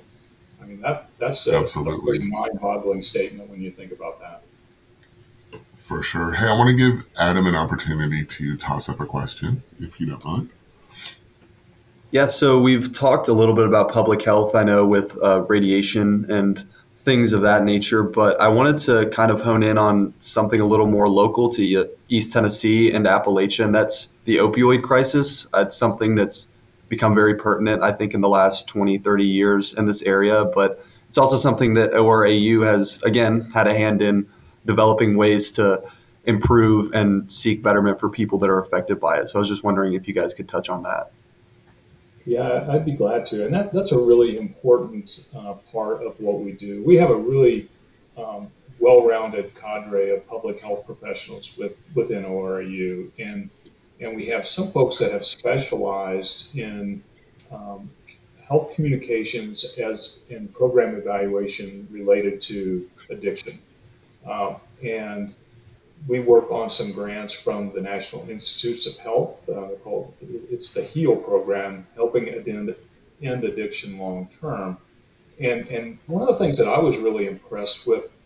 I 0.61 0.66
mean, 0.66 0.82
that 0.82 1.09
that's 1.18 1.47
a, 1.47 1.57
absolutely 1.57 2.18
a 2.18 2.30
mind-boggling 2.30 3.01
statement 3.01 3.49
when 3.49 3.61
you 3.61 3.72
think 3.72 3.91
about 3.91 4.20
that. 4.20 4.43
For 5.76 6.01
sure. 6.01 6.34
Hey, 6.34 6.47
I 6.47 6.53
want 6.53 6.70
to 6.70 6.76
give 6.76 7.05
Adam 7.18 7.45
an 7.47 7.55
opportunity 7.55 8.26
to 8.26 8.57
toss 8.57 8.88
up 8.88 8.99
a 8.99 9.05
question, 9.05 9.64
if 9.80 9.99
you 9.99 10.05
don't 10.05 10.24
mind. 10.24 10.49
Yeah, 12.11 12.28
so 12.28 12.61
we've 12.61 12.93
talked 12.93 13.28
a 13.28 13.34
little 13.34 13.55
bit 13.55 13.66
about 13.66 13.91
public 13.91 14.22
health, 14.22 14.55
I 14.55 14.64
know, 14.64 14.86
with 14.86 15.18
uh, 15.24 15.41
radiation 15.49 16.26
and 16.30 16.64
things 17.04 17.34
of 17.34 17.41
that 17.41 17.64
nature. 17.64 18.01
But 18.01 18.39
I 18.39 18.47
wanted 18.47 18.78
to 18.80 19.10
kind 19.10 19.30
of 19.30 19.41
hone 19.41 19.62
in 19.62 19.78
on 19.78 20.14
something 20.20 20.62
a 20.62 20.66
little 20.66 20.88
more 20.88 21.10
local 21.10 21.49
to 21.49 21.88
East 22.08 22.32
Tennessee 22.32 22.91
and 22.91 23.06
Appalachia, 23.06 23.66
and 23.66 23.76
that's 23.76 24.10
the 24.24 24.38
opioid 24.38 24.84
crisis. 24.84 25.45
It's 25.54 25.76
something 25.76 26.16
that's 26.16 26.47
become 26.88 27.14
very 27.14 27.36
pertinent, 27.36 27.84
I 27.84 27.91
think, 27.91 28.14
in 28.14 28.22
the 28.22 28.30
last 28.30 28.68
20, 28.70 28.99
30 28.99 29.26
years 29.26 29.74
in 29.74 29.86
this 29.86 30.01
area. 30.04 30.45
But 30.45 30.84
it's 31.10 31.18
also 31.18 31.36
something 31.36 31.74
that 31.74 31.91
ORAU 31.91 32.66
has, 32.66 33.04
again, 33.04 33.51
had 33.54 33.68
a 33.68 33.74
hand 33.74 34.01
in 34.01 34.28
developing 34.66 35.18
ways 35.18 35.51
to 35.51 35.84
improve 36.26 36.89
and 36.93 37.30
seek 37.30 37.62
betterment 37.62 37.99
for 37.99 38.10
people 38.10 38.39
that 38.39 38.49
are 38.49 38.60
affected 38.60 38.97
by 38.99 39.18
it. 39.18 39.28
So 39.28 39.38
I 39.38 39.39
was 39.39 39.49
just 39.49 39.64
wondering 39.64 39.93
if 39.93 40.08
you 40.08 40.14
guys 40.14 40.34
could 40.34 40.47
touch 40.47 40.70
on 40.70 40.84
that. 40.84 41.12
Yeah, 42.26 42.66
I'd 42.70 42.86
be 42.86 42.94
glad 42.94 43.26
to. 43.28 43.46
And 43.46 43.54
that, 43.54 43.74
that's 43.74 43.92
a 43.92 43.98
really 44.00 44.38
important 44.38 45.28
uh, 45.36 45.54
part 45.72 46.02
of 46.04 46.20
what 46.20 46.40
we 46.40 46.54
do. 46.54 46.84
We 46.84 46.96
have 46.96 47.10
a 47.10 47.16
really 47.16 47.70
um, 48.18 48.48
well 48.80 49.06
rounded 49.06 49.54
cadre 49.56 50.12
of 50.12 50.28
public 50.28 50.62
health 50.62 50.86
professionals 50.86 51.58
with, 51.58 51.78
within 51.96 52.24
ORAU. 52.24 53.12
And, 53.20 53.50
and 54.00 54.16
we 54.16 54.28
have 54.28 54.46
some 54.46 54.72
folks 54.72 54.98
that 55.00 55.12
have 55.12 55.26
specialized 55.26 56.56
in 56.56 57.04
um, 57.52 57.90
health 58.48 58.74
communications 58.76 59.78
as 59.78 60.20
in 60.30 60.48
program 60.50 60.96
evaluation 60.96 61.88
related 61.92 62.42
to 62.42 62.90
addiction. 63.10 63.60
Um, 64.26 64.58
and 64.82 65.36
we 66.08 66.20
work 66.20 66.51
on 66.51 66.70
some 66.70 66.91
grants 66.91 67.34
from 67.34 67.72
the 67.74 67.82
National 67.82 68.30
Institutes 68.30 68.86
of 68.86 68.97
Health 68.97 69.47
uh, 69.49 69.70
called 69.84 70.14
it's 70.22 70.74
the 70.74 70.84
HEAL 70.84 71.18
program, 71.18 71.88
helping 71.95 72.28
end, 72.28 72.76
end 73.22 73.43
addiction 73.43 73.97
long 73.97 74.30
term. 74.39 74.78
And 75.39 75.68
and 75.68 75.97
one 76.08 76.22
of 76.22 76.28
the 76.28 76.36
things 76.36 76.58
that 76.58 76.68
I 76.68 76.80
was 76.80 76.97
really 76.97 77.28
impressed 77.28 77.88
with 77.88 78.18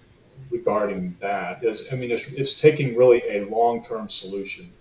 regarding 0.49 1.15
that 1.19 1.63
is, 1.63 1.84
I 1.91 1.95
mean, 1.95 2.11
it's, 2.11 2.28
it's 2.28 2.59
taking 2.59 2.95
really 2.95 3.21
a 3.30 3.45
long 3.45 3.84
term 3.84 4.09
solution, 4.09 4.71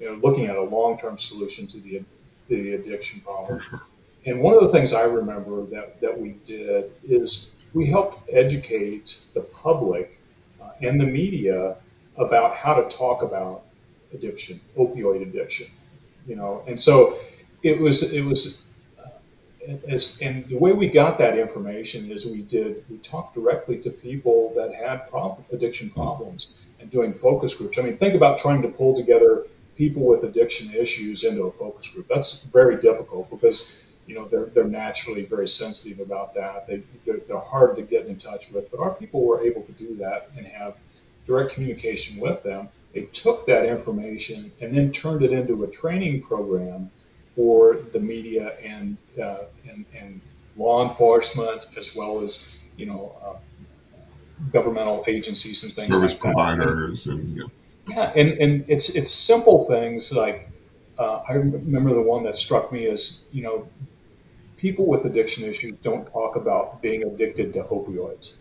you 0.00 0.06
know, 0.06 0.14
looking 0.16 0.46
at 0.46 0.56
a 0.56 0.62
long 0.62 0.98
term 0.98 1.18
solution 1.18 1.66
to 1.68 1.80
the 1.80 2.02
the 2.48 2.74
addiction 2.74 3.20
problem. 3.20 3.60
Sure. 3.60 3.82
And 4.26 4.40
one 4.40 4.54
of 4.54 4.62
the 4.62 4.68
things 4.68 4.92
I 4.92 5.02
remember 5.02 5.64
that 5.66 6.00
that 6.00 6.18
we 6.18 6.30
did 6.44 6.90
is 7.04 7.52
we 7.72 7.86
helped 7.86 8.28
educate 8.30 9.20
the 9.34 9.40
public 9.40 10.20
uh, 10.60 10.70
and 10.82 11.00
the 11.00 11.06
media 11.06 11.76
about 12.16 12.56
how 12.56 12.74
to 12.74 12.94
talk 12.94 13.22
about 13.22 13.62
addiction, 14.12 14.60
opioid 14.76 15.22
addiction, 15.22 15.66
you 16.26 16.36
know. 16.36 16.62
And 16.66 16.78
so 16.78 17.18
it 17.62 17.80
was 17.80 18.12
it 18.12 18.24
was 18.24 18.64
as, 19.88 20.20
and 20.20 20.44
the 20.48 20.58
way 20.58 20.72
we 20.72 20.88
got 20.88 21.18
that 21.18 21.38
information 21.38 22.10
is 22.10 22.26
we 22.26 22.42
did 22.42 22.84
we 22.90 22.98
talked 22.98 23.34
directly 23.34 23.78
to 23.78 23.90
people 23.90 24.52
that 24.56 24.74
had 24.74 25.02
addiction 25.52 25.90
problems 25.90 26.48
and 26.80 26.90
doing 26.90 27.12
focus 27.12 27.54
groups. 27.54 27.78
I 27.78 27.82
mean, 27.82 27.96
think 27.96 28.14
about 28.14 28.38
trying 28.38 28.62
to 28.62 28.68
pull 28.68 28.96
together 28.96 29.44
people 29.76 30.02
with 30.02 30.24
addiction 30.24 30.72
issues 30.74 31.24
into 31.24 31.44
a 31.44 31.52
focus 31.52 31.88
group. 31.88 32.08
That's 32.08 32.42
very 32.42 32.80
difficult 32.80 33.30
because 33.30 33.78
you 34.06 34.14
know 34.14 34.26
they're 34.26 34.46
they're 34.46 34.64
naturally 34.64 35.24
very 35.24 35.48
sensitive 35.48 36.00
about 36.00 36.34
that. 36.34 36.66
They 36.66 36.82
they're, 37.06 37.20
they're 37.28 37.38
hard 37.38 37.76
to 37.76 37.82
get 37.82 38.06
in 38.06 38.16
touch 38.16 38.50
with, 38.50 38.70
but 38.70 38.80
our 38.80 38.94
people 38.94 39.24
were 39.24 39.42
able 39.42 39.62
to 39.62 39.72
do 39.72 39.96
that 39.98 40.30
and 40.36 40.46
have 40.46 40.76
direct 41.26 41.52
communication 41.52 42.20
with 42.20 42.42
them. 42.42 42.68
They 42.94 43.02
took 43.06 43.46
that 43.46 43.64
information 43.64 44.52
and 44.60 44.76
then 44.76 44.92
turned 44.92 45.22
it 45.22 45.32
into 45.32 45.64
a 45.64 45.66
training 45.66 46.22
program 46.22 46.90
for 47.34 47.78
the 47.92 48.00
media 48.00 48.52
and 48.62 48.96
uh, 49.20 49.44
and, 49.68 49.84
and, 49.98 50.20
law 50.54 50.86
enforcement 50.86 51.64
as 51.78 51.96
well 51.96 52.20
as 52.20 52.58
you 52.76 52.84
know 52.84 53.16
uh, 53.24 53.36
governmental 54.52 55.02
agencies 55.06 55.62
and 55.62 55.72
things 55.72 55.88
service 55.88 56.12
like 56.12 56.20
providers 56.20 57.04
that. 57.04 57.14
and 57.14 57.36
yeah. 57.38 57.44
yeah 57.88 58.12
and, 58.14 58.32
and 58.32 58.64
it's 58.68 58.90
it's 58.90 59.10
simple 59.10 59.64
things 59.64 60.12
like 60.12 60.50
uh, 60.98 61.22
I 61.26 61.32
remember 61.32 61.94
the 61.94 62.02
one 62.02 62.22
that 62.24 62.36
struck 62.36 62.70
me 62.70 62.84
as 62.84 63.22
you 63.32 63.42
know 63.42 63.66
people 64.58 64.84
with 64.84 65.06
addiction 65.06 65.42
issues 65.44 65.74
don't 65.78 66.04
talk 66.12 66.36
about 66.36 66.82
being 66.82 67.02
addicted 67.02 67.54
to 67.54 67.62
opioids 67.62 68.34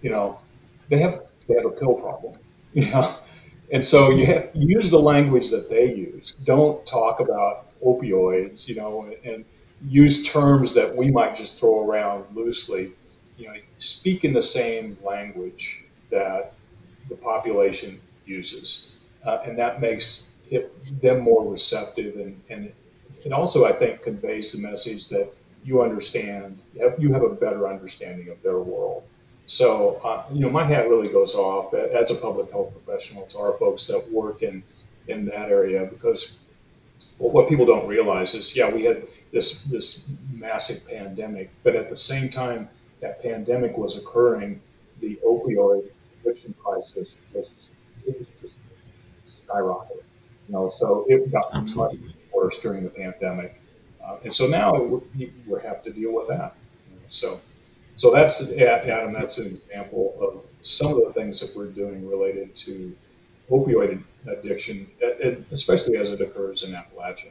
you 0.00 0.08
know 0.08 0.40
they 0.88 1.00
have 1.00 1.20
they 1.48 1.54
have 1.54 1.66
a 1.66 1.70
pill 1.70 1.94
problem, 1.94 2.38
you 2.74 2.90
know. 2.90 3.16
And 3.72 3.84
so 3.84 4.10
you 4.10 4.26
have 4.26 4.50
use 4.54 4.90
the 4.90 4.98
language 4.98 5.50
that 5.50 5.68
they 5.68 5.92
use. 5.94 6.32
Don't 6.44 6.84
talk 6.86 7.20
about 7.20 7.66
opioids, 7.82 8.68
you 8.68 8.76
know, 8.76 9.12
and 9.24 9.44
use 9.88 10.28
terms 10.28 10.72
that 10.74 10.94
we 10.94 11.10
might 11.10 11.34
just 11.36 11.58
throw 11.58 11.88
around 11.88 12.24
loosely. 12.34 12.92
You 13.36 13.48
know, 13.48 13.54
speak 13.78 14.24
in 14.24 14.32
the 14.32 14.42
same 14.42 14.96
language 15.04 15.84
that 16.10 16.54
the 17.08 17.16
population 17.16 18.00
uses, 18.24 18.96
uh, 19.24 19.38
and 19.44 19.58
that 19.58 19.80
makes 19.80 20.30
it, 20.50 20.72
them 21.02 21.20
more 21.20 21.50
receptive, 21.50 22.16
and, 22.16 22.40
and 22.48 22.72
it 23.24 23.32
also, 23.32 23.64
I 23.64 23.72
think, 23.72 24.02
conveys 24.02 24.52
the 24.52 24.60
message 24.60 25.08
that 25.08 25.30
you 25.64 25.82
understand, 25.82 26.62
you 26.98 27.12
have 27.12 27.22
a 27.22 27.28
better 27.28 27.68
understanding 27.68 28.28
of 28.28 28.40
their 28.42 28.60
world. 28.60 29.02
So, 29.46 30.00
uh, 30.04 30.24
you 30.32 30.40
know, 30.40 30.50
my 30.50 30.64
hat 30.64 30.88
really 30.88 31.08
goes 31.08 31.34
off 31.34 31.72
as 31.72 32.10
a 32.10 32.16
public 32.16 32.50
health 32.50 32.72
professional 32.72 33.26
to 33.26 33.38
our 33.38 33.52
folks 33.52 33.86
that 33.86 34.10
work 34.10 34.42
in, 34.42 34.62
in 35.06 35.24
that 35.26 35.50
area 35.50 35.84
because 35.86 36.32
well, 37.18 37.30
what 37.30 37.48
people 37.48 37.64
don't 37.64 37.86
realize 37.86 38.34
is, 38.34 38.54
yeah, 38.56 38.70
we 38.70 38.84
had 38.84 39.04
this 39.32 39.62
this 39.64 40.08
massive 40.32 40.86
pandemic, 40.88 41.50
but 41.62 41.74
at 41.76 41.88
the 41.88 41.96
same 41.96 42.28
time 42.28 42.68
that 43.00 43.22
pandemic 43.22 43.76
was 43.76 43.96
occurring, 43.96 44.60
the 45.00 45.18
opioid 45.26 45.84
addiction 46.20 46.54
crisis 46.62 47.16
was, 47.32 47.68
it 48.06 48.18
was 48.18 48.28
just 48.40 49.46
skyrocketing. 49.46 50.02
You 50.48 50.54
know, 50.54 50.68
so 50.68 51.04
it 51.08 51.30
got 51.30 51.46
Absolutely. 51.54 51.98
much 51.98 52.16
worse 52.32 52.58
during 52.58 52.84
the 52.84 52.90
pandemic, 52.90 53.60
uh, 54.04 54.16
and 54.22 54.32
so 54.32 54.46
now 54.46 54.74
we, 54.74 55.32
we 55.46 55.60
have 55.62 55.82
to 55.84 55.92
deal 55.92 56.12
with 56.12 56.28
that. 56.28 56.54
You 56.90 56.96
know, 56.96 57.02
so. 57.08 57.40
So 57.96 58.10
that's 58.10 58.52
Adam. 58.52 59.12
That's 59.12 59.38
an 59.38 59.46
example 59.46 60.14
of 60.20 60.46
some 60.62 60.92
of 60.92 60.98
the 61.06 61.12
things 61.12 61.40
that 61.40 61.56
we're 61.56 61.68
doing 61.68 62.08
related 62.08 62.54
to 62.56 62.94
opioid 63.50 64.02
addiction, 64.26 64.88
especially 65.50 65.96
as 65.96 66.10
it 66.10 66.20
occurs 66.20 66.62
in 66.62 66.72
Appalachia. 66.72 67.30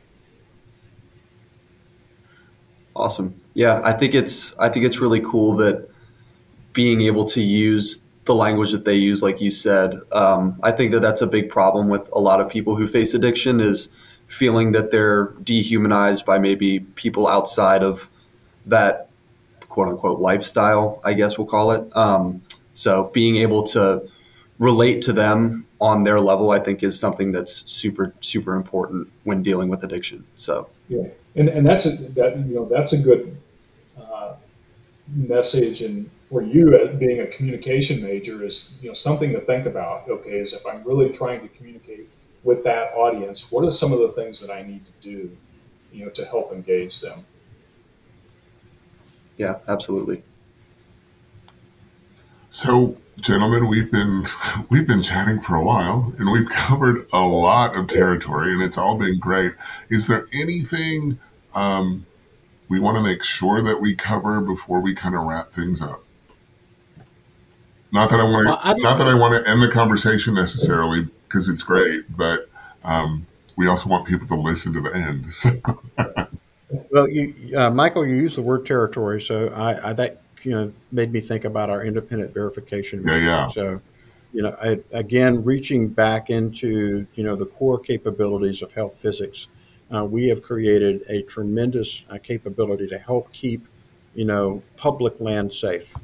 Awesome. 2.96 3.40
Yeah, 3.54 3.82
I 3.84 3.94
think 3.94 4.16
it's 4.16 4.58
I 4.58 4.70
think 4.70 4.86
it's 4.86 5.00
really 5.02 5.20
cool 5.20 5.56
that 5.58 5.90
being 6.74 7.02
able 7.02 7.26
to 7.26 7.42
use 7.42 8.06
the 8.24 8.34
language 8.34 8.72
that 8.72 8.86
they 8.86 8.96
use, 8.96 9.22
like 9.22 9.42
you 9.42 9.52
said. 9.52 9.94
Um, 10.12 10.60
I 10.64 10.72
think 10.72 10.92
that 10.94 11.02
that's 11.02 11.22
a 11.22 11.28
big 11.28 11.50
problem 11.50 11.90
with 11.90 12.10
a 12.14 12.20
lot 12.20 12.42
of 12.42 12.50
people 12.50 12.76
who 12.76 12.88
face 12.88 13.14
addiction 13.14 13.60
is 13.60 13.90
feeling 14.28 14.72
that 14.72 14.92
they're 14.92 15.26
dehumanized 15.44 16.26
by 16.26 16.40
maybe 16.40 16.80
people 16.96 17.28
outside 17.28 17.84
of 17.84 18.10
that 18.66 19.10
quote 19.76 19.90
unquote 19.90 20.22
lifestyle, 20.22 21.02
I 21.04 21.12
guess 21.12 21.38
we'll 21.38 21.48
call 21.48 21.72
it. 21.72 21.84
Um, 21.98 22.42
so 22.72 23.12
being 23.14 23.36
able 23.36 23.64
to 23.76 24.10
relate 24.58 25.02
to 25.02 25.12
them 25.12 25.68
on 25.82 26.06
their 26.06 26.18
level, 26.18 26.52
I 26.52 26.60
think, 26.60 26.82
is 26.82 26.98
something 26.98 27.34
that's 27.34 27.52
super 27.70 28.14
super 28.22 28.56
important 28.56 29.10
when 29.26 29.44
dealing 29.44 29.68
with 29.68 29.84
addiction. 29.84 30.24
So 30.38 30.70
yeah, 30.88 31.08
and 31.36 31.50
and 31.50 31.66
that's 31.66 31.86
a, 31.86 31.90
that 32.20 32.38
you 32.48 32.56
know 32.56 32.66
that's 32.72 32.94
a 32.94 32.98
good 32.98 33.36
uh, 34.00 34.36
message, 35.14 35.82
and 35.82 36.10
for 36.30 36.42
you 36.42 36.74
as 36.80 36.98
being 36.98 37.20
a 37.20 37.28
communication 37.28 38.02
major 38.02 38.46
is 38.46 38.80
you 38.82 38.88
know 38.88 38.94
something 38.94 39.34
to 39.34 39.42
think 39.42 39.66
about. 39.66 40.08
Okay, 40.08 40.40
is 40.40 40.54
if 40.54 40.66
I'm 40.66 40.88
really 40.88 41.10
trying 41.10 41.42
to 41.42 41.50
communicate 41.50 42.08
with 42.46 42.64
that 42.64 42.94
audience, 42.94 43.52
what 43.52 43.66
are 43.66 43.72
some 43.72 43.92
of 43.92 44.00
the 44.00 44.14
things 44.14 44.40
that 44.40 44.52
I 44.54 44.62
need 44.62 44.84
to 44.86 44.94
do, 45.02 45.36
you 45.92 46.06
know, 46.06 46.12
to 46.12 46.24
help 46.24 46.54
engage 46.54 47.02
them? 47.02 47.26
Yeah, 49.38 49.60
absolutely. 49.68 50.24
So, 52.50 52.98
gentlemen, 53.20 53.68
we've 53.68 53.92
been 53.92 54.26
we've 54.70 54.88
been 54.88 55.02
chatting 55.02 55.40
for 55.40 55.56
a 55.56 55.64
while, 55.64 56.14
and 56.18 56.32
we've 56.32 56.50
covered 56.52 57.06
a 57.12 57.22
lot 57.22 57.76
of 57.76 57.88
territory, 57.88 58.54
and 58.54 58.62
it's 58.62 58.78
all 58.78 58.98
been 58.98 59.20
great. 59.20 59.54
Is 59.90 60.08
there 60.08 60.28
anything 60.34 61.20
um, 61.54 62.06
we 62.70 62.80
want 62.80 62.98
to 62.98 63.04
make 63.04 63.24
sure 63.24 63.62
that 63.62 63.82
we 63.82 63.96
cover 63.96 64.42
before 64.42 64.80
we 64.80 64.96
kind 64.96 65.16
of 65.16 65.24
wrap 65.24 65.52
things 65.52 65.82
up? 65.82 66.04
Not 67.92 68.10
that 68.10 68.20
I 68.20 68.24
want 68.24 68.48
to, 68.48 68.50
well, 68.50 68.78
not 68.80 68.98
that 68.98 69.08
I 69.08 69.14
want 69.16 69.34
to 69.36 69.50
end 69.50 69.62
the 69.62 69.70
conversation 69.70 70.34
necessarily 70.34 71.08
because 71.28 71.48
it's 71.48 71.64
great, 71.64 72.04
but 72.18 72.50
um, 72.84 73.26
we 73.56 73.68
also 73.68 73.90
want 73.90 74.06
people 74.06 74.28
to 74.28 74.36
listen 74.36 74.74
to 74.74 74.82
the 74.82 74.96
end. 74.96 75.32
So. 75.34 75.52
Well, 76.92 77.10
you, 77.10 77.58
uh, 77.58 77.70
Michael, 77.70 78.06
you 78.06 78.16
used 78.16 78.38
the 78.38 78.42
word 78.42 78.66
territory, 78.66 79.22
so 79.22 79.50
I, 79.50 79.90
I, 79.90 79.94
that 79.94 80.22
you 80.44 80.52
know 80.52 80.74
made 80.92 81.12
me 81.12 81.20
think 81.20 81.46
about 81.46 81.70
our 81.70 81.84
independent 81.84 82.34
verification. 82.34 83.04
Yeah, 83.06 83.18
yeah. 83.18 83.48
So, 83.48 83.82
you 84.34 84.44
know, 84.44 84.56
I, 84.62 84.80
again, 84.92 85.44
reaching 85.44 85.90
back 85.90 86.30
into 86.30 87.08
you 87.16 87.24
know 87.24 87.36
the 87.36 87.46
core 87.46 87.80
capabilities 87.80 88.62
of 88.62 88.72
health 88.72 89.00
physics, 89.00 89.48
uh, 89.94 90.06
we 90.06 90.28
have 90.28 90.42
created 90.42 91.04
a 91.10 91.22
tremendous 91.24 92.06
uh, 92.10 92.18
capability 92.22 92.88
to 92.88 92.98
help 92.98 93.32
keep 93.32 93.68
you 94.14 94.26
know 94.26 94.62
public 94.78 95.20
land 95.20 95.54
safe. 95.54 95.96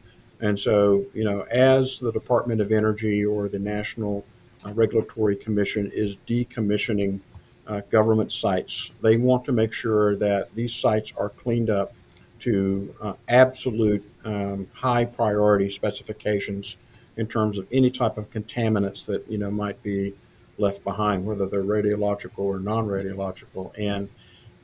And 0.42 0.60
so, 0.60 1.06
you 1.14 1.24
know, 1.24 1.42
as 1.52 2.00
the 2.00 2.12
Department 2.12 2.62
of 2.62 2.72
Energy 2.72 3.24
or 3.24 3.48
the 3.48 3.60
National 3.60 4.26
uh, 4.66 4.74
Regulatory 4.74 5.36
Commission 5.36 5.92
is 5.94 6.18
decommissioning 6.28 7.20
uh, 7.68 7.82
government 7.90 8.32
sites. 8.32 8.92
They 9.02 9.18
want 9.18 9.46
to 9.46 9.52
make 9.52 9.74
sure 9.74 10.16
that 10.18 10.54
these 10.56 10.74
sites 10.74 11.14
are 11.18 11.30
cleaned 11.30 11.70
up 11.70 11.94
to 12.40 12.94
uh, 13.02 13.14
absolute 13.28 14.04
um, 14.26 14.68
high 14.74 15.06
priority 15.06 15.70
specifications 15.70 16.78
in 17.18 17.28
terms 17.28 17.58
of 17.58 17.68
any 17.72 17.92
type 17.92 18.18
of 18.18 18.30
contaminants 18.32 19.06
that 19.06 19.28
you 19.30 19.38
know 19.38 19.52
might 19.52 19.82
be 19.84 20.14
left 20.58 20.84
behind, 20.84 21.26
whether 21.26 21.48
they're 21.48 21.64
radiological 21.64 22.40
or 22.40 22.60
non-radiological. 22.60 23.72
And 23.78 24.10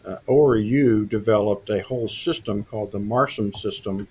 uh, 0.05 0.17
ORAU 0.27 1.07
developed 1.09 1.69
a 1.69 1.81
whole 1.81 2.07
system 2.07 2.63
called 2.63 2.91
the 2.91 2.99
MARSSIM 2.99 3.53
system, 3.55 4.07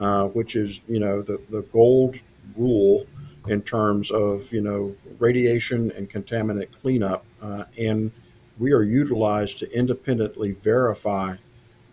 uh, 0.00 0.24
which 0.28 0.56
is 0.56 0.80
you 0.88 1.00
know 1.00 1.22
the 1.22 1.40
the 1.50 1.62
gold 1.72 2.16
rule 2.56 3.06
in 3.48 3.62
terms 3.62 4.10
of 4.10 4.52
you 4.52 4.60
know 4.60 4.94
radiation 5.18 5.90
and 5.92 6.10
contaminant 6.10 6.68
cleanup 6.80 7.24
uh, 7.42 7.64
and 7.78 8.12
we 8.58 8.72
are 8.72 8.82
utilized 8.82 9.58
to 9.58 9.70
independently 9.72 10.52
verify, 10.52 11.36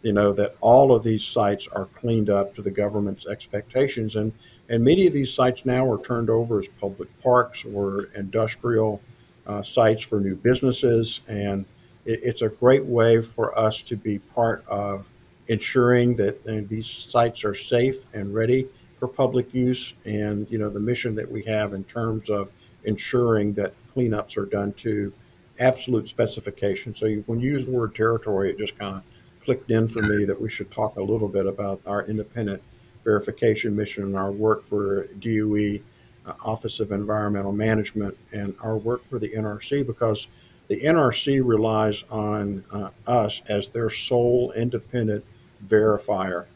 you 0.02 0.14
know, 0.14 0.34
that 0.34 0.56
all 0.62 0.96
of 0.96 1.04
these 1.04 1.24
sites 1.24 1.68
are 1.68 1.86
cleaned 1.86 2.30
up 2.30 2.56
to 2.56 2.62
the 2.62 2.72
government's 2.72 3.26
expectations. 3.28 4.16
And 4.16 4.32
And 4.70 4.84
many 4.84 5.06
of 5.08 5.14
these 5.14 5.32
sites 5.32 5.64
now 5.66 5.90
are 5.92 6.02
turned 6.02 6.30
over 6.30 6.60
as 6.60 6.68
public 6.68 7.10
parks 7.22 7.66
or 7.66 8.10
industrial 8.16 9.00
uh, 9.46 9.62
sites 9.62 10.04
for 10.04 10.20
new 10.20 10.36
businesses. 10.36 11.22
And 11.28 11.66
it, 12.06 12.20
it's 12.24 12.42
a 12.42 12.50
great 12.50 12.86
way 12.86 13.22
for 13.22 13.58
us 13.58 13.84
to 13.84 13.96
be 13.96 14.18
part 14.20 14.66
of 14.68 15.10
ensuring 15.48 16.16
that 16.16 16.36
uh, 16.48 16.66
these 16.68 16.88
sites 16.88 17.46
are 17.46 17.54
safe 17.54 18.06
and 18.14 18.34
ready 18.34 18.68
for 19.00 19.08
public 19.08 19.54
use. 19.54 19.94
And, 20.06 20.48
you 20.50 20.58
know, 20.58 20.70
the 20.70 20.80
mission 20.80 21.14
that 21.16 21.30
we 21.30 21.44
have 21.44 21.74
in 21.74 21.84
terms 21.84 22.30
of 22.30 22.50
ensuring 22.86 23.54
that 23.54 23.74
cleanups 23.94 24.36
are 24.38 24.48
done 24.48 24.74
to 24.74 25.14
absolute 25.60 26.10
specification. 26.10 26.96
So 26.96 27.06
you, 27.06 27.24
when 27.28 27.40
you 27.40 27.52
use 27.52 27.66
the 27.66 27.72
word 27.72 27.96
territory, 27.96 28.50
it 28.50 28.58
just 28.58 28.78
kind 28.78 28.96
of 28.96 29.04
clicked 29.44 29.70
in 29.72 29.88
for 29.88 30.02
me 30.02 30.26
that 30.26 30.40
we 30.40 30.50
should 30.50 30.72
talk 30.72 30.98
a 30.98 31.02
little 31.02 31.28
bit 31.28 31.46
about 31.46 31.82
our 31.86 32.06
independent 32.06 32.62
verification 33.04 33.76
mission 33.76 34.04
and 34.04 34.16
our 34.16 34.32
work 34.32 34.66
for 34.66 35.08
DOE, 35.20 35.80
uh, 36.26 36.34
Office 36.44 36.80
of 36.80 36.92
Environmental 36.92 37.52
Management, 37.52 38.18
and 38.34 38.56
our 38.62 38.78
work 38.78 39.08
for 39.10 39.20
the 39.20 39.30
NRC 39.30 39.86
because 39.86 40.28
the 40.68 40.82
NRC 40.82 41.42
relies 41.46 42.04
on 42.10 42.64
uh, 42.72 42.90
us 43.06 43.44
as 43.48 43.68
their 43.68 43.90
sole 43.90 44.52
independent 44.54 45.24
verifier 45.68 46.48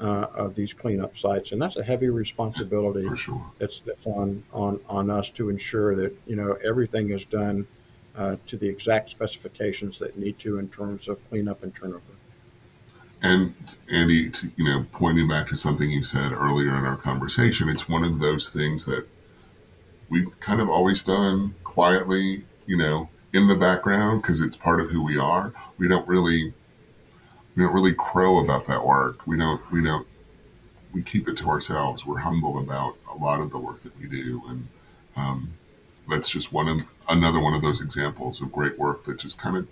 uh, 0.00 0.26
of 0.34 0.54
these 0.54 0.72
cleanup 0.72 1.16
sites, 1.16 1.52
and 1.52 1.60
that's 1.60 1.76
a 1.76 1.82
heavy 1.82 2.08
responsibility 2.08 3.08
For 3.08 3.16
sure. 3.16 3.52
that's, 3.58 3.80
that's 3.80 4.06
on, 4.06 4.44
on, 4.52 4.78
on 4.88 5.10
us 5.10 5.30
to 5.30 5.48
ensure 5.48 5.96
that 5.96 6.14
you 6.26 6.36
know 6.36 6.56
everything 6.64 7.10
is 7.10 7.24
done 7.24 7.66
uh, 8.16 8.36
to 8.46 8.56
the 8.56 8.68
exact 8.68 9.10
specifications 9.10 9.98
that 9.98 10.18
need 10.18 10.38
to 10.38 10.58
in 10.58 10.68
terms 10.68 11.08
of 11.08 11.26
cleanup 11.28 11.62
and 11.62 11.74
turnover. 11.74 12.00
And 13.22 13.54
Andy, 13.90 14.30
to, 14.30 14.50
you 14.56 14.64
know, 14.64 14.86
pointing 14.92 15.28
back 15.28 15.48
to 15.48 15.56
something 15.56 15.90
you 15.90 16.04
said 16.04 16.32
earlier 16.32 16.76
in 16.76 16.84
our 16.84 16.96
conversation, 16.96 17.68
it's 17.68 17.88
one 17.88 18.04
of 18.04 18.20
those 18.20 18.50
things 18.50 18.84
that 18.84 19.06
we've 20.08 20.38
kind 20.40 20.60
of 20.60 20.68
always 20.68 21.02
done 21.02 21.54
quietly, 21.64 22.44
you 22.66 22.76
know, 22.76 23.08
in 23.32 23.48
the 23.48 23.56
background 23.56 24.22
because 24.22 24.40
it's 24.40 24.56
part 24.56 24.80
of 24.80 24.90
who 24.90 25.02
we 25.02 25.18
are. 25.18 25.52
We 25.78 25.88
don't 25.88 26.06
really, 26.06 26.52
we 27.54 27.62
don't 27.62 27.74
really 27.74 27.94
crow 27.94 28.38
about 28.38 28.66
that 28.66 28.84
work. 28.84 29.26
We 29.26 29.36
don't, 29.36 29.60
we 29.72 29.82
don't, 29.82 30.06
we 30.92 31.02
keep 31.02 31.28
it 31.28 31.36
to 31.38 31.48
ourselves. 31.48 32.06
We're 32.06 32.20
humble 32.20 32.58
about 32.58 32.96
a 33.12 33.16
lot 33.16 33.40
of 33.40 33.50
the 33.50 33.58
work 33.58 33.82
that 33.82 33.98
we 33.98 34.06
do, 34.06 34.42
and 34.48 34.68
um, 35.16 35.50
that's 36.08 36.28
just 36.30 36.52
one 36.52 36.68
of 36.68 36.84
another 37.08 37.40
one 37.40 37.54
of 37.54 37.62
those 37.62 37.80
examples 37.80 38.40
of 38.42 38.52
great 38.52 38.78
work 38.78 39.04
that 39.04 39.18
just 39.18 39.40
kind 39.40 39.56
of 39.56 39.68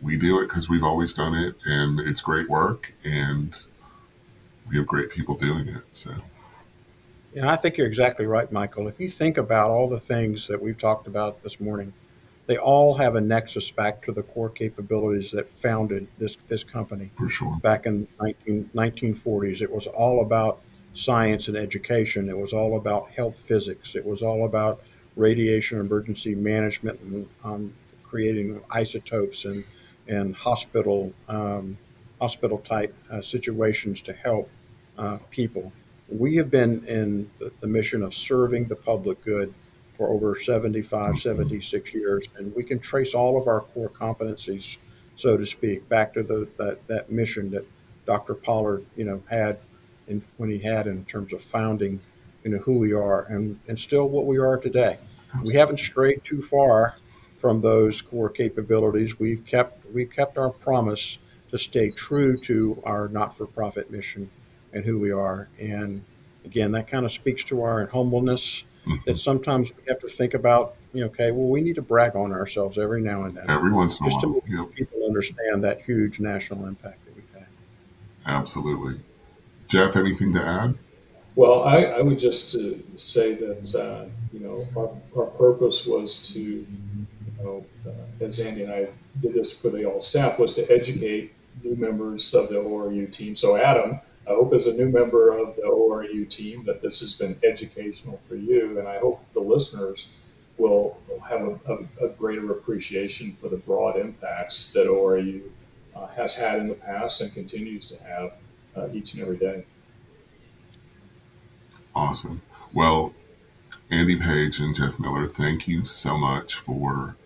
we 0.00 0.16
do 0.16 0.40
it 0.40 0.48
because 0.48 0.68
we've 0.68 0.82
always 0.82 1.14
done 1.14 1.34
it 1.34 1.54
and 1.64 2.00
it's 2.00 2.20
great 2.20 2.48
work 2.48 2.92
and 3.04 3.66
we 4.68 4.76
have 4.76 4.86
great 4.86 5.10
people 5.10 5.36
doing 5.36 5.68
it 5.68 5.84
so 5.92 6.12
And 7.34 7.48
I 7.48 7.56
think 7.56 7.76
you're 7.78 7.86
exactly 7.86 8.26
right, 8.26 8.50
Michael. 8.52 8.88
If 8.88 9.00
you 9.00 9.08
think 9.08 9.38
about 9.38 9.70
all 9.70 9.88
the 9.88 9.98
things 9.98 10.48
that 10.48 10.60
we've 10.60 10.76
talked 10.76 11.06
about 11.06 11.42
this 11.42 11.60
morning, 11.60 11.92
they 12.46 12.58
all 12.58 12.94
have 12.94 13.14
a 13.14 13.20
nexus 13.20 13.70
back 13.70 14.02
to 14.02 14.12
the 14.12 14.22
core 14.22 14.50
capabilities 14.50 15.30
that 15.30 15.48
founded 15.48 16.08
this 16.18 16.36
this 16.48 16.64
company 16.64 17.10
for 17.14 17.28
sure 17.28 17.56
back 17.62 17.86
in 17.86 18.06
19, 18.20 18.70
1940s. 18.74 19.62
It 19.62 19.72
was 19.72 19.86
all 19.86 20.22
about 20.22 20.60
science 20.94 21.48
and 21.48 21.56
education. 21.56 22.28
It 22.28 22.36
was 22.36 22.52
all 22.52 22.76
about 22.76 23.10
health 23.10 23.38
physics. 23.38 23.94
It 23.94 24.04
was 24.04 24.22
all 24.22 24.44
about 24.44 24.82
radiation 25.16 25.78
emergency 25.78 26.34
management 26.34 27.00
and 27.00 27.28
um, 27.44 27.72
creating 28.02 28.60
isotopes 28.70 29.44
and 29.44 29.64
and 30.08 30.34
hospital 30.34 31.12
um, 31.28 31.76
hospital 32.20 32.58
type 32.58 32.94
uh, 33.10 33.20
situations 33.20 34.00
to 34.02 34.12
help 34.12 34.48
uh, 34.98 35.18
people. 35.30 35.72
We 36.08 36.36
have 36.36 36.50
been 36.50 36.84
in 36.84 37.30
the, 37.38 37.50
the 37.60 37.66
mission 37.66 38.02
of 38.02 38.14
serving 38.14 38.66
the 38.66 38.76
public 38.76 39.24
good 39.24 39.52
for 39.94 40.08
over 40.08 40.38
75, 40.38 41.18
76 41.18 41.94
years, 41.94 42.28
and 42.36 42.54
we 42.54 42.62
can 42.62 42.78
trace 42.78 43.14
all 43.14 43.36
of 43.36 43.48
our 43.48 43.60
core 43.60 43.88
competencies, 43.88 44.76
so 45.16 45.36
to 45.36 45.44
speak, 45.44 45.88
back 45.88 46.14
to 46.14 46.22
the, 46.22 46.48
that, 46.58 46.86
that 46.86 47.10
mission 47.10 47.50
that 47.50 47.64
Dr. 48.06 48.34
Pollard, 48.34 48.84
you 48.96 49.04
know, 49.04 49.22
had 49.28 49.58
in, 50.06 50.22
when 50.36 50.50
he 50.50 50.58
had 50.58 50.86
in 50.86 51.04
terms 51.04 51.32
of 51.32 51.42
founding, 51.42 52.00
you 52.44 52.50
know, 52.50 52.58
who 52.58 52.78
we 52.78 52.92
are 52.92 53.24
and, 53.26 53.58
and 53.68 53.78
still 53.78 54.08
what 54.08 54.26
we 54.26 54.38
are 54.38 54.56
today. 54.56 54.98
We 55.44 55.54
haven't 55.54 55.78
strayed 55.78 56.24
too 56.24 56.42
far 56.42 56.94
from 57.36 57.62
those 57.62 58.02
core 58.02 58.28
capabilities. 58.28 59.18
We've 59.18 59.44
kept 59.44 59.86
we've 59.92 60.10
kept 60.10 60.38
our 60.38 60.50
promise 60.50 61.18
to 61.50 61.58
stay 61.58 61.90
true 61.90 62.36
to 62.38 62.82
our 62.84 63.08
not-for-profit 63.08 63.90
mission 63.90 64.30
and 64.72 64.84
who 64.84 64.98
we 64.98 65.10
are. 65.10 65.48
And 65.60 66.04
again, 66.44 66.72
that 66.72 66.88
kind 66.88 67.04
of 67.04 67.12
speaks 67.12 67.44
to 67.44 67.62
our 67.62 67.86
humbleness 67.86 68.64
mm-hmm. 68.86 68.96
that 69.06 69.18
sometimes 69.18 69.70
we 69.70 69.82
have 69.88 70.00
to 70.00 70.08
think 70.08 70.34
about, 70.34 70.74
you 70.94 71.00
know, 71.00 71.06
okay, 71.06 71.30
well, 71.30 71.48
we 71.48 71.60
need 71.60 71.74
to 71.74 71.82
brag 71.82 72.16
on 72.16 72.32
ourselves 72.32 72.78
every 72.78 73.02
now 73.02 73.24
and 73.24 73.36
then. 73.36 73.48
every 73.50 73.72
once 73.72 74.00
in 74.00 74.06
a 74.06 74.08
Just 74.08 74.20
to 74.20 74.32
make 74.34 74.42
yep 74.48 74.74
people 74.74 75.04
understand 75.06 75.64
that 75.64 75.82
huge 75.82 76.20
national 76.20 76.66
impact 76.66 77.04
that 77.04 77.14
we've 77.14 77.24
had. 77.34 77.46
absolutely 78.26 79.00
jeff 79.68 79.96
anything 79.96 80.32
to 80.34 80.42
add 80.42 80.74
Well, 81.34 81.64
I, 81.64 81.84
I 81.84 82.00
would 82.02 82.18
just 82.18 82.54
uh, 82.56 82.74
say 82.94 83.34
that, 83.34 83.74
uh, 83.74 84.08
you 84.32 84.40
know, 84.40 84.66
our, 84.76 84.90
our 85.16 85.30
purpose 85.30 85.86
was 85.86 86.18
to, 86.32 86.40
you 86.40 86.66
know, 87.42 87.64
uh, 87.86 88.24
as 88.24 88.38
Andy 88.38 88.64
and 88.64 88.72
I 88.72 88.88
did 89.20 89.32
this 89.34 89.52
for 89.52 89.70
the 89.70 89.84
all 89.86 90.00
staff, 90.00 90.38
was 90.38 90.52
to 90.54 90.70
educate 90.70 91.32
new 91.64 91.74
members 91.76 92.34
of 92.34 92.50
the 92.50 92.56
ORAU 92.56 93.10
team. 93.10 93.34
So, 93.34 93.56
Adam, 93.56 94.00
I 94.26 94.30
hope 94.30 94.52
as 94.52 94.66
a 94.66 94.74
new 94.74 94.90
member 94.90 95.32
of 95.32 95.56
the 95.56 95.62
ORAU 95.62 96.28
team 96.28 96.64
that 96.64 96.82
this 96.82 97.00
has 97.00 97.14
been 97.14 97.38
educational 97.42 98.20
for 98.28 98.36
you, 98.36 98.78
and 98.78 98.86
I 98.86 98.98
hope 98.98 99.24
the 99.32 99.40
listeners 99.40 100.08
will, 100.58 100.98
have 101.28 101.42
a, 101.42 101.58
a, 101.66 102.06
a 102.06 102.08
greater 102.10 102.50
appreciation 102.50 103.36
for 103.40 103.48
the 103.48 103.56
broad 103.56 103.96
impacts 103.96 104.70
that 104.72 104.86
ORAU 104.86 105.40
uh, 105.96 106.06
has 106.08 106.34
had 106.34 106.58
in 106.58 106.68
the 106.68 106.74
past 106.74 107.20
and 107.20 107.32
continues 107.32 107.86
to 107.86 108.02
have 108.02 108.32
uh, 108.76 108.88
each 108.92 109.14
and 109.14 109.22
every 109.22 109.36
day. 109.36 109.64
Awesome 111.94 112.42
well 112.72 113.12
andy 113.90 114.16
page 114.16 114.58
and 114.58 114.74
jeff 114.74 114.98
miller 114.98 115.26
thank 115.26 115.68
you 115.68 115.84
so 115.84 116.16
much 116.16 116.54
for 116.54 117.16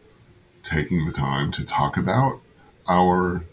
taking 0.63 1.05
the 1.05 1.13
time 1.13 1.53
to 1.53 1.65
talk 1.65 1.97
about 1.97 2.41
our 2.89 3.45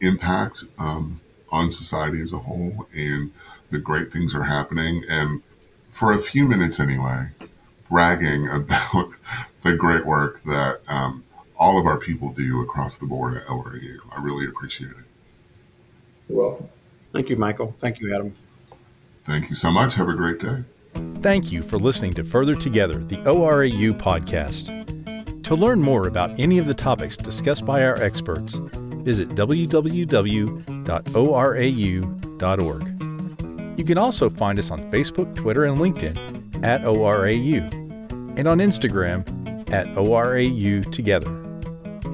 impact 0.00 0.64
um, 0.78 1.20
on 1.50 1.70
society 1.70 2.20
as 2.20 2.32
a 2.32 2.38
whole 2.38 2.86
and 2.94 3.30
the 3.70 3.78
great 3.78 4.10
things 4.12 4.34
are 4.34 4.44
happening 4.44 5.04
and 5.08 5.42
for 5.90 6.12
a 6.12 6.18
few 6.18 6.46
minutes 6.46 6.80
anyway 6.80 7.28
bragging 7.90 8.48
about 8.52 9.10
the 9.62 9.76
great 9.76 10.06
work 10.06 10.42
that 10.44 10.80
um, 10.88 11.22
all 11.56 11.78
of 11.78 11.86
our 11.86 11.98
people 11.98 12.32
do 12.32 12.60
across 12.62 12.96
the 12.96 13.06
board 13.06 13.36
at 13.36 13.46
ORAU. 13.46 13.98
I 14.10 14.20
really 14.20 14.46
appreciate 14.46 14.90
it. 14.90 15.04
You're 16.28 16.38
welcome. 16.38 16.68
Thank 17.12 17.28
you, 17.28 17.36
Michael. 17.36 17.74
Thank 17.78 18.00
you, 18.00 18.12
Adam. 18.14 18.34
Thank 19.24 19.50
you 19.50 19.54
so 19.54 19.70
much. 19.70 19.94
Have 19.94 20.08
a 20.08 20.14
great 20.14 20.40
day. 20.40 20.64
Thank 21.20 21.52
you 21.52 21.62
for 21.62 21.78
listening 21.78 22.14
to 22.14 22.24
Further 22.24 22.56
Together, 22.56 22.98
the 22.98 23.16
ORAU 23.18 23.92
podcast. 23.92 24.72
To 25.44 25.54
learn 25.54 25.80
more 25.80 26.08
about 26.08 26.38
any 26.40 26.58
of 26.58 26.66
the 26.66 26.74
topics 26.74 27.16
discussed 27.16 27.64
by 27.64 27.84
our 27.84 28.02
experts, 28.02 28.54
visit 28.54 29.28
www.orau.org. 29.30 30.18
You 33.78 33.84
can 33.84 33.98
also 33.98 34.28
find 34.28 34.58
us 34.58 34.70
on 34.70 34.82
Facebook, 34.90 35.34
Twitter, 35.34 35.64
and 35.64 35.78
LinkedIn 35.78 36.64
at 36.64 36.82
ORAU, 36.82 37.72
and 38.38 38.46
on 38.46 38.58
Instagram 38.58 39.20
at 39.72 39.86
ORAU 39.96 40.90
Together. 40.92 41.30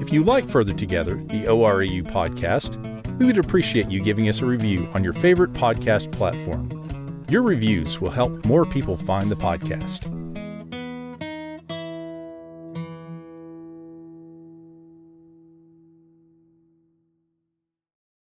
If 0.00 0.12
you 0.12 0.22
like 0.24 0.48
Further 0.48 0.74
Together, 0.74 1.16
the 1.16 1.46
ORAU 1.46 2.02
podcast, 2.04 2.76
we 3.18 3.26
would 3.26 3.38
appreciate 3.38 3.88
you 3.88 4.00
giving 4.00 4.28
us 4.28 4.40
a 4.40 4.46
review 4.46 4.88
on 4.94 5.02
your 5.02 5.12
favorite 5.12 5.52
podcast 5.52 6.12
platform. 6.12 6.77
Your 7.28 7.42
reviews 7.42 8.00
will 8.00 8.10
help 8.10 8.42
more 8.46 8.64
people 8.64 8.96
find 8.96 9.30
the 9.30 9.36
podcast. 9.36 10.17